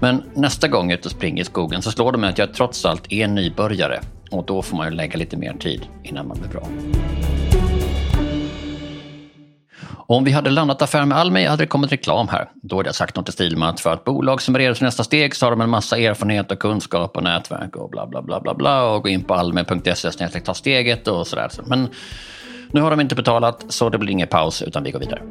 Men 0.00 0.22
nästa 0.34 0.68
gång 0.68 0.90
jag 0.90 0.92
är 0.92 0.98
ute 0.98 1.08
och 1.08 1.12
springer 1.12 1.42
i 1.42 1.44
skogen 1.44 1.82
så 1.82 1.90
slår 1.90 2.12
det 2.12 2.18
mig 2.18 2.30
att 2.30 2.38
jag 2.38 2.54
trots 2.54 2.84
allt 2.84 3.12
är 3.12 3.28
nybörjare. 3.28 4.00
Och 4.30 4.46
då 4.46 4.62
får 4.62 4.76
man 4.76 4.88
ju 4.88 4.94
lägga 4.94 5.16
lite 5.16 5.36
mer 5.36 5.52
tid 5.52 5.86
innan 6.02 6.28
man 6.28 6.38
blir 6.38 6.48
bra. 6.48 6.68
Om 10.08 10.24
vi 10.24 10.30
hade 10.30 10.50
landat 10.50 10.82
affär 10.82 11.04
med 11.04 11.18
Almi 11.18 11.44
hade 11.44 11.62
det 11.62 11.66
kommit 11.66 11.92
reklam 11.92 12.28
här. 12.28 12.48
Då 12.54 12.76
hade 12.76 12.88
jag 12.88 12.94
sagt 12.94 13.16
något 13.16 13.28
i 13.28 13.32
stil 13.32 13.56
med 13.56 13.68
att 13.68 13.80
för 13.80 13.94
ett 13.94 14.04
bolag 14.04 14.42
som 14.42 14.54
är 14.54 14.58
redo 14.58 14.74
för 14.74 14.84
nästa 14.84 15.04
steg 15.04 15.34
så 15.34 15.46
har 15.46 15.50
de 15.50 15.60
en 15.60 15.70
massa 15.70 15.98
erfarenhet 15.98 16.52
och 16.52 16.58
kunskap 16.58 17.16
och 17.16 17.22
nätverk 17.22 17.76
och 17.76 17.90
bla 17.90 18.06
bla 18.06 18.22
bla 18.22 18.40
bla 18.40 18.54
bla 18.54 18.90
och 18.90 19.02
gå 19.02 19.08
in 19.08 19.24
på 19.24 19.34
almi.se 19.34 20.12
snedstreck 20.12 20.44
ta 20.44 20.54
steget 20.54 21.08
och 21.08 21.26
sådär. 21.26 21.50
Men 21.66 21.88
nu 22.70 22.80
har 22.80 22.90
de 22.90 23.00
inte 23.00 23.14
betalat 23.14 23.64
så 23.68 23.88
det 23.88 23.98
blir 23.98 24.10
ingen 24.10 24.28
paus 24.28 24.62
utan 24.62 24.82
vi 24.82 24.90
går 24.90 25.00
vidare. 25.00 25.22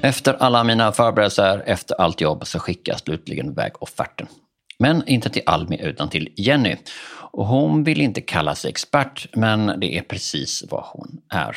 Efter 0.00 0.34
alla 0.34 0.64
mina 0.64 0.92
förberedelser, 0.92 1.62
efter 1.66 2.00
allt 2.00 2.20
jobb 2.20 2.46
så 2.46 2.58
skickar 2.58 2.92
jag 2.92 3.00
slutligen 3.00 3.50
iväg 3.50 3.72
offerten. 3.80 4.26
Men 4.82 5.08
inte 5.08 5.30
till 5.30 5.42
Almi 5.46 5.80
utan 5.82 6.08
till 6.08 6.28
Jenny. 6.36 6.76
Och 7.32 7.46
hon 7.46 7.84
vill 7.84 8.00
inte 8.00 8.20
kalla 8.20 8.54
sig 8.54 8.70
expert, 8.70 9.26
men 9.36 9.80
det 9.80 9.98
är 9.98 10.02
precis 10.02 10.64
vad 10.70 10.84
hon 10.84 11.20
är. 11.28 11.56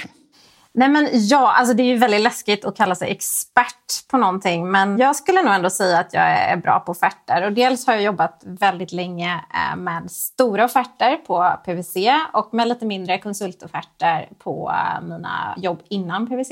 Nej, 0.71 0.89
men 0.89 1.09
ja, 1.11 1.51
alltså 1.51 1.73
det 1.73 1.83
är 1.83 1.88
ju 1.88 1.97
väldigt 1.97 2.21
läskigt 2.21 2.65
att 2.65 2.77
kalla 2.77 2.95
sig 2.95 3.11
expert 3.11 4.07
på 4.07 4.17
någonting. 4.17 4.71
Men 4.71 4.97
jag 4.97 5.15
skulle 5.15 5.41
nog 5.41 5.53
ändå 5.53 5.69
säga 5.69 5.99
att 5.99 6.13
jag 6.13 6.23
är 6.23 6.57
bra 6.57 6.79
på 6.79 6.91
offerter. 6.91 7.45
Och 7.45 7.53
dels 7.53 7.88
har 7.88 7.93
jag 7.93 8.03
jobbat 8.03 8.43
väldigt 8.45 8.91
länge 8.91 9.33
eh, 9.53 9.77
med 9.77 10.11
stora 10.11 10.65
offerter 10.65 11.15
på 11.15 11.57
PVC 11.65 11.95
och 12.33 12.53
med 12.53 12.67
lite 12.67 12.85
mindre 12.85 13.17
konsultofferter 13.17 14.29
på 14.39 14.71
eh, 14.71 15.07
mina 15.07 15.55
jobb 15.57 15.81
innan 15.89 16.27
PVC. 16.27 16.51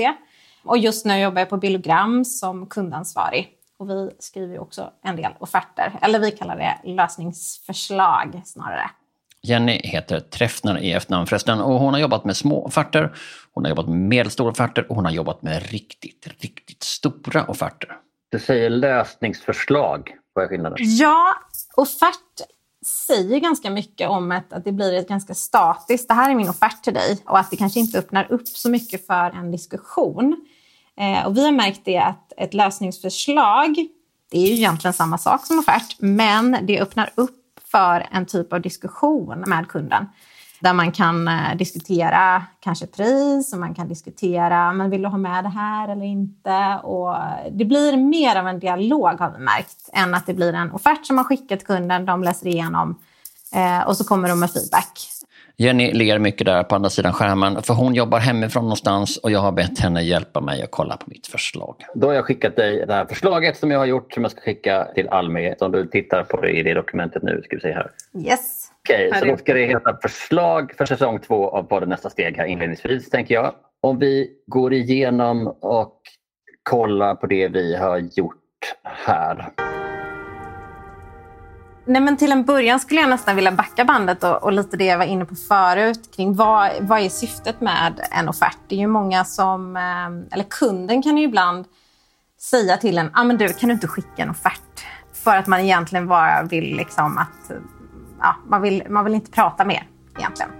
Och 0.63 0.77
just 0.77 1.05
nu 1.05 1.19
jobbar 1.19 1.41
jag 1.41 1.49
på 1.49 1.57
Billogram 1.57 2.25
som 2.25 2.65
kundansvarig. 2.65 3.52
Och 3.79 3.89
vi 3.89 4.11
skriver 4.19 4.59
också 4.59 4.91
en 5.03 5.15
del 5.15 5.31
offerter, 5.39 5.99
eller 6.01 6.19
vi 6.19 6.31
kallar 6.31 6.57
det 6.57 6.89
lösningsförslag 6.89 8.41
snarare. 8.45 8.89
Jenny 9.41 9.81
heter 9.83 10.19
Träffner 10.19 10.77
i 10.77 10.91
efternamn 10.93 11.27
förresten 11.27 11.61
och 11.61 11.79
hon 11.79 11.93
har 11.93 12.01
jobbat 12.01 12.25
med 12.25 12.37
små 12.37 12.65
offerter, 12.65 13.15
hon 13.53 13.63
har 13.63 13.69
jobbat 13.69 13.87
med 13.87 13.97
medelstora 13.97 14.51
offerter 14.51 14.89
och 14.89 14.95
hon 14.95 15.05
har 15.05 15.11
jobbat 15.11 15.41
med 15.41 15.71
riktigt, 15.71 16.27
riktigt 16.39 16.83
stora 16.83 17.45
offerter. 17.45 17.97
Du 18.29 18.39
säger 18.39 18.69
lösningsförslag. 18.69 20.15
Vad 20.33 20.45
är 20.45 20.49
skillnaden? 20.49 20.77
Ja, 20.79 21.33
offert 21.75 22.41
säger 22.85 23.39
ganska 23.39 23.69
mycket 23.69 24.09
om 24.09 24.31
ett, 24.31 24.53
att 24.53 24.65
det 24.65 24.71
blir 24.71 24.93
ett 24.93 25.07
ganska 25.07 25.33
statiskt, 25.33 26.07
det 26.07 26.13
här 26.13 26.31
är 26.31 26.35
min 26.35 26.49
offert 26.49 26.83
till 26.83 26.93
dig 26.93 27.17
och 27.25 27.39
att 27.39 27.51
det 27.51 27.57
kanske 27.57 27.79
inte 27.79 27.99
öppnar 27.99 28.31
upp 28.31 28.47
så 28.47 28.69
mycket 28.69 29.07
för 29.07 29.31
en 29.31 29.51
diskussion. 29.51 30.47
Eh, 30.99 31.25
och 31.25 31.37
vi 31.37 31.45
har 31.45 31.51
märkt 31.51 31.81
det 31.85 31.97
att 31.97 32.33
ett 32.37 32.53
lösningsförslag, 32.53 33.75
det 34.31 34.37
är 34.37 34.47
ju 34.47 34.53
egentligen 34.53 34.93
samma 34.93 35.17
sak 35.17 35.45
som 35.45 35.59
offert, 35.59 35.95
men 35.99 36.57
det 36.61 36.81
öppnar 36.81 37.09
upp 37.15 37.39
för 37.71 38.07
en 38.11 38.25
typ 38.25 38.53
av 38.53 38.61
diskussion 38.61 39.43
med 39.47 39.67
kunden. 39.67 40.05
Där 40.59 40.73
man 40.73 40.91
kan 40.91 41.27
eh, 41.27 41.55
diskutera 41.57 42.43
kanske 42.59 42.87
pris 42.87 43.53
och 43.53 43.59
man 43.59 43.73
kan 43.73 43.87
diskutera 43.87 44.73
men 44.73 44.89
vill 44.89 45.01
du 45.01 45.07
ha 45.07 45.17
med 45.17 45.43
det 45.43 45.49
här 45.49 45.89
eller 45.89 46.05
inte. 46.05 46.79
Och 46.83 47.15
det 47.51 47.65
blir 47.65 47.97
mer 47.97 48.35
av 48.35 48.47
en 48.47 48.59
dialog 48.59 49.19
har 49.19 49.31
vi 49.37 49.43
märkt 49.43 49.89
än 49.93 50.13
att 50.13 50.25
det 50.25 50.33
blir 50.33 50.53
en 50.53 50.71
offert 50.71 51.05
som 51.05 51.15
man 51.15 51.25
skickar 51.25 51.57
till 51.57 51.67
kunden, 51.67 52.05
de 52.05 52.23
läser 52.23 52.47
igenom 52.47 52.99
eh, 53.55 53.87
och 53.87 53.97
så 53.97 54.03
kommer 54.03 54.29
de 54.29 54.39
med 54.39 54.51
feedback. 54.51 55.12
Jenny 55.63 55.93
ler 55.93 56.19
mycket 56.19 56.45
där 56.45 56.63
på 56.63 56.75
andra 56.75 56.89
sidan 56.89 57.13
skärmen 57.13 57.61
för 57.61 57.73
hon 57.73 57.95
jobbar 57.95 58.19
hemifrån 58.19 58.63
någonstans 58.63 59.17
och 59.17 59.31
jag 59.31 59.39
har 59.39 59.51
bett 59.51 59.79
henne 59.79 60.01
hjälpa 60.01 60.41
mig 60.41 60.63
att 60.63 60.71
kolla 60.71 60.97
på 60.97 61.05
mitt 61.07 61.27
förslag. 61.27 61.75
Då 61.95 62.07
har 62.07 62.13
jag 62.13 62.25
skickat 62.25 62.55
dig 62.55 62.85
det 62.87 62.93
här 62.93 63.05
förslaget 63.05 63.57
som 63.57 63.71
jag 63.71 63.79
har 63.79 63.85
gjort 63.85 64.13
som 64.13 64.23
jag 64.23 64.31
ska 64.31 64.41
skicka 64.41 64.87
till 64.95 65.09
Almi. 65.09 65.55
Om 65.59 65.71
du 65.71 65.87
tittar 65.87 66.23
på 66.23 66.41
det 66.41 66.51
i 66.51 66.63
det 66.63 66.73
dokumentet 66.73 67.23
nu 67.23 67.41
ska 67.45 67.55
vi 67.55 67.61
se 67.61 67.71
här. 67.71 67.91
Yes. 68.17 68.71
Okej, 68.83 69.11
så 69.19 69.25
då 69.25 69.37
ska 69.37 69.53
det 69.53 69.65
heta 69.65 69.97
förslag 70.01 70.73
för 70.77 70.85
säsong 70.85 71.19
två 71.19 71.49
av 71.49 71.63
podden 71.63 71.89
Nästa 71.89 72.09
steg 72.09 72.37
här 72.37 72.45
inledningsvis 72.45 73.09
tänker 73.09 73.33
jag. 73.33 73.53
Om 73.81 73.99
vi 73.99 74.31
går 74.47 74.73
igenom 74.73 75.47
och 75.61 76.01
kollar 76.63 77.15
på 77.15 77.27
det 77.27 77.47
vi 77.47 77.75
har 77.75 77.97
gjort 77.97 78.35
här. 78.83 79.51
Nej, 81.85 82.01
men 82.01 82.17
till 82.17 82.31
en 82.31 82.43
början 82.43 82.79
skulle 82.79 83.01
jag 83.01 83.09
nästan 83.09 83.35
vilja 83.35 83.51
backa 83.51 83.85
bandet 83.85 84.23
och, 84.23 84.43
och 84.43 84.53
lite 84.53 84.77
det 84.77 84.85
jag 84.85 84.97
var 84.97 85.05
inne 85.05 85.25
på 85.25 85.35
förut 85.35 86.15
kring 86.15 86.33
vad, 86.33 86.71
vad 86.79 86.99
är 86.99 87.09
syftet 87.09 87.61
med 87.61 88.07
en 88.11 88.29
offert? 88.29 88.57
Det 88.67 88.75
är 88.75 88.79
ju 88.79 88.87
många 88.87 89.25
som, 89.25 89.75
eh, 89.75 90.33
eller 90.33 90.43
kunden 90.43 91.03
kan 91.03 91.17
ju 91.17 91.23
ibland 91.23 91.65
säga 92.39 92.77
till 92.77 92.97
en, 92.97 93.09
ah, 93.13 93.23
men 93.23 93.37
du 93.37 93.47
kan 93.47 93.69
du 93.69 93.73
inte 93.73 93.87
skicka 93.87 94.23
en 94.23 94.29
offert? 94.29 94.85
För 95.13 95.37
att 95.37 95.47
man 95.47 95.59
egentligen 95.59 96.07
bara 96.07 96.43
vill 96.43 96.75
liksom 96.75 97.17
att, 97.17 97.51
ja, 98.19 98.35
man 98.47 98.61
vill, 98.61 98.83
man 98.89 99.03
vill 99.05 99.13
inte 99.13 99.31
prata 99.31 99.65
mer 99.65 99.87
egentligen. 100.17 100.51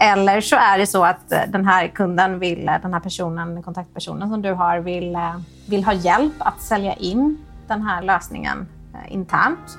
Eller 0.00 0.40
så 0.40 0.56
är 0.56 0.78
det 0.78 0.86
så 0.86 1.04
att 1.04 1.32
eh, 1.32 1.40
den 1.48 1.64
här 1.64 1.88
kunden 1.88 2.38
vill, 2.38 2.68
eh, 2.68 2.74
den 2.82 2.92
här 2.92 3.00
personen, 3.00 3.62
kontaktpersonen 3.62 4.28
som 4.28 4.42
du 4.42 4.52
har, 4.52 4.78
vill, 4.78 5.18
vill 5.68 5.84
ha 5.84 5.92
hjälp 5.92 6.34
att 6.38 6.60
sälja 6.60 6.94
in 6.94 7.38
den 7.68 7.82
här 7.82 8.02
lösningen 8.02 8.66
internt. 9.08 9.78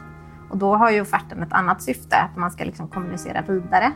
Och 0.49 0.57
då 0.57 0.75
har 0.75 0.91
ju 0.91 1.01
offerten 1.01 1.43
ett 1.43 1.53
annat 1.53 1.81
syfte, 1.81 2.15
att 2.15 2.37
man 2.37 2.51
ska 2.51 2.63
liksom 2.63 2.87
kommunicera 2.87 3.41
vidare. 3.41 3.91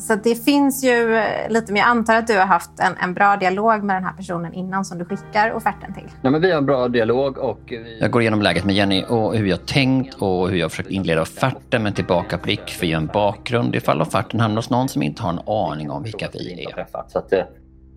Så 0.00 0.14
det 0.14 0.44
finns 0.44 0.84
ju 0.84 1.22
lite, 1.48 1.72
men 1.72 1.76
jag 1.76 1.88
antar 1.88 2.16
att 2.16 2.26
du 2.26 2.38
har 2.38 2.46
haft 2.46 2.70
en, 2.80 2.96
en, 2.96 3.14
bra 3.14 3.36
dialog 3.36 3.82
med 3.82 3.96
den 3.96 4.04
här 4.04 4.12
personen 4.12 4.54
innan 4.54 4.84
som 4.84 4.98
du 4.98 5.04
skickar 5.04 5.52
offerten 5.52 5.94
till. 5.94 6.08
Ja, 6.22 6.30
men 6.30 6.40
vi 6.40 6.50
har 6.50 6.58
en 6.58 6.66
bra 6.66 6.88
dialog 6.88 7.38
och 7.38 7.60
vi... 7.68 7.98
Jag 8.00 8.10
går 8.10 8.22
igenom 8.22 8.42
läget 8.42 8.64
med 8.64 8.74
Jenny 8.74 9.04
och 9.08 9.36
hur 9.36 9.46
jag 9.46 9.66
tänkt 9.66 10.14
och 10.14 10.50
hur 10.50 10.56
jag 10.56 10.70
försökt 10.70 10.90
inleda 10.90 11.22
offerten 11.22 11.82
med 11.82 11.96
tillbakablick 11.96 12.70
för 12.70 12.86
att 12.86 12.88
ge 12.88 12.94
en 12.94 13.06
bakgrund 13.06 13.74
ifall 13.74 14.02
offerten 14.02 14.40
hamnar 14.40 14.56
hos 14.56 14.70
någon 14.70 14.88
som 14.88 15.02
inte 15.02 15.22
har 15.22 15.30
en 15.30 15.40
aning 15.46 15.90
om 15.90 16.02
vilka 16.02 16.28
vi 16.32 16.64
är. 16.64 16.86
Så 17.08 17.18
att, 17.18 17.32
eh, 17.32 17.44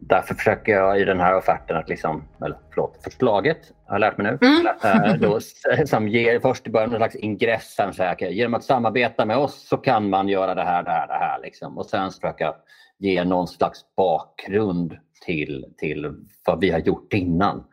därför 0.07 0.35
försöker 0.35 0.71
jag 0.71 1.01
i 1.01 1.05
den 1.05 1.19
här 1.19 1.37
offerten 1.37 1.77
att 1.77 1.89
liksom, 1.89 2.23
eller 2.45 2.57
förlåt, 2.69 2.99
förslaget 3.03 3.57
har 3.85 3.95
jag 3.95 3.99
lärt 3.99 4.17
mig 4.17 4.31
nu. 4.31 4.47
Mm. 4.47 4.67
Äh, 5.05 5.13
då, 5.13 5.39
som 5.85 6.07
ger 6.07 6.39
först 6.39 6.67
i 6.67 6.69
början 6.69 6.89
någon 6.89 6.99
slags 6.99 7.15
ingress. 7.15 7.75
Så 7.75 8.03
här, 8.03 8.23
genom 8.23 8.53
att 8.53 8.63
samarbeta 8.63 9.25
med 9.25 9.37
oss 9.37 9.67
så 9.67 9.77
kan 9.77 10.09
man 10.09 10.27
göra 10.27 10.55
det 10.55 10.63
här, 10.63 10.83
det 10.83 10.91
här, 10.91 11.07
det 11.07 11.13
här. 11.13 11.39
Liksom. 11.41 11.77
Och 11.77 11.85
sen 11.85 12.11
försöka 12.11 12.53
ge 12.99 13.23
någon 13.23 13.47
slags 13.47 13.95
bakgrund 13.97 14.97
till, 15.25 15.65
till 15.77 16.15
vad 16.45 16.59
vi 16.59 16.71
har 16.71 16.79
gjort 16.79 17.13
innan. 17.13 17.63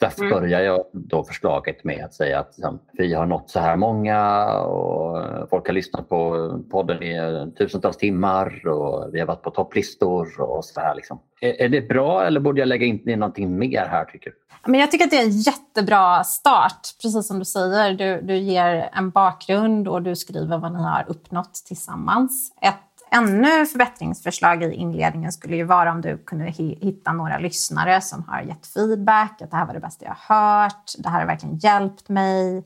Därför 0.00 0.22
mm. 0.22 0.40
börjar 0.40 0.60
jag 0.60 0.84
då 0.92 1.24
förslaget 1.24 1.84
med 1.84 2.04
att 2.04 2.14
säga 2.14 2.38
att 2.38 2.54
liksom, 2.56 2.78
vi 2.92 3.14
har 3.14 3.26
nått 3.26 3.50
så 3.50 3.60
här 3.60 3.76
många 3.76 4.50
och 4.54 5.48
folk 5.50 5.66
har 5.66 5.74
lyssnat 5.74 6.08
på 6.08 6.50
podden 6.70 7.02
i 7.02 7.52
tusentals 7.58 7.96
timmar 7.96 8.66
och 8.68 9.14
vi 9.14 9.20
har 9.20 9.26
varit 9.26 9.42
på 9.42 9.50
topplistor 9.50 10.40
och 10.40 10.64
så 10.64 10.80
här. 10.80 10.94
Liksom. 10.94 11.20
Är, 11.40 11.62
är, 11.62 11.68
det 11.68 11.88
bra 11.88 12.24
eller 12.24 12.40
borde 12.40 12.60
jag 12.60 12.68
lägga 12.68 12.86
in 12.86 13.00
någonting 13.04 13.58
mer 13.58 13.86
här 13.90 14.04
tycker 14.04 14.30
du? 14.30 14.36
Men 14.70 14.80
jag 14.80 14.90
tycker 14.90 15.04
att 15.04 15.10
det 15.10 15.18
är 15.18 15.24
en 15.24 15.40
jättebra 15.40 16.24
start, 16.24 16.80
precis 17.02 17.26
som 17.26 17.38
du 17.38 17.44
säger. 17.44 17.94
Du, 17.94 18.20
du 18.20 18.36
ger 18.36 18.90
en 18.92 19.10
bakgrund 19.10 19.88
och 19.88 20.02
du 20.02 20.16
skriver 20.16 20.58
vad 20.58 20.72
ni 20.72 20.82
har 20.82 21.04
uppnått 21.08 21.54
tillsammans. 21.66 22.52
Ett 22.62 22.89
ännu 23.12 23.66
förbättringsförslag 23.66 24.62
i 24.62 24.74
inledningen 24.74 25.32
skulle 25.32 25.56
ju 25.56 25.64
vara 25.64 25.92
om 25.92 26.00
du 26.00 26.18
kunde 26.18 26.44
hitta 26.44 27.12
några 27.12 27.38
lyssnare 27.38 28.00
som 28.00 28.24
har 28.28 28.40
gett 28.40 28.66
feedback, 28.66 29.42
att 29.42 29.50
det 29.50 29.56
här 29.56 29.66
var 29.66 29.74
det 29.74 29.80
bästa 29.80 30.04
jag 30.04 30.34
hört, 30.34 30.92
det 30.98 31.08
här 31.08 31.20
har 31.20 31.26
verkligen 31.26 31.56
hjälpt 31.56 32.08
mig, 32.08 32.64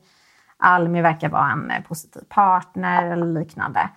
Almi 0.57 1.01
verkar 1.01 1.29
vara 1.29 1.51
en 1.51 1.71
eh, 1.71 1.81
positiv 1.81 2.21
partner 2.29 3.11
eller 3.11 3.25
liknande. 3.25 3.89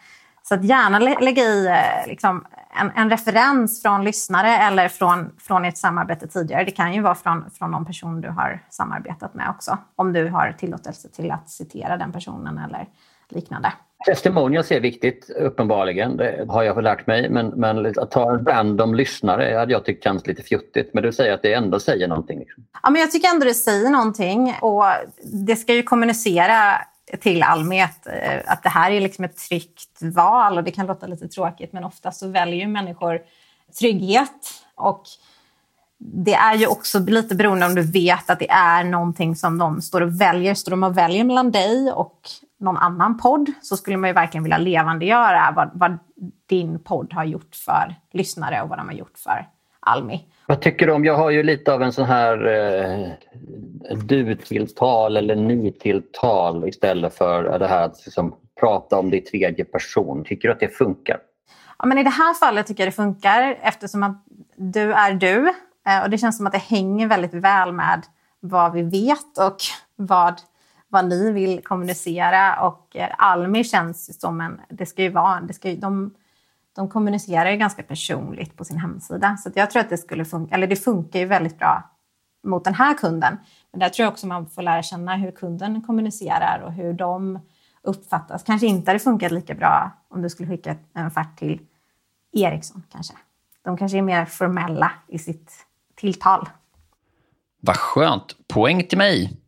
Så 0.42 0.54
att 0.54 0.64
gärna 0.64 0.98
lägga 0.98 1.42
i 1.42 1.66
eh, 1.66 2.08
liksom, 2.08 2.44
en, 2.80 2.90
en, 2.94 3.10
referens 3.10 3.82
från 3.82 4.04
lyssnare 4.04 4.56
eller 4.56 4.88
från, 4.88 5.30
från 5.38 5.64
ert 5.64 5.76
samarbete 5.76 6.28
tidigare. 6.28 6.64
Det 6.64 6.70
kan 6.70 6.94
ju 6.94 7.00
vara 7.00 7.14
från, 7.14 7.50
från 7.50 7.70
någon 7.70 7.84
person 7.84 8.20
du 8.20 8.28
har 8.28 8.62
samarbetat 8.70 9.34
med 9.34 9.50
också. 9.50 9.78
Om 9.96 10.12
du 10.12 10.28
har 10.28 10.52
tillåtelse 10.52 11.08
till 11.08 11.30
att 11.30 11.50
citera 11.50 11.96
den 11.96 12.12
personen 12.12 12.58
eller 12.58 12.88
liknande. 13.28 13.72
Testimonials 14.06 14.72
är 14.72 14.80
viktigt, 14.80 15.30
uppenbarligen. 15.30 16.16
Det 16.16 16.46
har 16.48 16.62
jag 16.62 16.82
lärt 16.82 17.06
mig. 17.06 17.30
Men, 17.30 17.46
men 17.46 17.86
att 17.86 18.10
ta 18.10 18.34
en 18.34 18.44
random 18.44 18.94
lyssnare 18.94 19.56
hade 19.58 19.72
jag 19.72 19.84
tyckt 19.84 20.04
känns 20.04 20.26
lite 20.26 20.42
fjuttigt. 20.42 20.94
Men 20.94 21.02
du 21.02 21.12
säger 21.12 21.34
att 21.34 21.42
det 21.42 21.52
ändå 21.52 21.80
säger 21.80 22.08
någonting. 22.08 22.38
Liksom. 22.38 22.64
Ja, 22.82 22.90
men 22.90 23.00
jag 23.00 23.10
tycker 23.10 23.28
ändå 23.28 23.44
det 23.44 23.54
säger 23.54 23.90
någonting. 23.90 24.54
Och 24.60 24.84
det 25.22 25.56
ska 25.56 25.74
ju 25.74 25.82
kommunicera 25.82 26.80
till 27.20 27.42
allmänhet 27.42 28.06
eh, 28.06 28.52
att 28.52 28.62
det 28.62 28.68
här 28.68 28.90
är 28.90 29.00
liksom 29.00 29.24
ett 29.24 29.36
tryggt 29.36 30.02
val. 30.02 30.58
Och 30.58 30.64
Det 30.64 30.70
kan 30.70 30.86
låta 30.86 31.06
lite 31.06 31.28
tråkigt, 31.28 31.72
men 31.72 31.84
ofta 31.84 32.12
så 32.12 32.28
väljer 32.28 32.66
människor 32.66 33.20
trygghet. 33.78 34.62
Och 34.74 35.02
det 35.98 36.34
är 36.34 36.54
ju 36.54 36.66
också 36.66 36.98
lite 36.98 37.34
beroende 37.34 37.66
om 37.66 37.74
du 37.74 37.82
vet 37.82 38.30
att 38.30 38.38
det 38.38 38.50
är 38.50 38.84
någonting 38.84 39.36
som 39.36 39.58
de 39.58 39.82
står 39.82 40.00
och 40.00 40.20
väljer. 40.20 40.54
Står 40.54 40.70
de 40.70 40.82
och 40.82 40.98
väljer 40.98 41.24
mellan 41.24 41.50
dig 41.50 41.92
och 41.92 42.20
någon 42.58 42.76
annan 42.76 43.18
podd 43.18 43.52
så 43.62 43.76
skulle 43.76 43.96
man 43.96 44.10
ju 44.10 44.14
verkligen 44.14 44.44
vilja 44.44 44.58
levandegöra 44.58 45.52
vad, 45.56 45.70
vad 45.74 45.98
din 46.46 46.78
podd 46.78 47.12
har 47.12 47.24
gjort 47.24 47.54
för 47.54 47.94
lyssnare 48.12 48.62
och 48.62 48.68
vad 48.68 48.78
de 48.78 48.88
har 48.88 48.94
gjort 48.94 49.18
för 49.18 49.48
Almi. 49.80 50.26
Vad 50.46 50.60
tycker 50.60 50.86
du 50.86 50.92
om, 50.92 51.04
jag 51.04 51.16
har 51.16 51.30
ju 51.30 51.42
lite 51.42 51.72
av 51.72 51.82
en 51.82 51.92
sån 51.92 52.04
här 52.04 52.46
eh, 52.46 53.08
du-tilltal 53.96 55.16
eller 55.16 55.36
ni-tilltal 55.36 56.68
istället 56.68 57.14
för 57.14 57.58
det 57.58 57.66
här 57.66 57.82
att 57.82 58.06
liksom, 58.06 58.34
prata 58.60 58.98
om 58.98 59.10
det 59.10 59.16
i 59.16 59.20
tredje 59.20 59.64
person. 59.64 60.24
Tycker 60.24 60.48
du 60.48 60.52
att 60.52 60.60
det 60.60 60.68
funkar? 60.68 61.18
Ja, 61.78 61.86
men 61.86 61.98
I 61.98 62.04
det 62.04 62.10
här 62.10 62.34
fallet 62.34 62.66
tycker 62.66 62.82
jag 62.82 62.92
det 62.92 62.96
funkar 62.96 63.58
eftersom 63.62 64.02
att 64.02 64.24
du 64.56 64.92
är 64.92 65.12
du. 65.12 65.48
Eh, 65.88 66.02
och 66.02 66.10
Det 66.10 66.18
känns 66.18 66.36
som 66.36 66.46
att 66.46 66.52
det 66.52 66.58
hänger 66.58 67.06
väldigt 67.06 67.34
väl 67.34 67.72
med 67.72 68.02
vad 68.40 68.72
vi 68.72 68.82
vet 68.82 69.38
och 69.38 69.56
vad 69.96 70.40
vad 70.88 71.08
ni 71.08 71.32
vill 71.32 71.64
kommunicera. 71.64 72.62
Och 72.62 72.96
eh, 72.96 73.08
Almi 73.18 73.64
känns 73.64 74.10
ju 74.10 74.12
som 74.12 74.40
en... 74.40 74.60
Det 74.68 74.86
ska 74.86 75.02
ju 75.02 75.10
vara, 75.10 75.40
det 75.40 75.54
ska 75.54 75.70
ju, 75.70 75.76
de, 75.76 76.14
de 76.76 76.88
kommunicerar 76.88 77.50
ju 77.50 77.56
ganska 77.56 77.82
personligt 77.82 78.56
på 78.56 78.64
sin 78.64 78.78
hemsida. 78.78 79.36
Så 79.36 79.50
jag 79.54 79.70
tror 79.70 79.80
att 79.80 79.90
det 79.90 79.98
skulle 79.98 80.24
funka, 80.24 80.54
eller 80.54 80.66
det 80.66 80.76
funkar 80.76 81.18
ju 81.18 81.26
väldigt 81.26 81.58
bra 81.58 81.90
mot 82.44 82.64
den 82.64 82.74
här 82.74 82.94
kunden. 82.94 83.38
Men 83.72 83.80
där 83.80 83.88
tror 83.88 84.04
jag 84.04 84.12
också 84.12 84.26
man 84.26 84.46
får 84.46 84.62
lära 84.62 84.82
känna 84.82 85.16
hur 85.16 85.30
kunden 85.30 85.82
kommunicerar 85.82 86.62
och 86.64 86.72
hur 86.72 86.92
de 86.92 87.38
uppfattas. 87.82 88.42
Kanske 88.42 88.66
inte 88.66 88.90
hade 88.90 88.98
funkat 88.98 89.32
lika 89.32 89.54
bra 89.54 89.90
om 90.08 90.22
du 90.22 90.30
skulle 90.30 90.48
skicka 90.48 90.76
en 90.94 91.06
offert 91.06 91.38
till 91.38 91.60
Ericsson 92.32 92.82
kanske. 92.92 93.14
De 93.62 93.76
kanske 93.76 93.98
är 93.98 94.02
mer 94.02 94.24
formella 94.24 94.92
i 95.06 95.18
sitt 95.18 95.52
tilltal. 95.96 96.48
Vad 97.60 97.76
skönt. 97.76 98.36
Poäng 98.48 98.84
till 98.84 98.98
mig 98.98 99.38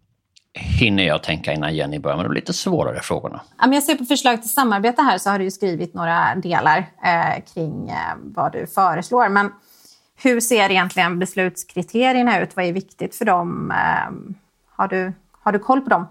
hinner 0.54 1.02
jag 1.02 1.22
tänka 1.22 1.52
innan 1.52 1.74
Jenny 1.74 1.98
börjar 1.98 2.16
med 2.16 2.26
de 2.26 2.32
lite 2.32 2.52
svårare 2.52 3.00
frågorna. 3.00 3.40
Om 3.64 3.72
jag 3.72 3.82
ser 3.82 3.94
på 3.94 4.04
förslag 4.04 4.42
till 4.42 4.50
samarbete 4.50 5.02
här 5.02 5.18
så 5.18 5.30
har 5.30 5.38
du 5.38 5.50
skrivit 5.50 5.94
några 5.94 6.34
delar 6.34 6.78
eh, 6.78 7.44
kring 7.54 7.88
eh, 7.88 8.16
vad 8.22 8.52
du 8.52 8.66
föreslår. 8.66 9.28
Men 9.28 9.52
hur 10.22 10.40
ser 10.40 10.70
egentligen 10.70 11.18
beslutskriterierna 11.18 12.40
ut? 12.40 12.56
Vad 12.56 12.64
är 12.64 12.72
viktigt 12.72 13.14
för 13.14 13.24
dem? 13.24 13.70
Eh, 13.70 14.34
har, 14.76 14.88
du, 14.88 15.12
har 15.42 15.52
du 15.52 15.58
koll 15.58 15.80
på 15.80 15.90
dem? 15.90 16.06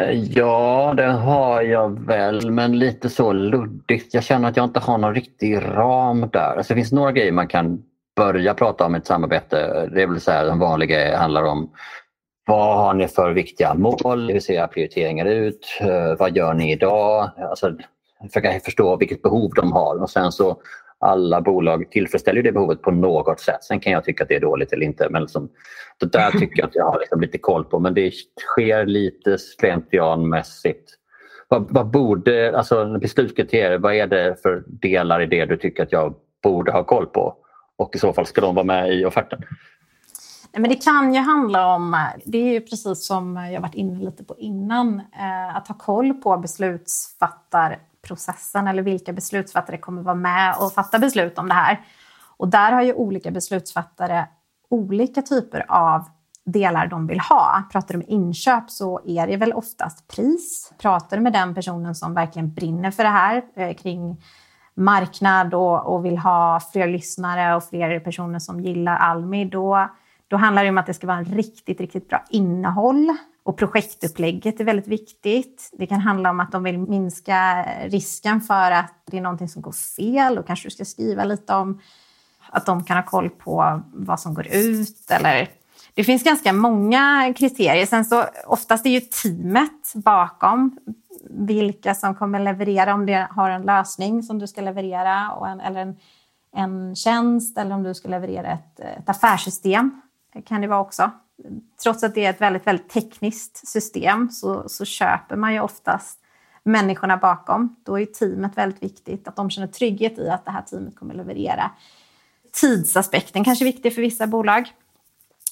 Eh, 0.00 0.10
ja, 0.10 0.94
det 0.96 1.12
har 1.12 1.62
jag 1.62 2.00
väl, 2.00 2.50
men 2.50 2.78
lite 2.78 3.10
så 3.10 3.32
luddigt. 3.32 4.14
Jag 4.14 4.24
känner 4.24 4.48
att 4.48 4.56
jag 4.56 4.64
inte 4.64 4.80
har 4.80 4.98
någon 4.98 5.14
riktig 5.14 5.56
ram 5.62 6.28
där. 6.32 6.56
Alltså, 6.56 6.74
det 6.74 6.80
finns 6.80 6.92
några 6.92 7.12
grejer 7.12 7.32
man 7.32 7.48
kan 7.48 7.82
börja 8.16 8.54
prata 8.54 8.86
om 8.86 8.94
ett 8.94 9.06
samarbete. 9.06 9.88
Det 9.94 10.02
är 10.02 10.06
väl 10.06 10.20
så 10.20 10.30
här, 10.30 10.44
den 10.44 10.58
vanliga 10.58 11.18
handlar 11.18 11.42
om 11.42 11.70
vad 12.50 12.76
har 12.76 12.94
ni 12.94 13.08
för 13.08 13.32
viktiga 13.32 13.74
mål? 13.74 14.30
Hur 14.30 14.40
ser 14.40 14.54
era 14.54 14.68
prioriteringar 14.68 15.26
ut? 15.26 15.78
Eh, 15.80 16.18
vad 16.18 16.36
gör 16.36 16.54
ni 16.54 16.72
idag? 16.72 17.30
Alltså, 17.50 17.76
försöka 18.22 18.60
förstå 18.60 18.96
vilket 18.96 19.22
behov 19.22 19.52
de 19.56 19.72
har 19.72 20.02
och 20.02 20.10
sen 20.10 20.32
så 20.32 20.60
alla 20.98 21.40
bolag 21.40 21.90
tillfredsställer 21.90 22.42
det 22.42 22.52
behovet 22.52 22.82
på 22.82 22.90
något 22.90 23.40
sätt. 23.40 23.64
Sen 23.64 23.80
kan 23.80 23.92
jag 23.92 24.04
tycka 24.04 24.22
att 24.24 24.28
det 24.28 24.36
är 24.36 24.40
dåligt 24.40 24.72
eller 24.72 24.86
inte. 24.86 25.08
Men 25.10 25.22
liksom, 25.22 25.48
det 26.00 26.12
där 26.12 26.30
tycker 26.30 26.58
jag 26.58 26.68
att 26.68 26.74
jag 26.74 26.84
har 26.84 26.98
liksom 26.98 27.20
lite 27.20 27.38
koll 27.38 27.64
på. 27.64 27.78
Men 27.78 27.94
det 27.94 28.12
sker 28.38 28.86
lite 28.86 29.38
slentrianmässigt. 29.38 30.90
Vad, 31.48 31.66
vad 31.70 31.86
borde, 31.86 32.58
alltså 32.58 32.98
beslutskriterier, 32.98 33.78
vad 33.78 33.94
är 33.94 34.06
det 34.06 34.42
för 34.42 34.62
delar 34.66 35.22
i 35.22 35.26
det 35.26 35.44
du 35.44 35.56
tycker 35.56 35.82
att 35.82 35.92
jag 35.92 36.14
borde 36.42 36.72
ha 36.72 36.84
koll 36.84 37.06
på? 37.06 37.36
Och 37.78 37.96
i 37.96 37.98
så 37.98 38.12
fall 38.12 38.26
ska 38.26 38.40
de 38.40 38.54
vara 38.54 38.66
med 38.66 38.94
i 38.94 39.04
offerten? 39.04 39.42
Nej, 40.52 40.60
men 40.60 40.70
det 40.70 40.76
kan 40.76 41.14
ju 41.14 41.20
handla 41.20 41.74
om, 41.74 42.06
det 42.24 42.38
är 42.38 42.52
ju 42.52 42.60
precis 42.60 43.06
som 43.06 43.36
jag 43.36 43.60
varit 43.60 43.74
inne 43.74 44.04
lite 44.04 44.24
på 44.24 44.38
innan, 44.38 44.98
eh, 44.98 45.56
att 45.56 45.68
ha 45.68 45.74
koll 45.74 46.14
på 46.14 46.36
beslutsfattarprocessen 46.36 48.66
eller 48.66 48.82
vilka 48.82 49.12
beslutsfattare 49.12 49.78
kommer 49.78 50.02
vara 50.02 50.14
med 50.14 50.54
och 50.60 50.72
fatta 50.72 50.98
beslut 50.98 51.38
om 51.38 51.48
det 51.48 51.54
här. 51.54 51.80
Och 52.36 52.48
där 52.48 52.72
har 52.72 52.82
ju 52.82 52.94
olika 52.94 53.30
beslutsfattare 53.30 54.26
olika 54.70 55.22
typer 55.22 55.66
av 55.68 56.04
delar 56.44 56.86
de 56.86 57.06
vill 57.06 57.20
ha. 57.20 57.62
Pratar 57.72 57.94
du 57.94 57.98
med 57.98 58.08
inköp 58.08 58.70
så 58.70 59.00
är 59.06 59.26
det 59.26 59.36
väl 59.36 59.52
oftast 59.52 60.08
pris. 60.08 60.72
Pratar 60.78 61.16
du 61.16 61.22
med 61.22 61.32
den 61.32 61.54
personen 61.54 61.94
som 61.94 62.14
verkligen 62.14 62.54
brinner 62.54 62.90
för 62.90 63.02
det 63.02 63.08
här 63.08 63.42
eh, 63.54 63.74
kring 63.74 64.22
marknad 64.74 65.54
och, 65.54 65.94
och 65.94 66.04
vill 66.04 66.18
ha 66.18 66.60
fler 66.72 66.88
lyssnare 66.88 67.56
och 67.56 67.64
fler 67.64 68.00
personer 68.00 68.38
som 68.38 68.60
gillar 68.60 68.96
Almi, 68.96 69.44
då 69.44 69.88
då 70.30 70.36
handlar 70.36 70.64
det 70.64 70.70
om 70.70 70.78
att 70.78 70.86
det 70.86 70.94
ska 70.94 71.06
vara 71.06 71.18
en 71.18 71.24
riktigt, 71.24 71.80
riktigt 71.80 72.08
bra 72.08 72.24
innehåll. 72.30 73.16
Och 73.42 73.56
projektupplägget 73.56 74.60
är 74.60 74.64
väldigt 74.64 74.86
viktigt. 74.86 75.70
Det 75.72 75.86
kan 75.86 76.00
handla 76.00 76.30
om 76.30 76.40
att 76.40 76.52
de 76.52 76.62
vill 76.62 76.78
minska 76.78 77.66
risken 77.84 78.40
för 78.40 78.70
att 78.70 78.94
det 79.06 79.16
är 79.16 79.20
någonting 79.20 79.48
som 79.48 79.62
går 79.62 79.72
fel. 79.72 80.34
Då 80.34 80.42
kanske 80.42 80.66
du 80.66 80.70
ska 80.70 80.84
skriva 80.84 81.24
lite 81.24 81.54
om 81.54 81.80
att 82.50 82.66
de 82.66 82.84
kan 82.84 82.96
ha 82.96 83.04
koll 83.04 83.30
på 83.30 83.82
vad 83.92 84.20
som 84.20 84.34
går 84.34 84.46
ut. 84.46 85.10
Eller... 85.10 85.48
Det 85.94 86.04
finns 86.04 86.22
ganska 86.22 86.52
många 86.52 87.34
kriterier. 87.36 87.86
Sen 87.86 88.04
så 88.04 88.24
oftast 88.46 88.86
är 88.86 88.90
ju 88.90 89.00
teamet 89.00 89.92
bakom 89.94 90.78
vilka 91.30 91.94
som 91.94 92.14
kommer 92.14 92.40
leverera, 92.40 92.94
om 92.94 93.06
det 93.06 93.28
har 93.30 93.50
en 93.50 93.62
lösning 93.62 94.22
som 94.22 94.38
du 94.38 94.46
ska 94.46 94.60
leverera 94.60 95.32
och 95.32 95.48
en, 95.48 95.60
eller 95.60 95.80
en, 95.80 95.96
en 96.56 96.96
tjänst 96.96 97.58
eller 97.58 97.74
om 97.74 97.82
du 97.82 97.94
ska 97.94 98.08
leverera 98.08 98.52
ett, 98.52 98.80
ett 98.80 99.08
affärssystem 99.08 100.00
kan 100.44 100.60
det 100.60 100.66
vara 100.66 100.80
också. 100.80 101.10
Trots 101.82 102.02
att 102.02 102.14
det 102.14 102.24
är 102.24 102.30
ett 102.30 102.40
väldigt, 102.40 102.66
väldigt 102.66 102.88
tekniskt 102.88 103.68
system 103.68 104.30
så, 104.30 104.68
så 104.68 104.84
köper 104.84 105.36
man 105.36 105.52
ju 105.52 105.60
oftast 105.60 106.18
människorna 106.62 107.16
bakom. 107.16 107.76
Då 107.84 108.00
är 108.00 108.06
teamet 108.06 108.58
väldigt 108.58 108.82
viktigt, 108.82 109.28
att 109.28 109.36
de 109.36 109.50
känner 109.50 109.66
trygghet 109.66 110.18
i 110.18 110.28
att 110.28 110.44
det 110.44 110.50
här 110.50 110.62
teamet 110.62 110.96
kommer 110.96 111.14
leverera. 111.14 111.70
Tidsaspekten 112.52 113.44
kanske 113.44 113.64
är 113.64 113.72
viktig 113.72 113.94
för 113.94 114.02
vissa 114.02 114.26
bolag. 114.26 114.72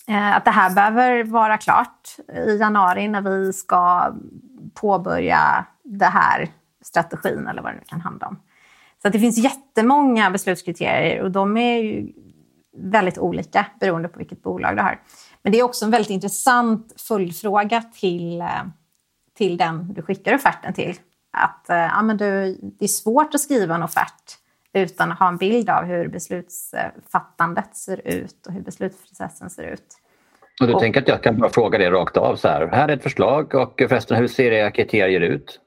Eh, 0.08 0.36
att 0.36 0.44
det 0.44 0.50
här 0.50 0.70
behöver 0.70 1.24
vara 1.24 1.58
klart 1.58 2.16
i 2.46 2.56
januari 2.56 3.08
när 3.08 3.22
vi 3.22 3.52
ska 3.52 4.12
påbörja 4.74 5.66
det 5.82 6.06
här 6.06 6.48
strategin 6.82 7.46
eller 7.48 7.62
vad 7.62 7.72
det 7.72 7.76
nu 7.76 7.84
kan 7.86 8.00
handla 8.00 8.26
om. 8.26 8.40
Så 9.02 9.08
det 9.08 9.18
finns 9.18 9.38
jättemånga 9.38 10.30
beslutskriterier 10.30 11.22
och 11.22 11.30
de 11.30 11.56
är 11.56 11.78
ju 11.78 12.12
väldigt 12.78 13.18
olika 13.18 13.66
beroende 13.80 14.08
på 14.08 14.18
vilket 14.18 14.42
bolag 14.42 14.76
du 14.76 14.82
har. 14.82 15.00
Men 15.42 15.52
det 15.52 15.58
är 15.58 15.62
också 15.62 15.84
en 15.84 15.90
väldigt 15.90 16.10
intressant 16.10 17.00
följdfråga 17.08 17.82
till, 17.82 18.40
eh, 18.40 18.46
till 19.36 19.56
den 19.56 19.92
du 19.94 20.02
skickar 20.02 20.34
offerten 20.34 20.72
till. 20.72 20.94
Att 21.32 21.70
eh, 21.70 21.76
ja, 21.76 22.02
men 22.02 22.16
du, 22.16 22.58
det 22.62 22.84
är 22.84 22.88
svårt 22.88 23.34
att 23.34 23.40
skriva 23.40 23.74
en 23.74 23.82
offert 23.82 24.38
utan 24.72 25.12
att 25.12 25.18
ha 25.18 25.28
en 25.28 25.36
bild 25.36 25.70
av 25.70 25.84
hur 25.84 26.08
beslutsfattandet 26.08 27.76
ser 27.76 28.08
ut 28.08 28.46
och 28.46 28.52
hur 28.52 28.62
beslutsprocessen 28.62 29.50
ser 29.50 29.62
ut. 29.62 29.98
Och 30.60 30.66
du 30.66 30.72
och, 30.72 30.80
tänker 30.80 31.02
att 31.02 31.08
jag 31.08 31.22
kan 31.22 31.38
bara 31.38 31.50
fråga 31.50 31.78
det 31.78 31.90
rakt 31.90 32.16
av 32.16 32.36
så 32.36 32.48
här. 32.48 32.66
Här 32.66 32.88
är 32.88 32.96
ett 32.96 33.02
förslag 33.02 33.54
och 33.54 33.82
förresten 33.88 34.16
hur 34.16 34.28
ser 34.28 34.52
era 34.52 34.70
kriterier 34.70 35.20
ut? 35.20 35.60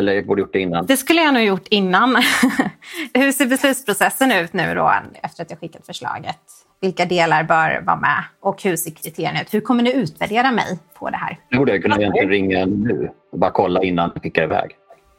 Eller 0.00 0.12
jag 0.12 0.26
borde 0.26 0.40
gjort 0.40 0.52
det 0.52 0.60
innan? 0.60 0.86
Det 0.86 0.96
skulle 0.96 1.22
jag 1.22 1.34
nog 1.34 1.42
gjort 1.42 1.68
innan. 1.70 2.16
hur 3.14 3.32
ser 3.32 3.46
beslutsprocessen 3.46 4.32
ut 4.32 4.52
nu 4.52 4.74
då 4.74 4.92
efter 5.22 5.42
att 5.42 5.50
jag 5.50 5.60
skickat 5.60 5.86
förslaget? 5.86 6.38
Vilka 6.80 7.04
delar 7.04 7.44
bör 7.44 7.82
vara 7.86 7.96
med 7.96 8.24
och 8.40 8.62
hur 8.62 8.76
ser 8.76 8.90
kriterierna 8.90 9.42
ut? 9.42 9.54
Hur 9.54 9.60
kommer 9.60 9.82
ni 9.82 9.92
utvärdera 9.92 10.50
mig 10.50 10.78
på 10.98 11.10
det 11.10 11.16
här? 11.16 11.38
Det 11.50 11.56
borde 11.56 11.72
jag 11.72 11.82
kunna 11.82 11.96
egentligen 11.96 12.28
ringa 12.28 12.66
nu 12.66 13.10
och 13.32 13.38
bara 13.38 13.50
kolla 13.50 13.82
innan 13.82 14.10
jag 14.14 14.22
skickar 14.22 14.42
iväg. 14.42 14.70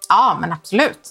Ja, 0.09 0.37
men 0.41 0.51
absolut. 0.51 1.09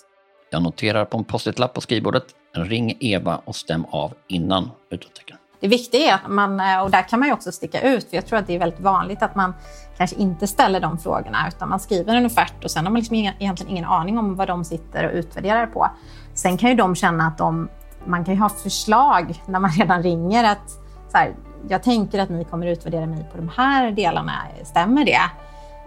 Jag 0.51 0.63
noterar 0.63 1.05
på 1.05 1.19
en 1.19 1.25
post-it-lapp 1.25 1.75
på 1.75 1.81
skrivbordet. 1.81 2.25
Ring 2.57 2.97
Eva 3.01 3.41
och 3.45 3.57
stäm 3.57 3.85
av 3.91 4.13
innan 4.29 4.71
utropstecken. 4.91 5.37
Det 5.61 5.69
viktiga 5.69 6.11
är 6.11 6.15
att 6.15 6.31
man, 6.31 6.61
eh, 6.61 6.83
och 6.83 6.91
där 6.91 7.09
kan 7.09 7.19
man 7.19 7.29
ju 7.29 7.35
också 7.35 7.53
sticka 7.53 7.81
ut, 7.81 8.11
för 8.11 8.17
jag 8.17 8.27
tror 8.27 8.39
att 8.39 8.47
det 8.47 8.55
är 8.55 8.59
väldigt 8.59 8.81
vanligt 8.81 9.23
att 9.23 9.35
man 9.35 9.55
kanske 9.97 10.17
inte 10.17 10.47
ställer 10.47 10.81
de 10.81 10.99
frågorna, 10.99 11.49
utan 11.49 11.69
man 11.69 11.81
skriver 11.81 12.17
en 12.17 12.27
offert 12.27 12.65
och 12.65 12.71
sen 12.71 12.85
har 12.85 12.93
man 12.93 13.01
liksom 13.01 13.17
egentligen 13.17 13.73
ingen 13.73 13.85
aning 13.85 14.19
om 14.19 14.37
vad 14.37 14.49
de 14.49 14.65
sitter 14.65 15.05
och 15.07 15.15
utvärderar 15.15 15.67
på. 15.67 15.91
Sen 16.35 16.57
kan 16.57 16.71
ju 16.71 16.77
de 16.77 16.95
känna 16.95 17.27
att 17.27 17.39
de, 17.39 17.69
man 18.05 18.25
kan 18.25 18.35
ju 18.35 18.41
ha 18.41 18.49
förslag 18.49 19.43
när 19.47 19.61
man 19.61 19.71
redan 19.79 20.03
ringer 20.03 20.45
att 20.45 20.71
så 21.09 21.17
här, 21.17 21.35
jag 21.69 21.83
tänker 21.83 22.19
att 22.19 22.31
ni 22.31 22.45
kommer 22.45 22.67
utvärdera 22.67 23.07
mig 23.07 23.27
på 23.33 23.37
de 23.37 23.51
här 23.57 23.91
delarna, 23.91 24.33
stämmer 24.65 25.05
det? 25.05 25.21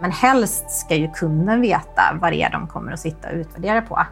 Men 0.00 0.10
helst 0.10 0.70
ska 0.70 0.94
ju 0.94 1.10
kunden 1.10 1.60
veta 1.60 2.02
vad 2.20 2.32
det 2.32 2.42
är 2.42 2.50
de 2.50 2.66
kommer 2.66 2.92
att 2.92 3.00
sitta 3.00 3.28
och 3.28 3.34
utvärdera 3.34 3.82
på. 3.82 4.06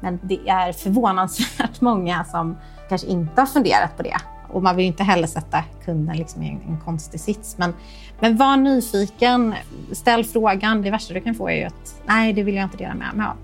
Men 0.00 0.20
det 0.22 0.48
är 0.48 0.72
förvånansvärt 0.72 1.80
många 1.80 2.24
som 2.24 2.56
kanske 2.88 3.06
inte 3.06 3.40
har 3.40 3.46
funderat 3.46 3.96
på 3.96 4.02
det. 4.02 4.16
Och 4.52 4.62
man 4.62 4.76
vill 4.76 4.86
inte 4.86 5.02
heller 5.02 5.26
sätta 5.26 5.64
kunden 5.84 6.16
liksom 6.16 6.42
i 6.42 6.48
en, 6.48 6.60
en 6.68 6.80
konstig 6.84 7.20
sits. 7.20 7.58
Men, 7.58 7.74
men 8.20 8.36
var 8.36 8.56
nyfiken, 8.56 9.54
ställ 9.92 10.24
frågan. 10.24 10.82
Det 10.82 10.90
värsta 10.90 11.14
du 11.14 11.20
kan 11.20 11.34
få 11.34 11.48
är 11.48 11.56
ju 11.56 11.64
att 11.64 12.02
nej, 12.06 12.32
det 12.32 12.42
vill 12.42 12.54
jag 12.54 12.64
inte 12.64 12.76
dela 12.76 12.94
med 12.94 13.14
mig 13.14 13.26
av. 13.26 13.36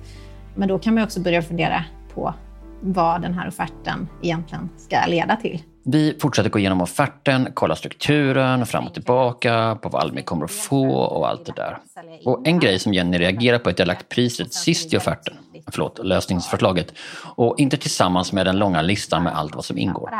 Men 0.55 0.69
då 0.69 0.79
kan 0.79 0.95
man 0.95 1.05
också 1.05 1.21
börja 1.21 1.43
fundera 1.43 1.85
på 2.15 2.35
vad 2.81 3.23
den 3.23 3.35
här 3.35 3.49
offerten 3.49 4.09
egentligen 4.23 4.69
ska 4.77 5.07
leda 5.07 5.37
till. 5.37 5.63
Vi 5.85 6.17
fortsätter 6.21 6.51
gå 6.51 6.59
igenom 6.59 6.81
offerten, 6.81 7.49
kolla 7.55 7.77
strukturen, 7.77 8.67
fram 8.67 8.87
och 8.87 8.95
tillbaka, 8.95 9.79
på 9.83 9.89
vad 9.89 10.03
Almi 10.03 10.23
kommer 10.23 10.45
att 10.45 10.51
få 10.51 10.91
och 10.91 11.29
allt 11.29 11.47
det 11.47 11.53
där. 11.57 11.79
Och 12.25 12.49
en 12.49 12.59
grej 12.61 12.79
som 12.79 12.95
Jenny 12.95 13.19
reagerar 13.19 13.59
på 13.59 13.69
är 13.69 13.73
att 13.73 13.79
jag 13.79 13.89
lagt 13.89 14.09
priset 14.09 14.55
sist 14.55 14.95
i 14.95 14.97
offerten, 14.97 15.35
förlåt, 15.71 15.99
lösningsförslaget, 16.05 16.93
och 17.37 17.55
inte 17.59 17.77
tillsammans 17.77 18.33
med 18.33 18.47
den 18.47 18.59
långa 18.59 18.83
listan 18.83 19.23
med 19.23 19.37
allt 19.37 19.55
vad 19.55 19.65
som 19.65 19.79
ingår. 19.79 20.11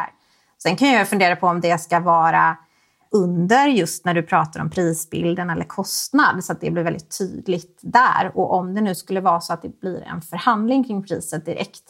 Sen 0.63 0.77
kan 0.77 0.89
jag 0.89 1.09
fundera 1.09 1.37
på 1.37 1.47
om 1.47 1.61
det 1.61 1.79
ska 1.79 2.01
vara 2.01 2.57
under 3.11 3.67
just 3.67 4.05
när 4.05 4.15
du 4.15 4.23
pratar 4.23 4.61
om 4.61 4.71
prisbilden 4.71 5.51
eller 5.51 5.65
kostnad 5.65 6.45
så 6.45 6.53
att 6.53 6.61
det 6.61 6.71
blir 6.71 6.83
väldigt 6.83 7.19
tydligt 7.19 7.79
där. 7.83 8.33
Och 8.35 8.55
om 8.55 8.75
det 8.75 8.81
nu 8.81 8.95
skulle 8.95 9.21
vara 9.21 9.41
så 9.41 9.53
att 9.53 9.63
det 9.63 9.81
blir 9.81 10.03
en 10.03 10.23
förhandling 10.23 10.85
kring 10.85 11.03
priset 11.03 11.45
direkt, 11.45 11.85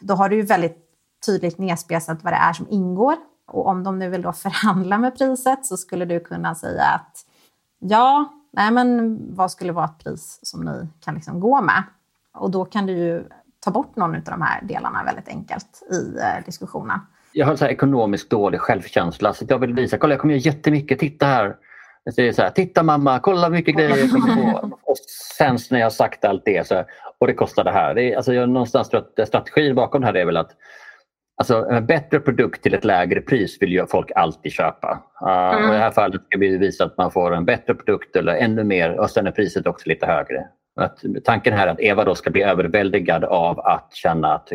då 0.00 0.14
har 0.14 0.28
du 0.28 0.36
ju 0.36 0.42
väldigt 0.42 0.78
tydligt 1.26 1.58
nedspesat 1.58 2.24
vad 2.24 2.32
det 2.32 2.36
är 2.36 2.52
som 2.52 2.66
ingår. 2.70 3.16
Och 3.46 3.66
om 3.66 3.84
de 3.84 3.98
nu 3.98 4.08
vill 4.08 4.22
då 4.22 4.32
förhandla 4.46 4.98
med 4.98 5.18
priset 5.18 5.66
så 5.66 5.76
skulle 5.76 6.04
du 6.04 6.20
kunna 6.20 6.54
säga 6.54 6.84
att 6.84 7.26
ja, 7.78 8.32
nej 8.52 8.70
men 8.70 9.18
vad 9.34 9.50
skulle 9.50 9.72
vara 9.72 9.84
ett 9.84 10.04
pris 10.04 10.38
som 10.42 10.64
ni 10.64 10.88
kan 11.00 11.14
liksom 11.14 11.40
gå 11.40 11.60
med? 11.60 11.82
Och 12.34 12.50
då 12.50 12.64
kan 12.64 12.86
du 12.86 12.92
ju 12.92 13.28
ta 13.60 13.70
bort 13.70 13.96
någon 13.96 14.14
av 14.14 14.22
de 14.22 14.42
här 14.42 14.62
delarna 14.62 15.04
väldigt 15.04 15.28
enkelt 15.28 15.82
i 15.90 16.18
eh, 16.18 16.44
diskussionen 16.46 17.00
jag 17.34 17.46
har 17.46 17.56
så 17.56 17.64
här 17.64 17.72
ekonomiskt 17.72 18.30
dålig 18.30 18.60
självkänsla 18.60 19.34
så 19.34 19.44
jag 19.48 19.58
vill 19.58 19.74
visa, 19.74 19.98
kolla 19.98 20.12
jag 20.12 20.20
kommer 20.20 20.34
göra 20.34 20.40
jättemycket, 20.40 20.98
titta 20.98 21.26
här. 21.26 21.56
Jag 22.04 22.14
säger 22.14 22.32
så 22.32 22.42
här, 22.42 22.50
titta 22.50 22.82
mamma, 22.82 23.18
kolla 23.18 23.46
hur 23.46 23.54
mycket 23.54 23.74
grejer 23.76 23.96
jag 23.96 24.10
kommer 24.10 24.52
på. 24.52 24.78
Och 24.82 24.96
sen 25.36 25.58
när 25.70 25.80
jag 25.80 25.92
sagt 25.92 26.24
allt 26.24 26.42
det, 26.44 26.66
så, 26.66 26.84
och 27.18 27.26
det 27.26 27.34
kostar 27.34 27.64
det 27.64 27.70
här. 27.70 27.94
Det 27.94 28.02
är, 28.12 28.16
alltså, 28.16 28.34
jag, 28.34 28.48
någonstans 28.48 28.90
strategin 29.26 29.74
bakom 29.74 30.00
det 30.00 30.06
här 30.06 30.14
är 30.14 30.24
väl 30.24 30.36
att 30.36 30.50
Alltså 31.36 31.66
en 31.70 31.86
bättre 31.86 32.20
produkt 32.20 32.62
till 32.62 32.74
ett 32.74 32.84
lägre 32.84 33.20
pris 33.20 33.56
vill 33.60 33.72
ju 33.72 33.86
folk 33.86 34.10
alltid 34.14 34.52
köpa. 34.52 35.02
Uh, 35.22 35.54
mm. 35.54 35.70
I 35.70 35.72
det 35.72 35.78
här 35.78 35.90
fallet 35.90 36.24
ska 36.24 36.38
vi 36.38 36.56
visa 36.56 36.84
att 36.84 36.98
man 36.98 37.10
får 37.10 37.34
en 37.34 37.44
bättre 37.44 37.74
produkt 37.74 38.16
eller 38.16 38.34
ännu 38.34 38.64
mer 38.64 39.00
och 39.00 39.10
sen 39.10 39.26
är 39.26 39.30
priset 39.30 39.66
också 39.66 39.88
lite 39.88 40.06
högre. 40.06 40.46
Att, 40.76 40.98
tanken 41.24 41.52
här 41.52 41.66
är 41.66 41.70
att 41.70 41.80
Eva 41.80 42.04
då 42.04 42.14
ska 42.14 42.30
bli 42.30 42.42
överväldigad 42.42 43.24
av 43.24 43.60
att 43.60 43.94
känna 43.94 44.34
att 44.34 44.48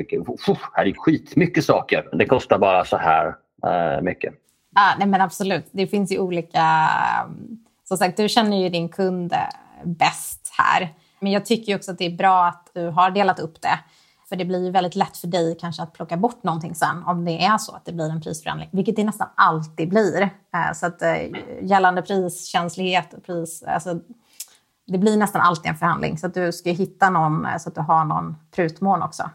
här 0.73 0.87
är 0.87 0.93
skitmycket 0.97 1.65
saker. 1.65 2.09
Det 2.13 2.25
kostar 2.25 2.57
bara 2.57 2.85
så 2.85 2.97
här 2.97 3.35
eh, 3.65 4.01
mycket. 4.01 4.33
Ah, 4.75 4.95
nej 4.97 5.07
men 5.07 5.21
absolut. 5.21 5.69
Det 5.71 5.87
finns 5.87 6.11
ju 6.11 6.19
olika... 6.19 6.59
Eh, 6.59 7.31
som 7.83 7.97
sagt, 7.97 8.17
du 8.17 8.29
känner 8.29 8.57
ju 8.57 8.69
din 8.69 8.89
kund 8.89 9.33
eh, 9.33 9.39
bäst 9.83 10.53
här. 10.57 10.93
Men 11.19 11.31
jag 11.31 11.45
tycker 11.45 11.75
också 11.75 11.91
att 11.91 11.97
det 11.97 12.05
är 12.05 12.17
bra 12.17 12.45
att 12.45 12.71
du 12.73 12.87
har 12.87 13.11
delat 13.11 13.39
upp 13.39 13.61
det. 13.61 13.79
För 14.29 14.35
det 14.35 14.45
blir 14.45 14.65
ju 14.65 14.71
väldigt 14.71 14.95
lätt 14.95 15.17
för 15.17 15.27
dig 15.27 15.57
kanske 15.59 15.83
att 15.83 15.93
plocka 15.93 16.17
bort 16.17 16.43
någonting 16.43 16.75
sen 16.75 17.03
om 17.03 17.25
det 17.25 17.45
är 17.45 17.57
så 17.57 17.75
att 17.75 17.85
det 17.85 17.93
blir 17.93 18.09
en 18.09 18.21
prisförändring, 18.21 18.69
vilket 18.71 18.95
det 18.95 19.03
nästan 19.03 19.27
alltid 19.35 19.89
blir. 19.89 20.21
Eh, 20.21 20.73
så 20.73 20.85
att 20.85 21.01
eh, 21.01 21.15
gällande 21.61 22.01
priskänslighet 22.01 23.13
och 23.13 23.23
pris, 23.23 23.63
alltså, 23.63 23.99
det 24.91 24.97
blir 24.97 25.17
nästan 25.17 25.41
alltid 25.41 25.69
en 25.69 25.77
förhandling. 25.77 26.17
Så 26.17 26.27
att 26.27 26.33
du 26.33 26.51
ska 26.51 26.69
hitta 26.69 27.09
någon 27.09 27.45
eh, 27.45 27.57
så 27.57 27.69
att 27.69 27.75
du 27.75 27.81
har 27.81 28.05
någon 28.05 28.35
prutmån 28.51 29.01
också 29.01 29.29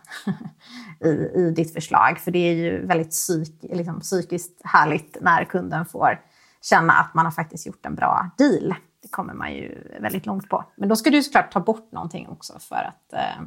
i, 1.05 1.09
i 1.09 1.53
ditt 1.57 1.73
förslag. 1.73 2.19
För 2.19 2.31
det 2.31 2.39
är 2.39 2.55
ju 2.55 2.87
väldigt 2.87 3.11
psyk, 3.11 3.59
liksom, 3.63 4.01
psykiskt 4.01 4.61
härligt 4.65 5.17
när 5.21 5.45
kunden 5.45 5.87
får 5.87 6.21
känna 6.63 6.93
att 6.93 7.15
man 7.15 7.25
har 7.25 7.33
faktiskt 7.33 7.67
gjort 7.67 7.87
en 7.87 7.95
bra 7.95 8.31
deal. 8.39 8.75
Det 9.03 9.09
kommer 9.09 9.35
man 9.35 9.53
ju 9.53 9.99
väldigt 10.01 10.27
långt 10.27 10.49
på. 10.49 10.65
Men 10.77 10.89
då 10.89 10.97
ska 10.97 11.11
du 11.11 11.23
såklart 11.23 11.53
ta 11.53 11.61
bort 11.61 11.93
någonting 11.93 12.29
också 12.29 12.59
för 12.59 12.77
att 12.77 13.13
eh, 13.13 13.45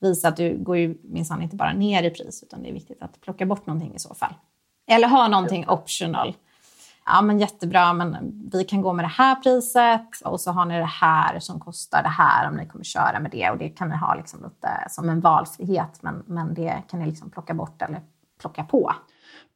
visa 0.00 0.28
att 0.28 0.36
du 0.36 0.58
går 0.58 0.76
ju 0.76 0.98
minsann 1.04 1.42
inte 1.42 1.56
bara 1.56 1.72
ner 1.72 2.02
i 2.02 2.10
pris 2.10 2.42
utan 2.42 2.62
det 2.62 2.68
är 2.68 2.72
viktigt 2.72 3.02
att 3.02 3.20
plocka 3.20 3.46
bort 3.46 3.66
någonting 3.66 3.94
i 3.94 3.98
så 3.98 4.14
fall. 4.14 4.34
Eller 4.86 5.08
ha 5.08 5.28
någonting 5.28 5.68
optional 5.68 6.36
ja 7.06 7.22
men 7.22 7.38
jättebra, 7.38 7.92
men 7.92 8.16
vi 8.52 8.64
kan 8.64 8.82
gå 8.82 8.92
med 8.92 9.04
det 9.04 9.08
här 9.08 9.34
priset 9.34 10.20
och 10.24 10.40
så 10.40 10.50
har 10.50 10.64
ni 10.64 10.78
det 10.78 10.84
här 10.84 11.38
som 11.40 11.60
kostar 11.60 12.02
det 12.02 12.08
här 12.08 12.48
om 12.48 12.56
ni 12.56 12.66
kommer 12.66 12.84
köra 12.84 13.20
med 13.20 13.30
det 13.30 13.50
och 13.50 13.58
det 13.58 13.68
kan 13.68 13.88
ni 13.88 13.96
ha 13.96 14.14
liksom 14.14 14.42
lite 14.42 14.68
som 14.88 15.08
en 15.08 15.20
valfrihet 15.20 16.02
men, 16.02 16.22
men 16.26 16.54
det 16.54 16.82
kan 16.90 17.00
ni 17.00 17.06
liksom 17.06 17.30
plocka 17.30 17.54
bort 17.54 17.82
eller 17.82 18.00
plocka 18.40 18.64
på. 18.64 18.92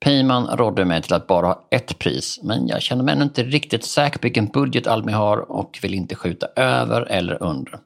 Peyman 0.05 0.47
rådde 0.47 0.85
mig 0.85 1.03
till 1.03 1.15
att 1.15 1.27
bara 1.27 1.47
ha 1.47 1.67
ett 1.71 1.99
pris, 1.99 2.41
men 2.43 2.69
jag 2.69 2.83
känner 2.83 3.05
mig 3.05 3.15
ännu 3.15 3.25
inte 3.25 3.43
riktigt 3.43 3.85
säker 3.85 4.19
på 4.19 4.23
vilken 4.23 4.47
budget 4.47 4.87
Almi 4.87 5.13
har 5.13 5.53
och 5.53 5.79
vill 5.83 5.95
inte 5.95 6.15
skjuta 6.15 6.47
över 6.57 7.03
eller 7.03 7.43
under. 7.43 7.79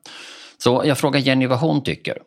Så 0.58 0.82
jag 0.84 0.98
frågar 0.98 1.20
Jenny 1.20 1.46
vad 1.46 1.58
hon 1.58 1.82
tycker. 1.82 2.18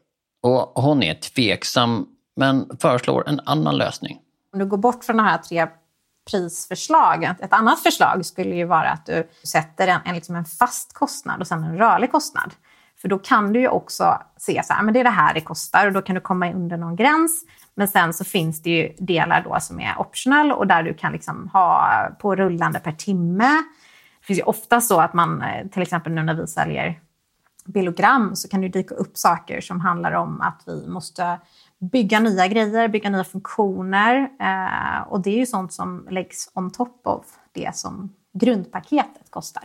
Och 0.43 0.83
hon 0.83 1.03
är 1.03 1.13
tveksam, 1.13 2.07
men 2.35 2.69
föreslår 2.79 3.29
en 3.29 3.39
annan 3.45 3.77
lösning. 3.77 4.19
Om 4.53 4.59
du 4.59 4.65
går 4.65 4.77
bort 4.77 5.03
från 5.03 5.17
de 5.17 5.23
här 5.23 5.37
tre 5.37 5.67
prisförslag. 6.31 7.23
Ett 7.23 7.53
annat 7.53 7.79
förslag 7.79 8.25
skulle 8.25 8.55
ju 8.55 8.65
vara 8.65 8.89
att 8.89 9.05
du 9.05 9.29
sätter 9.43 9.87
en, 9.87 9.99
en, 10.05 10.15
liksom 10.15 10.35
en 10.35 10.45
fast 10.45 10.93
kostnad 10.93 11.41
och 11.41 11.47
sen 11.47 11.63
en 11.63 11.77
rörlig 11.77 12.11
kostnad. 12.11 12.53
För 13.01 13.07
då 13.07 13.19
kan 13.19 13.53
du 13.53 13.59
ju 13.59 13.67
också 13.67 14.21
se 14.37 14.61
så 14.63 14.73
här, 14.73 14.83
men 14.83 14.93
det 14.93 14.99
är 14.99 15.03
det 15.03 15.09
här 15.09 15.33
det 15.33 15.41
kostar 15.41 15.87
och 15.87 15.93
då 15.93 16.01
kan 16.01 16.15
du 16.15 16.21
komma 16.21 16.51
under 16.51 16.77
någon 16.77 16.95
gräns. 16.95 17.45
Men 17.75 17.87
sen 17.87 18.13
så 18.13 18.23
finns 18.23 18.61
det 18.61 18.69
ju 18.69 18.93
delar 18.99 19.41
då 19.41 19.57
som 19.59 19.79
är 19.79 19.99
optional 19.99 20.51
och 20.51 20.67
där 20.67 20.83
du 20.83 20.93
kan 20.93 21.11
liksom 21.11 21.49
ha 21.53 21.91
på 22.19 22.35
rullande 22.35 22.79
per 22.79 22.91
timme. 22.91 23.63
Det 24.19 24.25
finns 24.25 24.39
ju 24.39 24.43
ofta 24.43 24.81
så 24.81 24.99
att 24.99 25.13
man, 25.13 25.41
eh, 25.41 25.67
till 25.67 25.81
exempel 25.81 26.13
nu 26.13 26.23
när 26.23 26.33
vi 26.33 26.47
säljer 26.47 26.99
billogram 27.65 28.35
så 28.35 28.47
kan 28.47 28.61
det 28.61 28.67
dyka 28.67 28.95
upp 28.95 29.17
saker 29.17 29.61
som 29.61 29.81
handlar 29.81 30.11
om 30.11 30.41
att 30.41 30.63
vi 30.65 30.87
måste 30.87 31.39
bygga 31.91 32.19
nya 32.19 32.47
grejer, 32.47 32.87
bygga 32.87 33.09
nya 33.09 33.23
funktioner. 33.23 34.29
Eh, 34.39 35.07
och 35.07 35.21
det 35.21 35.29
är 35.29 35.37
ju 35.37 35.45
sånt 35.45 35.73
som 35.73 36.07
läggs 36.11 36.51
on 36.53 36.71
top 36.71 37.01
of 37.07 37.25
det 37.51 37.75
som 37.75 38.13
grundpaketet 38.33 39.31
kostar. 39.31 39.63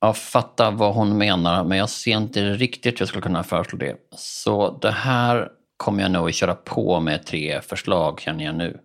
Jag 0.00 0.16
fattar 0.16 0.72
vad 0.72 0.94
hon 0.94 1.18
menar, 1.18 1.64
men 1.64 1.78
jag 1.78 1.88
ser 1.88 2.16
inte 2.16 2.40
riktigt 2.40 2.94
hur 2.94 3.00
jag 3.00 3.08
skulle 3.08 3.22
kunna 3.22 3.42
föreslå 3.42 3.78
det. 3.78 3.96
Så 4.16 4.78
det 4.78 4.90
här 4.90 5.48
kommer 5.76 6.02
jag 6.02 6.10
nog 6.10 6.28
att 6.28 6.34
köra 6.34 6.54
på 6.54 7.00
med 7.00 7.26
tre 7.26 7.60
förslag, 7.60 8.20
känner 8.20 8.44
jag 8.44 8.54
nu. 8.54 8.80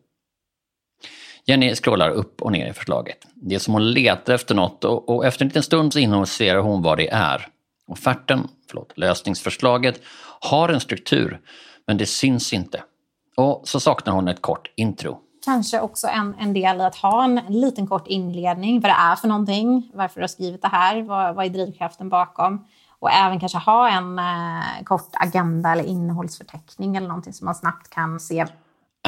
Jenny 1.45 1.75
scrollar 1.75 2.09
upp 2.09 2.41
och 2.41 2.51
ner 2.51 2.69
i 2.69 2.73
förslaget. 2.73 3.17
Det 3.35 3.55
är 3.55 3.59
som 3.59 3.73
hon 3.73 3.91
letar 3.91 4.33
efter 4.33 4.55
något 4.55 4.83
och, 4.83 5.09
och 5.09 5.25
efter 5.25 5.45
en 5.45 5.47
liten 5.47 5.63
stund 5.63 5.93
så 5.93 5.99
inser 5.99 6.55
hon 6.55 6.81
vad 6.81 6.97
det 6.97 7.09
är. 7.09 7.47
Offerten, 7.87 8.47
förlåt, 8.69 8.97
lösningsförslaget, 8.97 10.01
har 10.39 10.69
en 10.69 10.79
struktur, 10.79 11.39
men 11.87 11.97
det 11.97 12.05
syns 12.05 12.53
inte. 12.53 12.83
Och 13.35 13.61
så 13.63 13.79
saknar 13.79 14.13
hon 14.13 14.27
ett 14.27 14.41
kort 14.41 14.71
intro. 14.75 15.19
Kanske 15.45 15.79
också 15.79 16.07
en, 16.07 16.35
en 16.39 16.53
del 16.53 16.77
i 16.77 16.83
att 16.83 16.95
ha 16.95 17.23
en, 17.23 17.37
en 17.37 17.59
liten 17.59 17.87
kort 17.87 18.07
inledning, 18.07 18.79
vad 18.79 18.91
det 18.91 18.95
är 18.95 19.15
för 19.15 19.27
någonting, 19.27 19.91
varför 19.93 20.19
du 20.19 20.23
har 20.23 20.27
skrivit 20.27 20.61
det 20.61 20.67
här, 20.67 21.01
vad, 21.01 21.35
vad 21.35 21.45
är 21.45 21.49
drivkraften 21.49 22.09
bakom? 22.09 22.65
Och 22.99 23.11
även 23.11 23.39
kanske 23.39 23.57
ha 23.57 23.89
en 23.89 24.19
eh, 24.19 24.83
kort 24.83 25.09
agenda 25.13 25.71
eller 25.71 25.83
innehållsförteckning 25.83 26.95
eller 26.95 27.07
någonting 27.07 27.33
som 27.33 27.45
man 27.45 27.55
snabbt 27.55 27.89
kan 27.89 28.19
se. 28.19 28.45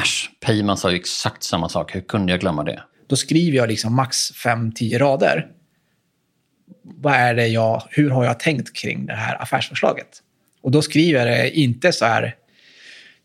Äsch, 0.02 0.30
Peyman 0.40 0.76
sa 0.76 0.90
ju 0.90 0.96
exakt 0.96 1.42
samma 1.42 1.68
sak. 1.68 1.94
Hur 1.94 2.00
kunde 2.00 2.32
jag 2.32 2.40
glömma 2.40 2.64
det? 2.64 2.82
Då 3.06 3.16
skriver 3.16 3.56
jag 3.56 3.68
liksom 3.68 3.94
max 3.94 4.16
5-10 4.32 4.98
rader. 4.98 5.46
Vad 6.82 7.14
är 7.14 7.34
det 7.34 7.46
jag, 7.46 7.82
hur 7.90 8.10
har 8.10 8.24
jag 8.24 8.40
tänkt 8.40 8.76
kring 8.76 9.06
det 9.06 9.14
här 9.14 9.42
affärsförslaget? 9.42 10.22
Och 10.62 10.70
då 10.70 10.82
skriver 10.82 11.26
jag 11.26 11.38
det 11.38 11.50
inte 11.50 11.92
så 11.92 12.04
här, 12.04 12.34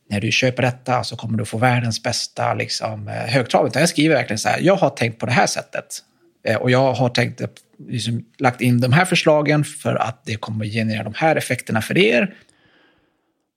när 0.10 0.22
du 0.22 0.32
köper 0.32 0.64
detta 0.64 1.04
så 1.04 1.16
kommer 1.16 1.38
du 1.38 1.46
få 1.46 1.58
världens 1.58 2.04
bästa 2.04 2.54
liksom, 2.54 3.08
eh, 3.08 3.14
högtrav. 3.14 3.68
Utan 3.68 3.80
jag 3.80 3.90
skriver 3.90 4.16
verkligen 4.16 4.40
så 4.40 4.50
här, 4.50 4.60
jag 4.60 4.76
har 4.76 4.90
tänkt 4.90 5.20
på 5.20 5.26
det 5.26 5.32
här 5.32 5.48
sättet. 5.48 5.86
Eh, 6.48 6.56
och 6.56 6.72
jag 6.72 6.94
har 6.94 7.10
tänkt, 7.10 7.42
liksom, 7.90 8.26
lagt 8.40 8.62
in 8.62 8.82
de 8.82 8.94
här 8.94 9.06
förslagen 9.06 9.64
för 9.64 9.96
att 9.96 10.26
det 10.26 10.36
kommer 10.36 10.66
generera 10.66 11.04
de 11.04 11.14
här 11.14 11.36
effekterna 11.36 11.82
för 11.82 11.98
er. 11.98 12.36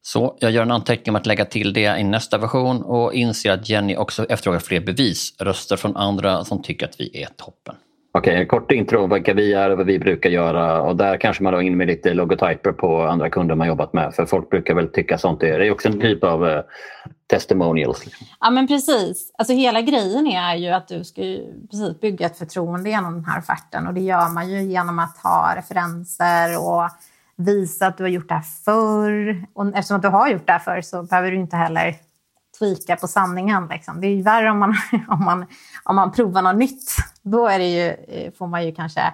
Så 0.03 0.36
jag 0.40 0.51
gör 0.51 0.62
en 0.62 0.70
anteckning 0.70 1.12
om 1.12 1.16
att 1.16 1.26
lägga 1.26 1.44
till 1.44 1.72
det 1.72 1.99
i 1.99 2.05
nästa 2.05 2.38
version 2.38 2.82
och 2.82 3.14
inser 3.14 3.51
att 3.51 3.68
Jenny 3.68 3.96
också 3.96 4.24
efterfrågar 4.24 4.61
fler 4.61 4.80
bevis, 4.80 5.34
röster 5.38 5.76
från 5.76 5.96
andra 5.96 6.44
som 6.44 6.62
tycker 6.62 6.86
att 6.86 7.01
vi 7.01 7.22
är 7.22 7.28
toppen. 7.36 7.74
Okej, 8.12 8.34
okay, 8.34 8.46
kort 8.46 8.72
intro 8.72 9.14
vilka 9.14 9.34
vi 9.34 9.52
är 9.52 9.70
och 9.70 9.76
vad 9.76 9.86
vi 9.86 9.98
brukar 9.98 10.30
göra 10.30 10.82
och 10.82 10.96
där 10.96 11.16
kanske 11.16 11.42
man 11.42 11.52
då 11.52 11.62
in 11.62 11.76
med 11.76 11.86
lite 11.86 12.14
logotyper 12.14 12.72
på 12.72 13.02
andra 13.02 13.30
kunder 13.30 13.54
man 13.54 13.68
jobbat 13.68 13.92
med 13.92 14.14
för 14.14 14.26
folk 14.26 14.50
brukar 14.50 14.74
väl 14.74 14.88
tycka 14.88 15.18
sånt 15.18 15.42
är, 15.42 15.59
det 15.59 15.66
är 15.66 15.70
också 15.70 15.88
en 15.88 16.00
typ 16.00 16.24
av 16.24 16.44
uh, 16.44 16.61
testimonials. 17.30 18.04
Ja 18.40 18.50
men 18.50 18.66
precis, 18.66 19.32
alltså 19.38 19.54
hela 19.54 19.80
grejen 19.80 20.26
är 20.26 20.54
ju 20.54 20.68
att 20.68 20.88
du 20.88 21.04
ska 21.04 21.22
ju 21.22 21.66
precis 21.70 22.00
bygga 22.00 22.26
ett 22.26 22.38
förtroende 22.38 22.90
genom 22.90 23.14
den 23.14 23.24
här 23.24 23.38
offerten 23.38 23.86
och 23.86 23.94
det 23.94 24.00
gör 24.00 24.34
man 24.34 24.50
ju 24.50 24.62
genom 24.62 24.98
att 24.98 25.18
ha 25.18 25.54
referenser 25.56 26.59
och 26.59 26.90
visa 27.38 27.86
att 27.86 27.96
du 27.96 28.04
har 28.04 28.11
gjort 28.11 28.28
det 28.28 28.34
här 28.34 28.42
förr. 28.64 29.46
Och 29.52 29.68
eftersom 29.68 29.96
att 29.96 30.02
du 30.02 30.09
har 30.09 30.28
gjort 30.28 30.46
det 30.46 30.52
här 30.52 30.59
förr 30.59 30.80
så 30.80 31.02
behöver 31.02 31.30
du 31.30 31.36
inte 31.36 31.56
heller 31.56 31.94
tweaka 32.59 32.96
på 32.96 33.09
sanningen. 33.09 33.68
Liksom. 33.70 34.00
Det 34.00 34.06
är 34.06 34.14
ju 34.14 34.22
värre 34.22 34.50
om 34.50 34.59
man, 34.59 34.76
om, 35.09 35.24
man, 35.24 35.46
om 35.84 35.96
man 35.96 36.12
provar 36.12 36.42
något 36.42 36.56
nytt. 36.56 36.96
Då 37.30 37.46
är 37.46 37.58
ju, 37.58 37.88
eh, 37.88 38.32
får 38.32 38.46
man 38.46 38.66
ju 38.66 38.72
kanske 38.72 39.12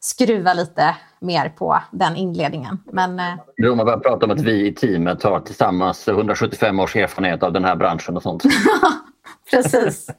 skruva 0.00 0.54
lite 0.54 0.96
mer 1.20 1.48
på 1.48 1.78
den 1.90 2.16
inledningen. 2.16 2.78
Men, 2.92 3.20
eh, 3.20 3.74
man 3.76 3.86
börjar 3.86 3.98
prata 3.98 4.26
om 4.26 4.32
att 4.32 4.40
vi 4.40 4.66
i 4.66 4.74
teamet 4.74 5.22
har 5.22 5.40
tillsammans 5.40 6.08
175 6.08 6.80
års 6.80 6.96
erfarenhet 6.96 7.42
av 7.42 7.52
den 7.52 7.64
här 7.64 7.76
branschen 7.76 8.16
och 8.16 8.22
sånt. 8.22 8.42
Precis. 9.50 10.10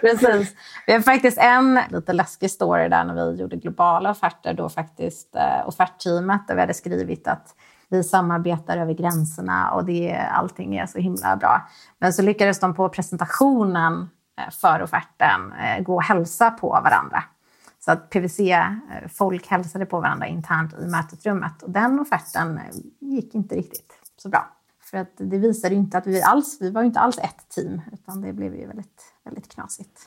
Precis. 0.00 0.54
Vi 0.86 0.92
har 0.92 1.00
faktiskt 1.00 1.38
en 1.38 1.80
lite 1.90 2.12
läskig 2.12 2.50
story 2.50 2.88
där 2.88 3.04
när 3.04 3.32
vi 3.32 3.40
gjorde 3.40 3.56
globala 3.56 4.10
offerter. 4.10 4.54
Då 4.54 4.68
faktiskt 4.68 5.36
eh, 5.36 5.68
offertteamet 5.68 6.48
där 6.48 6.54
vi 6.54 6.60
hade 6.60 6.74
skrivit 6.74 7.28
att 7.28 7.54
vi 7.88 8.04
samarbetar 8.04 8.76
över 8.76 8.94
gränserna 8.94 9.70
och 9.70 9.84
det, 9.84 10.16
allting 10.32 10.76
är 10.76 10.86
så 10.86 10.98
himla 10.98 11.36
bra. 11.36 11.68
Men 11.98 12.12
så 12.12 12.22
lyckades 12.22 12.60
de 12.60 12.74
på 12.74 12.88
presentationen 12.88 14.08
för 14.50 14.82
offerten 14.82 15.52
eh, 15.52 15.82
gå 15.82 15.94
och 15.94 16.02
hälsa 16.02 16.50
på 16.50 16.68
varandra. 16.68 17.24
Så 17.80 17.92
att 17.92 18.10
PVC-folk 18.10 19.44
eh, 19.44 19.50
hälsade 19.50 19.86
på 19.86 20.00
varandra 20.00 20.26
internt 20.26 20.74
i 20.82 20.86
mötesrummet. 20.86 21.62
Och 21.62 21.70
den 21.70 22.00
offerten 22.00 22.60
gick 23.00 23.34
inte 23.34 23.54
riktigt 23.54 23.92
så 24.16 24.28
bra. 24.28 24.48
För 24.90 24.98
att 24.98 25.12
det 25.16 25.38
visade 25.38 25.74
ju 25.74 25.80
inte 25.80 25.98
att 25.98 26.06
vi 26.06 26.22
alls, 26.22 26.58
vi 26.60 26.70
var 26.70 26.80
ju 26.82 26.86
inte 26.86 27.00
alls 27.00 27.18
ett 27.18 27.48
team, 27.48 27.80
utan 27.92 28.20
det 28.20 28.32
blev 28.32 28.54
ju 28.54 28.66
väldigt, 28.66 29.02
väldigt 29.24 29.54
knasigt. 29.54 30.00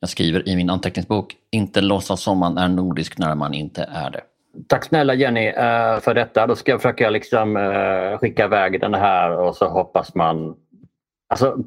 Jag 0.00 0.10
skriver 0.10 0.48
i 0.48 0.56
min 0.56 0.70
anteckningsbok, 0.70 1.36
inte 1.50 1.80
låtsas 1.80 2.22
som 2.22 2.38
man 2.38 2.58
är 2.58 2.68
nordisk 2.68 3.18
när 3.18 3.34
man 3.34 3.54
inte 3.54 3.82
är 3.82 4.10
det. 4.10 4.20
Tack 4.66 4.84
snälla 4.84 5.14
Jenny 5.14 5.46
eh, 5.46 6.00
för 6.00 6.14
detta. 6.14 6.46
Då 6.46 6.56
ska 6.56 6.70
jag 6.70 6.82
försöka 6.82 7.10
liksom 7.10 7.56
eh, 7.56 8.18
skicka 8.18 8.44
iväg 8.44 8.80
den 8.80 8.94
här 8.94 9.38
och 9.38 9.56
så 9.56 9.68
hoppas 9.68 10.14
man... 10.14 10.56
Alltså, 11.28 11.58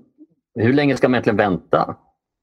hur 0.56 0.74
länge 0.74 0.97
ska 0.97 1.08
man 1.08 1.16
egentligen 1.16 1.38
vänta? 1.38 1.95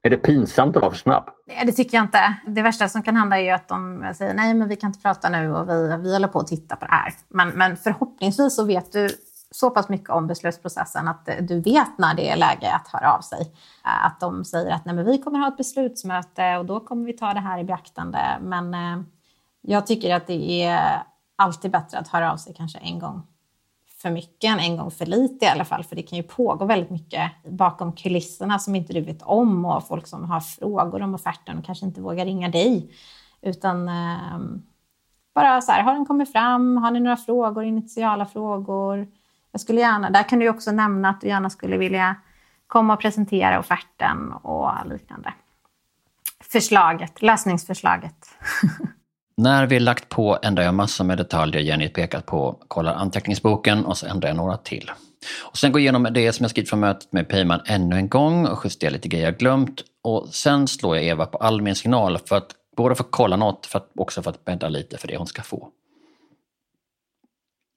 Är 0.03 0.09
det 0.09 0.17
pinsamt 0.17 0.75
att 0.75 0.81
vara 0.81 0.91
för 0.91 0.97
snabb? 0.97 1.29
Det 1.65 1.71
tycker 1.71 1.97
jag 1.97 2.05
inte. 2.05 2.37
Det 2.47 2.61
värsta 2.61 2.89
som 2.89 3.03
kan 3.03 3.15
hända 3.15 3.37
är 3.39 3.43
ju 3.43 3.49
att 3.49 3.67
de 3.67 4.11
säger 4.15 4.33
nej 4.33 4.53
men 4.53 4.67
vi 4.67 4.75
kan 4.75 4.87
inte 4.89 4.99
prata 4.99 5.29
nu 5.29 5.53
och 5.55 5.69
vi, 5.69 5.97
vi 6.03 6.13
håller 6.13 6.27
på 6.27 6.39
att 6.39 6.47
titta 6.47 6.75
på 6.75 6.85
det 6.85 6.91
här. 6.91 7.13
Men, 7.27 7.49
men 7.49 7.77
förhoppningsvis 7.77 8.55
så 8.55 8.63
vet 8.63 8.91
du 8.91 9.09
så 9.51 9.69
pass 9.69 9.89
mycket 9.89 10.09
om 10.09 10.27
beslutsprocessen 10.27 11.07
att 11.07 11.29
eh, 11.29 11.35
du 11.41 11.61
vet 11.61 11.97
när 11.97 12.15
det 12.15 12.29
är 12.29 12.37
läge 12.37 12.73
att 12.73 12.87
höra 12.87 13.13
av 13.13 13.21
sig. 13.21 13.41
Eh, 13.85 14.05
att 14.05 14.19
de 14.19 14.45
säger 14.45 14.71
att 14.71 14.85
nej, 14.85 14.95
men 14.95 15.05
vi 15.05 15.17
kommer 15.17 15.39
ha 15.39 15.47
ett 15.47 15.57
beslutsmöte 15.57 16.57
och 16.57 16.65
då 16.65 16.79
kommer 16.79 17.05
vi 17.05 17.13
ta 17.13 17.33
det 17.33 17.39
här 17.39 17.59
i 17.59 17.63
beaktande. 17.63 18.37
Men 18.41 18.73
eh, 18.73 19.03
jag 19.61 19.87
tycker 19.87 20.15
att 20.15 20.27
det 20.27 20.63
är 20.63 21.03
alltid 21.35 21.71
bättre 21.71 21.97
att 21.97 22.07
höra 22.07 22.31
av 22.31 22.37
sig 22.37 22.53
kanske 22.57 22.79
en 22.79 22.99
gång 22.99 23.23
för 24.01 24.09
mycket 24.09 24.51
än 24.51 24.59
en 24.59 24.77
gång 24.77 24.91
för 24.91 25.05
lite 25.05 25.45
i 25.45 25.47
alla 25.47 25.65
fall. 25.65 25.83
För 25.83 25.95
det 25.95 26.01
kan 26.01 26.17
ju 26.17 26.23
pågå 26.23 26.65
väldigt 26.65 26.89
mycket 26.89 27.31
bakom 27.43 27.93
kulisserna 27.93 28.59
som 28.59 28.75
inte 28.75 28.93
du 28.93 29.01
vet 29.01 29.21
om 29.21 29.65
och 29.65 29.87
folk 29.87 30.07
som 30.07 30.23
har 30.23 30.39
frågor 30.39 31.01
om 31.01 31.15
offerten 31.15 31.57
och 31.57 31.65
kanske 31.65 31.85
inte 31.85 32.01
vågar 32.01 32.25
ringa 32.25 32.49
dig. 32.49 32.91
Utan 33.41 33.87
eh, 33.87 34.39
bara 35.35 35.61
så 35.61 35.71
här, 35.71 35.83
har 35.83 35.93
den 35.93 36.05
kommit 36.05 36.31
fram? 36.31 36.77
Har 36.77 36.91
ni 36.91 36.99
några 36.99 37.17
frågor, 37.17 37.63
initiala 37.63 38.25
frågor? 38.25 39.07
Jag 39.51 39.61
skulle 39.61 39.81
gärna, 39.81 40.09
där 40.09 40.23
kan 40.23 40.39
du 40.39 40.49
också 40.49 40.71
nämna 40.71 41.09
att 41.09 41.21
du 41.21 41.27
gärna 41.27 41.49
skulle 41.49 41.77
vilja 41.77 42.15
komma 42.67 42.93
och 42.93 42.99
presentera 42.99 43.59
offerten 43.59 44.31
och 44.31 44.71
liknande. 44.85 45.33
Förslaget, 46.51 47.21
lösningsförslaget. 47.21 48.27
När 49.41 49.67
vi 49.67 49.79
lagt 49.79 50.09
på 50.09 50.39
ändrar 50.43 50.63
jag 50.63 50.73
massor 50.73 51.03
med 51.03 51.17
detaljer 51.17 51.61
Jenny 51.61 51.89
pekat 51.89 52.25
på, 52.25 52.57
kollar 52.67 52.93
anteckningsboken 52.93 53.85
och 53.85 53.97
så 53.97 54.07
ändrar 54.07 54.29
jag 54.29 54.37
några 54.37 54.57
till. 54.57 54.91
Och 55.41 55.57
sen 55.57 55.71
går 55.71 55.79
jag 55.79 55.83
igenom 55.83 56.07
det 56.13 56.33
som 56.33 56.43
jag 56.43 56.51
skrivit 56.51 56.69
från 56.69 56.79
mötet 56.79 57.13
med 57.13 57.29
Peyman 57.29 57.61
ännu 57.65 57.95
en 57.95 58.09
gång 58.09 58.47
och 58.47 58.61
justerar 58.65 58.91
lite 58.91 59.07
grejer 59.07 59.25
jag 59.25 59.37
glömt. 59.37 59.83
Och 60.01 60.27
sen 60.31 60.67
slår 60.67 60.95
jag 60.95 61.05
Eva 61.05 61.25
på 61.25 61.37
all 61.37 61.61
min 61.61 61.75
signal 61.75 62.17
för 62.17 62.35
att 62.35 62.55
både 62.77 62.95
få 62.95 63.03
kolla 63.03 63.35
något, 63.35 63.65
för 63.65 63.79
att, 63.79 63.91
också 63.95 64.21
för 64.21 64.29
att 64.29 64.45
bädda 64.45 64.69
lite 64.69 64.97
för 64.97 65.07
det 65.07 65.17
hon 65.17 65.27
ska 65.27 65.41
få. 65.41 65.69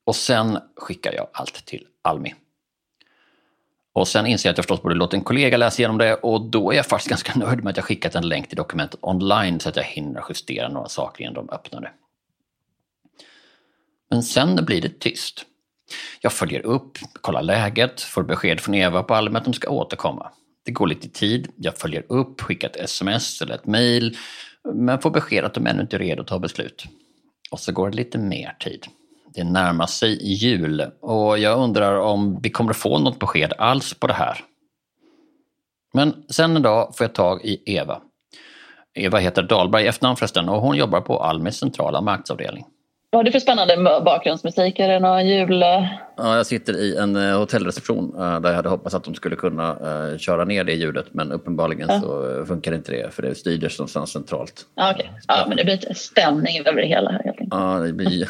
Och 0.06 0.16
sen 0.16 0.58
skickar 0.76 1.12
jag 1.12 1.26
allt 1.32 1.66
till 1.66 1.86
Almi. 2.02 2.34
Och 3.94 4.08
sen 4.08 4.26
inser 4.26 4.48
jag 4.48 4.52
att 4.52 4.58
jag 4.58 4.64
förstås 4.64 4.82
borde 4.82 4.94
låta 4.94 5.16
en 5.16 5.22
kollega 5.22 5.56
läsa 5.56 5.82
igenom 5.82 5.98
det 5.98 6.14
och 6.14 6.40
då 6.40 6.72
är 6.72 6.76
jag 6.76 6.86
faktiskt 6.86 7.10
ganska 7.10 7.34
nöjd 7.38 7.64
med 7.64 7.70
att 7.70 7.76
jag 7.76 7.86
skickat 7.86 8.14
en 8.14 8.28
länk 8.28 8.48
till 8.48 8.56
dokumentet 8.56 9.00
online 9.02 9.60
så 9.60 9.68
att 9.68 9.76
jag 9.76 9.84
hinner 9.84 10.24
justera 10.28 10.68
några 10.68 10.88
saker 10.88 11.24
innan 11.24 11.34
de 11.34 11.50
öppnade. 11.50 11.90
Men 14.10 14.22
sen 14.22 14.64
blir 14.64 14.80
det 14.80 15.00
tyst. 15.00 15.44
Jag 16.20 16.32
följer 16.32 16.60
upp, 16.60 16.98
kollar 17.20 17.42
läget, 17.42 18.00
får 18.00 18.22
besked 18.22 18.60
från 18.60 18.74
Eva 18.74 19.02
på 19.02 19.14
Almi 19.14 19.38
att 19.38 19.44
de 19.44 19.54
ska 19.54 19.70
återkomma. 19.70 20.30
Det 20.64 20.72
går 20.72 20.86
lite 20.86 21.08
tid, 21.08 21.48
jag 21.56 21.78
följer 21.78 22.04
upp, 22.08 22.40
skickar 22.40 22.68
ett 22.68 22.76
sms 22.76 23.42
eller 23.42 23.54
ett 23.54 23.66
mail 23.66 24.16
men 24.74 25.00
får 25.00 25.10
besked 25.10 25.44
att 25.44 25.54
de 25.54 25.66
ännu 25.66 25.82
inte 25.82 25.96
är 25.96 26.00
redo 26.00 26.22
att 26.22 26.28
ta 26.28 26.38
beslut. 26.38 26.84
Och 27.50 27.60
så 27.60 27.72
går 27.72 27.90
det 27.90 27.96
lite 27.96 28.18
mer 28.18 28.56
tid. 28.60 28.86
Det 29.34 29.44
närmar 29.44 29.86
sig 29.86 30.34
jul 30.34 30.90
och 31.00 31.38
jag 31.38 31.58
undrar 31.58 31.96
om 31.96 32.40
vi 32.42 32.50
kommer 32.50 32.70
att 32.70 32.76
få 32.76 32.98
något 32.98 33.18
besked 33.18 33.52
alls 33.58 33.94
på 33.94 34.06
det 34.06 34.12
här. 34.12 34.44
Men 35.94 36.24
sen 36.28 36.56
en 36.56 36.62
dag 36.62 36.96
får 36.96 37.04
jag 37.04 37.14
tag 37.14 37.44
i 37.44 37.74
Eva. 37.76 38.00
Eva 38.94 39.18
heter 39.18 39.42
Dahlberg 39.42 39.84
i 39.84 39.86
efternamn 39.86 40.16
förresten 40.16 40.48
och 40.48 40.60
hon 40.60 40.76
jobbar 40.76 41.00
på 41.00 41.22
Almis 41.22 41.56
centrala 41.56 42.00
marknadsavdelning. 42.00 42.64
Vad 43.14 43.18
har 43.18 43.24
du 43.24 43.32
för 43.32 43.38
spännande 43.38 44.00
bakgrundsmusik? 44.04 44.78
Är 44.78 44.88
det 44.88 45.00
någon 45.00 45.26
jul... 45.28 45.60
Ja, 46.16 46.36
jag 46.36 46.46
sitter 46.46 46.76
i 46.76 46.96
en 46.96 47.16
eh, 47.16 47.38
hotellreception 47.38 48.14
eh, 48.18 48.40
där 48.40 48.48
jag 48.48 48.56
hade 48.56 48.68
hoppats 48.68 48.94
att 48.94 49.04
de 49.04 49.14
skulle 49.14 49.36
kunna 49.36 49.76
köra 50.18 50.44
ner 50.44 50.64
det 50.64 50.72
ljudet 50.72 51.06
men 51.10 51.32
uppenbarligen 51.32 51.88
ja. 51.88 52.00
så 52.00 52.44
funkar 52.46 52.74
inte 52.74 52.92
det 52.92 53.14
för 53.14 53.22
det 53.22 53.34
styrs 53.34 53.78
någonstans 53.78 54.10
centralt. 54.10 54.66
Ja, 54.74 54.94
okay. 54.94 55.06
ja, 55.28 55.44
men 55.48 55.56
det 55.56 55.64
blir 55.64 55.94
stämning 55.94 56.58
över 56.66 56.80
det 56.80 56.86
hela. 56.86 57.10
Helt 57.10 57.36
ja, 57.50 57.78
det 57.78 57.92
blir 57.92 58.28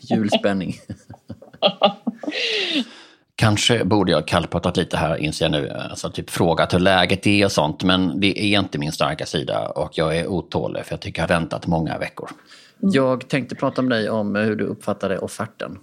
julspänning. 0.00 0.74
Kanske 3.36 3.84
borde 3.84 4.12
jag 4.12 4.26
kallpratat 4.26 4.76
lite 4.76 4.96
här 4.96 5.16
inser 5.16 5.44
jag 5.44 5.52
nu. 5.52 5.70
Alltså 5.70 6.10
typ 6.10 6.30
frågat 6.30 6.74
hur 6.74 6.78
läget 6.78 7.26
är 7.26 7.44
och 7.44 7.52
sånt. 7.52 7.82
Men 7.82 8.20
det 8.20 8.54
är 8.54 8.58
inte 8.58 8.78
min 8.78 8.92
starka 8.92 9.26
sida 9.26 9.68
och 9.68 9.90
jag 9.98 10.16
är 10.16 10.26
otålig 10.26 10.84
för 10.84 10.92
jag 10.92 11.00
tycker 11.00 11.22
jag 11.22 11.28
har 11.28 11.40
väntat 11.40 11.66
många 11.66 11.98
veckor. 11.98 12.30
Jag 12.82 13.28
tänkte 13.28 13.54
prata 13.54 13.82
med 13.82 13.98
dig 13.98 14.10
om 14.10 14.34
hur 14.34 14.56
du 14.56 14.64
uppfattade 14.64 15.18
offerten. 15.18 15.78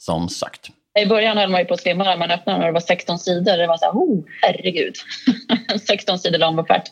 Som 0.00 0.28
sagt. 0.28 0.70
I 1.00 1.06
början 1.06 1.36
höll 1.36 1.50
man 1.50 1.60
ju 1.60 1.66
på 1.66 1.74
att 1.74 1.80
svimma 1.80 2.04
när 2.04 2.16
man 2.16 2.30
öppnade 2.30 2.58
och 2.58 2.64
det 2.64 2.72
var 2.72 2.80
16 2.80 3.18
sidor. 3.18 3.56
Det 3.56 3.66
var 3.66 3.76
så 3.76 3.84
här, 3.84 3.92
oh, 3.92 4.24
herregud. 4.42 4.94
16 5.86 6.18
sidor 6.18 6.38
lång 6.38 6.58
offert. 6.58 6.82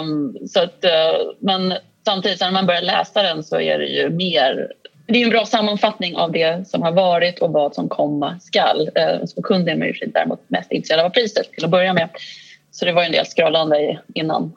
Um, 0.00 0.36
så 0.48 0.60
att, 0.60 0.84
uh, 0.84 1.32
men 1.40 1.74
samtidigt 2.04 2.40
när 2.40 2.50
man 2.50 2.66
börjar 2.66 2.82
läsa 2.82 3.22
den 3.22 3.44
så 3.44 3.60
är 3.60 3.78
det 3.78 3.86
ju 3.86 4.10
mer 4.10 4.72
det 5.06 5.18
är 5.18 5.24
en 5.24 5.30
bra 5.30 5.46
sammanfattning 5.46 6.16
av 6.16 6.32
det 6.32 6.68
som 6.68 6.82
har 6.82 6.92
varit 6.92 7.38
och 7.38 7.52
vad 7.52 7.74
som 7.74 7.88
komma 7.88 8.40
skall. 8.40 8.90
Uh, 8.98 9.24
som 9.26 9.42
kund 9.42 9.68
är 9.68 9.76
man 9.76 9.88
ju 9.88 9.94
däremot 10.06 10.50
mest 10.50 10.72
intresserad 10.72 11.04
av 11.04 11.10
priset 11.10 11.52
till 11.52 11.64
att 11.64 11.70
börja 11.70 11.92
med. 11.92 12.08
Så 12.70 12.84
det 12.84 12.92
var 12.92 13.02
en 13.02 13.12
del 13.12 13.24
scrollande 13.24 14.00
innan 14.14 14.52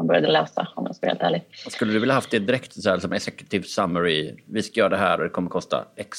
man 0.00 0.06
började 0.06 0.28
läsa 0.28 0.68
om 0.74 0.86
jag 0.86 0.96
ska 0.96 1.06
vara 1.06 1.12
helt 1.12 1.22
ärlig. 1.22 1.42
Skulle 1.68 1.92
du 1.92 1.98
vilja 1.98 2.14
haft 2.14 2.30
det 2.30 2.38
direkt 2.38 2.82
så 2.82 2.90
här, 2.90 2.98
som 2.98 3.12
executive 3.12 3.64
summary? 3.64 4.34
Vi 4.46 4.62
ska 4.62 4.80
göra 4.80 4.88
det 4.88 4.96
här 4.96 5.18
och 5.18 5.24
det 5.24 5.30
kommer 5.30 5.48
kosta 5.48 5.84
X. 5.96 6.18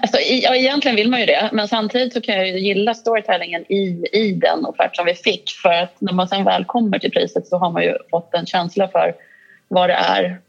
Alltså, 0.00 0.18
ja, 0.20 0.54
egentligen 0.54 0.96
vill 0.96 1.10
man 1.10 1.20
ju 1.20 1.26
det, 1.26 1.50
men 1.52 1.68
samtidigt 1.68 2.12
så 2.12 2.20
kan 2.20 2.34
jag 2.36 2.48
ju 2.48 2.58
gilla 2.58 2.94
storytellingen 2.94 3.72
i, 3.72 4.06
i 4.12 4.32
den 4.32 4.64
offert 4.64 4.96
som 4.96 5.06
vi 5.06 5.14
fick. 5.14 5.50
För 5.62 5.72
att 5.72 6.00
när 6.00 6.12
man 6.12 6.28
sen 6.28 6.44
väl 6.44 6.64
kommer 6.64 6.98
till 6.98 7.10
priset 7.10 7.46
så 7.46 7.56
har 7.56 7.70
man 7.70 7.82
ju 7.82 7.94
fått 8.10 8.34
en 8.34 8.46
känsla 8.46 8.88
för 8.88 9.14
vad 9.68 9.90
det 9.90 9.94
är 9.94 10.40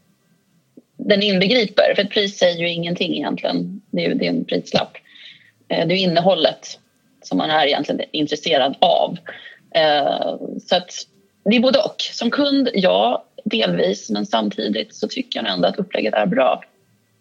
den 0.96 1.22
inbegriper. 1.22 1.94
För 1.94 2.02
ett 2.02 2.10
pris 2.10 2.38
säger 2.38 2.58
ju 2.58 2.70
ingenting 2.70 3.16
egentligen. 3.16 3.80
Det 3.90 4.04
är, 4.04 4.08
ju, 4.08 4.14
det 4.14 4.26
är 4.26 4.30
en 4.30 4.44
prislapp. 4.44 4.96
Eh, 5.68 5.86
det 5.86 5.94
är 5.94 5.96
innehållet 5.96 6.78
som 7.22 7.38
man 7.38 7.50
är 7.50 7.66
egentligen 7.66 8.00
intresserad 8.12 8.76
av. 8.80 9.18
Eh, 9.74 10.36
så 10.66 10.76
att 10.76 10.90
det 11.50 11.56
är 11.56 11.60
både 11.60 11.78
och. 11.78 12.00
Som 12.00 12.30
kund, 12.30 12.68
ja, 12.74 13.24
delvis. 13.44 14.10
Men 14.10 14.26
samtidigt 14.26 14.94
så 14.94 15.08
tycker 15.08 15.42
jag 15.42 15.52
ändå 15.52 15.68
att 15.68 15.78
upplägget 15.78 16.14
är 16.14 16.26
bra. 16.26 16.62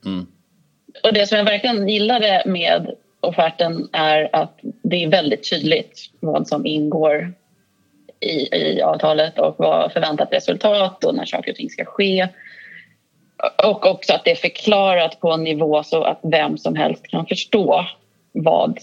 Mm. 0.06 0.28
Och 1.04 1.14
det 1.14 1.28
som 1.28 1.38
jag 1.38 1.46
verkligen 1.46 1.88
gillade 1.88 2.44
med 2.46 2.96
offerten 3.20 3.90
är 3.94 4.36
att 4.36 4.60
det 4.62 5.04
är 5.04 5.08
väldigt 5.08 5.50
tydligt 5.50 6.00
vad 6.20 6.48
som 6.48 6.66
ingår 6.66 7.34
i, 8.20 8.56
i 8.56 8.82
avtalet 8.82 9.40
och 9.40 9.56
vad 9.58 9.92
förväntat 9.92 10.34
resultat 10.34 11.04
och 11.04 11.16
när 11.16 11.26
saker 11.26 11.52
och 11.52 11.58
ting 11.58 11.70
ska 11.70 11.86
ske. 11.86 12.28
Och 13.64 13.86
också 13.86 14.14
att 14.14 14.24
det 14.24 14.32
är 14.32 14.36
förklarat 14.36 15.20
på 15.20 15.32
en 15.32 15.44
nivå 15.44 15.84
så 15.84 16.04
att 16.04 16.20
vem 16.24 16.58
som 16.58 16.76
helst 16.76 17.08
kan 17.08 17.26
förstå 17.26 17.86
vad 18.32 18.80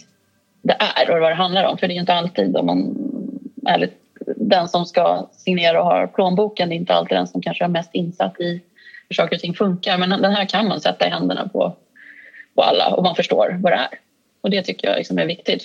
det 0.63 0.77
är 0.97 1.11
och 1.11 1.21
vad 1.21 1.31
det 1.31 1.35
handlar 1.35 1.65
om. 1.65 1.79
För 1.79 1.89
det 1.89 1.95
är 1.95 2.01
inte 2.01 2.15
alltid, 2.15 2.57
om 2.57 2.67
man 2.67 2.97
ärligt, 3.67 3.95
den 4.37 4.69
som 4.69 4.87
ska 4.87 5.29
signera 5.33 5.83
och 5.83 5.87
har 5.87 6.07
plånboken, 6.07 6.69
det 6.69 6.75
är 6.75 6.77
inte 6.77 6.95
alltid 6.95 7.17
den 7.17 7.27
som 7.27 7.43
kanske 7.43 7.65
är 7.65 7.69
mest 7.69 7.91
insatt 7.93 8.41
i 8.41 8.63
hur 9.09 9.15
saker 9.15 9.37
och 9.37 9.41
ting 9.41 9.55
funkar. 9.55 9.99
Men 9.99 10.11
den 10.11 10.33
här 10.33 10.45
kan 10.45 10.69
man 10.69 10.81
sätta 10.81 11.07
i 11.07 11.11
händerna 11.11 11.49
på 11.49 11.77
på 12.57 12.63
alla 12.63 12.89
och 12.89 13.03
man 13.03 13.15
förstår 13.15 13.59
vad 13.61 13.73
det 13.73 13.77
är. 13.77 13.89
Och 14.41 14.51
det 14.51 14.63
tycker 14.63 14.89
jag 14.89 14.97
liksom 14.97 15.19
är 15.19 15.27
viktigt. 15.27 15.63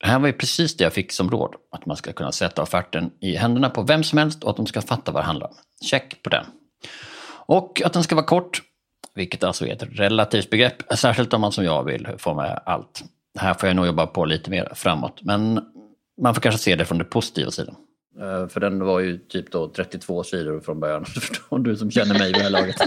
Det 0.00 0.06
här 0.06 0.18
var 0.18 0.26
ju 0.26 0.32
precis 0.32 0.76
det 0.76 0.84
jag 0.84 0.92
fick 0.92 1.12
som 1.12 1.30
råd. 1.30 1.54
Att 1.70 1.86
man 1.86 1.96
ska 1.96 2.12
kunna 2.12 2.32
sätta 2.32 2.62
offerten 2.62 3.10
i 3.20 3.36
händerna 3.36 3.70
på 3.70 3.82
vem 3.82 4.04
som 4.04 4.18
helst 4.18 4.44
och 4.44 4.50
att 4.50 4.56
de 4.56 4.66
ska 4.66 4.80
fatta 4.82 5.12
vad 5.12 5.22
det 5.22 5.26
handlar 5.26 5.46
om. 5.46 5.54
Check 5.84 6.22
på 6.22 6.30
den. 6.30 6.44
Och 7.46 7.82
att 7.84 7.92
den 7.92 8.02
ska 8.02 8.14
vara 8.14 8.26
kort, 8.26 8.62
vilket 9.14 9.44
alltså 9.44 9.66
är 9.66 9.72
ett 9.72 9.82
relativt 9.82 10.50
begrepp. 10.50 10.92
Särskilt 10.96 11.34
om 11.34 11.40
man 11.40 11.52
som 11.52 11.64
jag 11.64 11.84
vill 11.84 12.08
få 12.18 12.34
med 12.34 12.60
allt. 12.66 13.04
Här 13.38 13.54
får 13.54 13.68
jag 13.68 13.76
nog 13.76 13.86
jobba 13.86 14.06
på 14.06 14.24
lite 14.24 14.50
mer 14.50 14.72
framåt. 14.74 15.18
Men 15.22 15.60
man 16.18 16.34
får 16.34 16.40
kanske 16.40 16.60
se 16.60 16.76
det 16.76 16.84
från 16.84 16.98
den 16.98 17.06
positiva 17.06 17.50
sidan. 17.50 17.76
Eh, 18.20 18.48
för 18.48 18.60
den 18.60 18.84
var 18.84 19.00
ju 19.00 19.18
typ 19.18 19.52
då 19.52 19.68
32 19.68 20.24
sidor 20.24 20.60
från 20.60 20.80
början. 20.80 21.04
Du 21.50 21.76
som 21.76 21.90
känner 21.90 22.18
mig 22.18 22.26
vid 22.26 22.34
det 22.34 22.42
här 22.42 22.50
laget. 22.50 22.76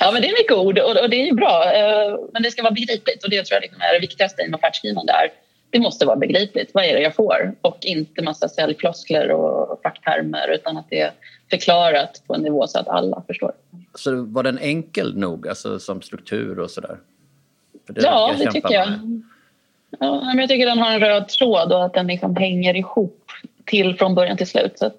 Ja, 0.00 0.12
men 0.12 0.22
det 0.22 0.28
är 0.28 0.32
mycket 0.32 0.56
ord 0.56 0.78
och, 0.78 1.10
det 1.10 1.16
är 1.16 1.26
ju 1.26 1.32
bra. 1.32 1.72
Eh, 1.72 2.18
men 2.32 2.42
det 2.42 2.50
ska 2.50 2.62
vara 2.62 2.72
begripligt 2.72 3.24
och 3.24 3.30
det 3.30 3.44
tror 3.44 3.56
jag 3.56 3.62
liksom 3.62 3.80
är 3.80 3.94
det 3.94 4.00
viktigaste 4.00 4.42
i 4.42 4.44
en 4.44 4.54
offertskrivande. 4.54 5.12
Är, 5.12 5.28
det 5.70 5.78
måste 5.78 6.06
vara 6.06 6.16
begripligt. 6.16 6.70
Vad 6.74 6.84
är 6.84 6.94
det 6.94 7.00
jag 7.00 7.14
får? 7.14 7.54
Och 7.60 7.78
inte 7.80 8.22
massa 8.22 8.48
säljfloskler 8.48 9.30
och 9.30 9.80
facktermer 9.82 10.48
utan 10.54 10.76
att 10.76 10.86
det 10.90 11.00
är 11.00 11.12
förklarat 11.50 12.22
på 12.26 12.34
en 12.34 12.42
nivå 12.42 12.66
så 12.66 12.78
att 12.78 12.88
alla 12.88 13.22
förstår. 13.26 13.52
Så 13.94 14.22
var 14.22 14.42
den 14.42 14.58
enkel 14.58 15.18
nog, 15.18 15.48
alltså 15.48 15.78
som 15.78 16.02
struktur 16.02 16.58
och 16.58 16.70
sådär? 16.70 16.98
Ja, 17.94 18.34
det 18.38 18.52
tycker 18.52 18.74
jag. 18.74 18.88
Ja, 20.00 20.20
men 20.24 20.38
jag 20.38 20.48
tycker 20.48 20.66
den 20.66 20.78
har 20.78 20.92
en 20.92 21.00
röd 21.00 21.28
tråd 21.28 21.72
och 21.72 21.84
att 21.84 21.94
den 21.94 22.06
liksom 22.06 22.36
hänger 22.36 22.76
ihop 22.76 23.30
till 23.64 23.96
från 23.96 24.14
början 24.14 24.36
till 24.36 24.46
slut. 24.46 24.78
Så 24.78 24.90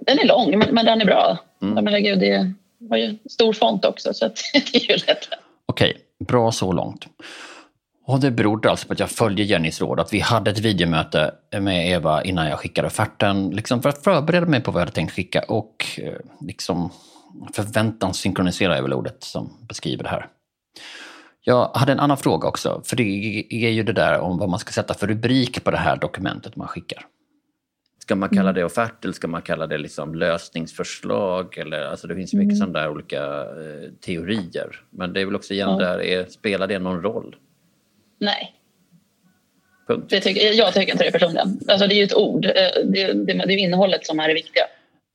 den 0.00 0.18
är 0.18 0.24
lång, 0.24 0.58
men, 0.58 0.74
men 0.74 0.86
den 0.86 1.00
är 1.00 1.04
bra. 1.04 1.38
Mm. 1.62 1.74
Men 1.74 1.86
herregud, 1.86 2.20
det, 2.20 2.52
har 2.90 2.96
ju 2.96 3.18
stor 3.30 3.52
font 3.52 3.84
också 3.84 4.14
så 4.14 4.28
det 4.72 4.74
är 4.74 4.90
ju 4.90 4.96
lätt. 5.06 5.28
Okej, 5.66 5.96
bra 6.28 6.52
så 6.52 6.72
långt. 6.72 7.06
Och 8.06 8.20
det 8.20 8.30
berodde 8.30 8.70
alltså 8.70 8.86
på 8.86 8.92
att 8.92 9.00
jag 9.00 9.10
följde 9.10 9.42
Jennys 9.42 9.80
råd, 9.80 10.00
att 10.00 10.12
vi 10.12 10.20
hade 10.20 10.50
ett 10.50 10.58
videomöte 10.58 11.34
med 11.60 11.90
Eva 11.90 12.24
innan 12.24 12.48
jag 12.48 12.58
skickade 12.58 12.86
offerten, 12.86 13.50
liksom 13.50 13.82
för 13.82 13.88
att 13.88 14.04
förbereda 14.04 14.46
mig 14.46 14.60
på 14.60 14.70
vad 14.70 14.80
jag 14.80 14.86
hade 14.86 14.94
tänkt 14.94 15.12
skicka 15.12 15.44
och 15.48 15.84
eh, 15.98 16.12
liksom 16.40 16.90
förväntan 17.52 18.14
synkronisera 18.14 18.76
är 18.76 18.82
väl 18.82 18.92
ordet 18.92 19.24
som 19.24 19.50
beskriver 19.68 20.02
det 20.02 20.08
här. 20.08 20.26
Jag 21.48 21.70
hade 21.74 21.92
en 21.92 22.00
annan 22.00 22.16
fråga 22.16 22.48
också, 22.48 22.82
för 22.84 22.96
det 22.96 23.02
är 23.50 23.70
ju 23.70 23.82
det 23.82 23.92
där 23.92 24.18
om 24.18 24.38
vad 24.38 24.48
man 24.48 24.58
ska 24.58 24.72
sätta 24.72 24.94
för 24.94 25.06
rubrik 25.06 25.64
på 25.64 25.70
det 25.70 25.76
här 25.76 25.96
dokumentet 25.96 26.56
man 26.56 26.68
skickar. 26.68 27.06
Ska 27.98 28.16
man 28.16 28.28
kalla 28.28 28.40
mm. 28.40 28.54
det 28.54 28.64
offert 28.64 29.04
eller 29.04 29.12
ska 29.12 29.28
man 29.28 29.42
kalla 29.42 29.66
det 29.66 29.78
liksom 29.78 30.14
lösningsförslag? 30.14 31.58
Eller, 31.58 31.82
alltså 31.82 32.06
det 32.06 32.14
finns 32.14 32.34
ju 32.34 32.38
mycket 32.38 32.58
mm. 32.58 32.58
sådana 32.58 32.78
där 32.78 32.90
olika 32.90 33.22
eh, 33.22 33.90
teorier. 34.00 34.80
Men 34.90 35.12
det 35.12 35.20
är 35.20 35.24
väl 35.24 35.36
också 35.36 35.54
igen 35.54 35.68
ja. 35.68 35.76
där, 35.76 36.02
är, 36.02 36.24
spelar 36.24 36.66
det 36.66 36.78
någon 36.78 37.02
roll? 37.02 37.36
Nej. 38.18 38.54
Punkt. 39.86 40.06
Det 40.10 40.20
tycker, 40.20 40.52
jag 40.52 40.74
tycker 40.74 40.92
inte 40.92 41.04
det 41.04 41.12
personligen. 41.12 41.60
Alltså 41.68 41.86
det 41.86 41.94
är 41.94 41.96
ju 41.96 42.04
ett 42.04 42.14
ord. 42.14 42.44
Eh, 42.44 42.52
det, 42.84 43.12
det, 43.12 43.32
det 43.32 43.54
är 43.54 43.58
innehållet 43.58 44.06
som 44.06 44.20
är 44.20 44.28
det 44.28 44.34
viktiga. 44.34 44.64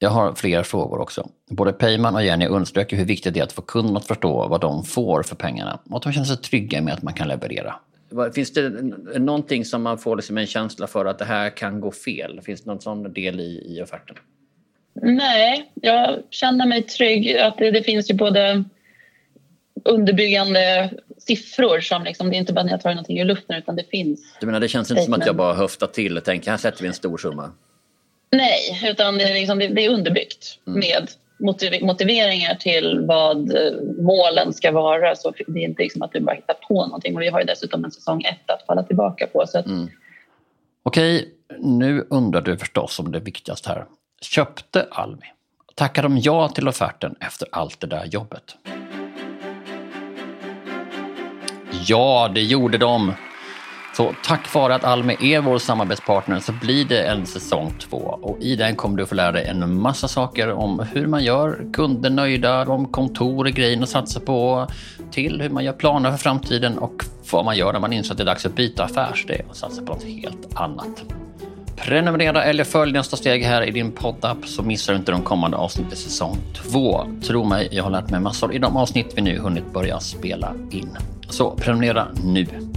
Jag 0.03 0.09
har 0.09 0.33
flera 0.33 0.63
frågor 0.63 0.99
också. 1.01 1.29
Både 1.49 1.73
Peyman 1.73 2.15
och 2.15 2.23
Jenny 2.23 2.45
understryker 2.45 2.97
hur 2.97 3.05
viktigt 3.05 3.33
det 3.33 3.39
är 3.39 3.43
att 3.43 3.51
få 3.51 3.61
kunden 3.61 3.97
att 3.97 4.05
förstå 4.05 4.47
vad 4.47 4.61
de 4.61 4.83
får 4.83 5.23
för 5.23 5.35
pengarna 5.35 5.79
och 5.89 5.97
att 5.97 6.03
de 6.03 6.13
känner 6.13 6.25
sig 6.25 6.37
trygga 6.37 6.81
med 6.81 6.93
att 6.93 7.03
man 7.03 7.13
kan 7.13 7.27
leverera. 7.27 7.75
Finns 8.35 8.53
det 8.53 8.69
någonting 9.19 9.65
som 9.65 9.83
man 9.83 9.97
får 9.97 10.15
liksom 10.15 10.37
en 10.37 10.47
känsla 10.47 10.87
för 10.87 11.05
att 11.05 11.19
det 11.19 11.25
här 11.25 11.49
kan 11.49 11.81
gå 11.81 11.91
fel? 11.91 12.41
Finns 12.41 12.61
det 12.61 12.69
någon 12.71 12.81
sån 12.81 13.13
del 13.13 13.39
i, 13.39 13.75
i 13.75 13.81
offerten? 13.83 14.15
Nej, 14.93 15.71
jag 15.73 16.19
känner 16.29 16.65
mig 16.65 16.83
trygg. 16.83 17.37
att 17.37 17.57
Det, 17.57 17.71
det 17.71 17.83
finns 17.83 18.09
ju 18.09 18.13
både 18.13 18.63
underbyggande 19.85 20.93
siffror 21.17 21.79
som 21.79 22.03
liksom, 22.03 22.29
det 22.29 22.35
är 22.35 22.37
inte 22.37 22.53
bara 22.53 22.65
när 22.65 22.71
jag 22.71 22.81
tar 22.81 22.89
någonting 22.89 23.19
ur 23.19 23.25
luften 23.25 23.55
utan 23.55 23.75
det 23.75 23.85
finns. 23.91 24.37
Du 24.39 24.45
menar 24.45 24.59
det 24.59 24.67
känns 24.67 24.91
inte 24.91 25.03
som 25.03 25.13
att 25.13 25.25
jag 25.25 25.35
bara 25.35 25.53
höftar 25.53 25.87
till 25.87 26.17
och 26.17 26.23
tänker 26.23 26.51
här 26.51 26.57
sätter 26.57 26.81
vi 26.81 26.87
en 26.87 26.93
stor 26.93 27.17
summa? 27.17 27.51
Nej, 28.31 28.81
utan 28.83 29.17
det 29.17 29.23
är, 29.23 29.33
liksom, 29.33 29.59
det, 29.59 29.85
är 29.85 29.89
underbyggt 29.89 30.59
mm. 30.67 30.79
med 30.79 31.09
motiveringar 31.81 32.55
till 32.55 32.99
vad 33.07 33.55
eh, 33.55 33.73
målen 33.97 34.53
ska 34.53 34.71
vara. 34.71 35.15
Så 35.15 35.33
det 35.47 35.59
är 35.59 35.63
inte 35.63 35.83
liksom 35.83 36.01
att 36.01 36.11
du 36.11 36.19
bara 36.19 36.35
hittar 36.35 36.53
på 36.53 36.85
någonting. 36.85 37.15
Och 37.15 37.21
vi 37.21 37.27
har 37.27 37.39
ju 37.39 37.45
dessutom 37.45 37.85
en 37.85 37.91
säsong 37.91 38.23
ett 38.23 38.49
att 38.49 38.65
falla 38.65 38.83
tillbaka 38.83 39.27
på. 39.27 39.47
Så 39.47 39.59
att... 39.59 39.65
mm. 39.65 39.89
Okej, 40.83 41.29
nu 41.59 42.07
undrar 42.09 42.41
du 42.41 42.57
förstås 42.57 42.99
om 42.99 43.11
det 43.11 43.19
viktigaste 43.19 43.69
här. 43.69 43.85
Köpte 44.21 44.87
Almi? 44.91 45.25
Tackade 45.75 46.07
de 46.07 46.17
ja 46.17 46.49
till 46.49 46.67
offerten 46.67 47.15
efter 47.19 47.47
allt 47.51 47.79
det 47.79 47.87
där 47.87 48.05
jobbet? 48.05 48.55
Ja, 51.87 52.31
det 52.35 52.41
gjorde 52.41 52.77
de. 52.77 53.13
Så 53.93 54.13
tack 54.23 54.53
vare 54.53 54.75
att 54.75 54.83
Almi 54.83 55.17
är 55.19 55.41
vår 55.41 55.57
samarbetspartner 55.57 56.39
så 56.39 56.51
blir 56.51 56.85
det 56.85 57.03
en 57.03 57.25
säsong 57.25 57.73
två 57.79 57.97
och 57.97 58.37
i 58.39 58.55
den 58.55 58.75
kommer 58.75 58.97
du 58.97 59.05
få 59.05 59.15
lära 59.15 59.31
dig 59.31 59.47
en 59.47 59.81
massa 59.81 60.07
saker 60.07 60.51
om 60.51 60.85
hur 60.93 61.07
man 61.07 61.23
gör 61.23 61.65
kunder 61.73 62.09
nöjda, 62.09 62.65
om 62.67 62.87
kontor 62.87 63.45
och 63.45 63.51
grejer 63.51 63.81
att 63.81 63.89
satsa 63.89 64.19
på, 64.19 64.67
till 65.11 65.41
hur 65.41 65.49
man 65.49 65.63
gör 65.63 65.73
planer 65.73 66.11
för 66.11 66.17
framtiden 66.17 66.77
och 66.77 67.05
vad 67.31 67.45
man 67.45 67.57
gör 67.57 67.73
när 67.73 67.79
man 67.79 67.93
inser 67.93 68.11
att 68.11 68.17
det 68.17 68.23
är 68.23 68.25
dags 68.25 68.45
att 68.45 68.55
byta 68.55 68.83
affärsidé 68.83 69.41
och 69.49 69.55
satsa 69.55 69.81
på 69.81 69.93
något 69.93 70.03
helt 70.03 70.47
annat. 70.53 71.03
Prenumerera 71.75 72.43
eller 72.43 72.63
följ 72.63 72.91
nästa 72.91 73.17
steg 73.17 73.43
här 73.43 73.61
i 73.61 73.71
din 73.71 73.91
poddapp 73.91 74.37
så 74.45 74.63
missar 74.63 74.93
du 74.93 74.99
inte 74.99 75.11
de 75.11 75.21
kommande 75.21 75.57
avsnitten 75.57 75.93
i 75.93 75.95
säsong 75.95 76.37
två. 76.53 77.05
Tro 77.27 77.43
mig, 77.43 77.69
jag 77.71 77.83
har 77.83 77.91
lärt 77.91 78.09
mig 78.09 78.19
massor 78.19 78.53
i 78.53 78.57
de 78.57 78.77
avsnitt 78.77 79.13
vi 79.15 79.21
nu 79.21 79.39
hunnit 79.39 79.73
börja 79.73 79.99
spela 79.99 80.53
in. 80.71 80.97
Så 81.29 81.51
prenumerera 81.51 82.07
nu. 82.23 82.70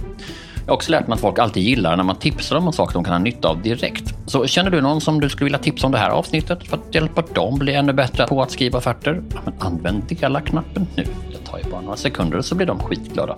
Jag 0.65 0.71
har 0.71 0.75
också 0.75 0.91
lärt 0.91 1.07
mig 1.07 1.15
att 1.15 1.21
folk 1.21 1.39
alltid 1.39 1.63
gillar 1.63 1.97
när 1.97 2.03
man 2.03 2.15
tipsar 2.15 2.55
om 2.55 2.67
en 2.67 2.73
sak 2.73 2.93
de 2.93 3.03
kan 3.03 3.13
ha 3.13 3.19
nytta 3.19 3.47
av 3.47 3.61
direkt. 3.61 4.13
Så 4.25 4.47
känner 4.47 4.71
du 4.71 4.81
någon 4.81 5.01
som 5.01 5.19
du 5.19 5.29
skulle 5.29 5.45
vilja 5.45 5.59
tipsa 5.59 5.85
om 5.85 5.91
det 5.91 5.97
här 5.97 6.09
avsnittet 6.09 6.67
för 6.67 6.77
att 6.77 6.95
hjälpa 6.95 7.21
dem 7.21 7.59
bli 7.59 7.73
ännu 7.73 7.93
bättre 7.93 8.27
på 8.27 8.41
att 8.41 8.51
skriva 8.51 8.77
offerter? 8.77 9.23
Ja, 9.33 9.39
men 9.45 9.53
använd 9.59 10.03
dela-knappen 10.03 10.87
nu. 10.95 11.03
Det 11.31 11.51
tar 11.51 11.57
ju 11.57 11.63
bara 11.71 11.81
några 11.81 11.97
sekunder 11.97 12.41
så 12.41 12.55
blir 12.55 12.67
de 12.67 12.79
skitglada. 12.79 13.35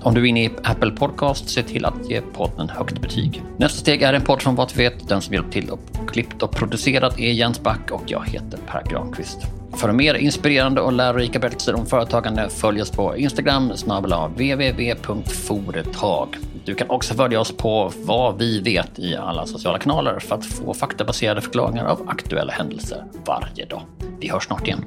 Om 0.00 0.14
du 0.14 0.20
är 0.20 0.26
inne 0.26 0.44
i 0.44 0.50
Apple 0.64 0.90
Podcast, 0.90 1.48
se 1.48 1.62
till 1.62 1.84
att 1.84 2.10
ge 2.10 2.20
podden 2.20 2.68
högt 2.68 3.00
betyg. 3.00 3.42
Nästa 3.56 3.78
steg 3.78 4.02
är 4.02 4.12
en 4.12 4.22
podd 4.22 4.42
från 4.42 4.54
Vad 4.54 4.72
vi 4.74 4.82
vet. 4.82 5.08
Den 5.08 5.22
som 5.22 5.34
hjälpt 5.34 5.52
till 5.52 5.70
och 5.70 5.80
klippt 6.08 6.42
och 6.42 6.50
producerat 6.50 7.18
är 7.18 7.32
Jens 7.32 7.62
Back 7.62 7.90
och 7.90 8.02
jag 8.06 8.28
heter 8.28 8.58
Per 8.66 8.82
Granqvist. 8.90 9.61
För 9.76 9.92
mer 9.92 10.14
inspirerande 10.14 10.80
och 10.80 10.92
lärorika 10.92 11.38
berättelser 11.38 11.74
om 11.74 11.86
företagande 11.86 12.48
följ 12.48 12.82
oss 12.82 12.90
på 12.90 13.16
Instagram 13.16 13.76
snabel 13.76 14.12
www.foretag. 14.36 16.28
Du 16.64 16.74
kan 16.74 16.90
också 16.90 17.14
följa 17.14 17.40
oss 17.40 17.56
på 17.56 17.92
vad 17.96 18.38
vi 18.38 18.60
vet 18.60 18.98
i 18.98 19.16
alla 19.16 19.46
sociala 19.46 19.78
kanaler 19.78 20.18
för 20.18 20.34
att 20.34 20.46
få 20.46 20.74
faktabaserade 20.74 21.40
förklaringar 21.40 21.84
av 21.84 22.08
aktuella 22.08 22.52
händelser 22.52 23.04
varje 23.26 23.66
dag. 23.66 23.82
Vi 24.20 24.28
hörs 24.28 24.44
snart 24.44 24.66
igen. 24.66 24.84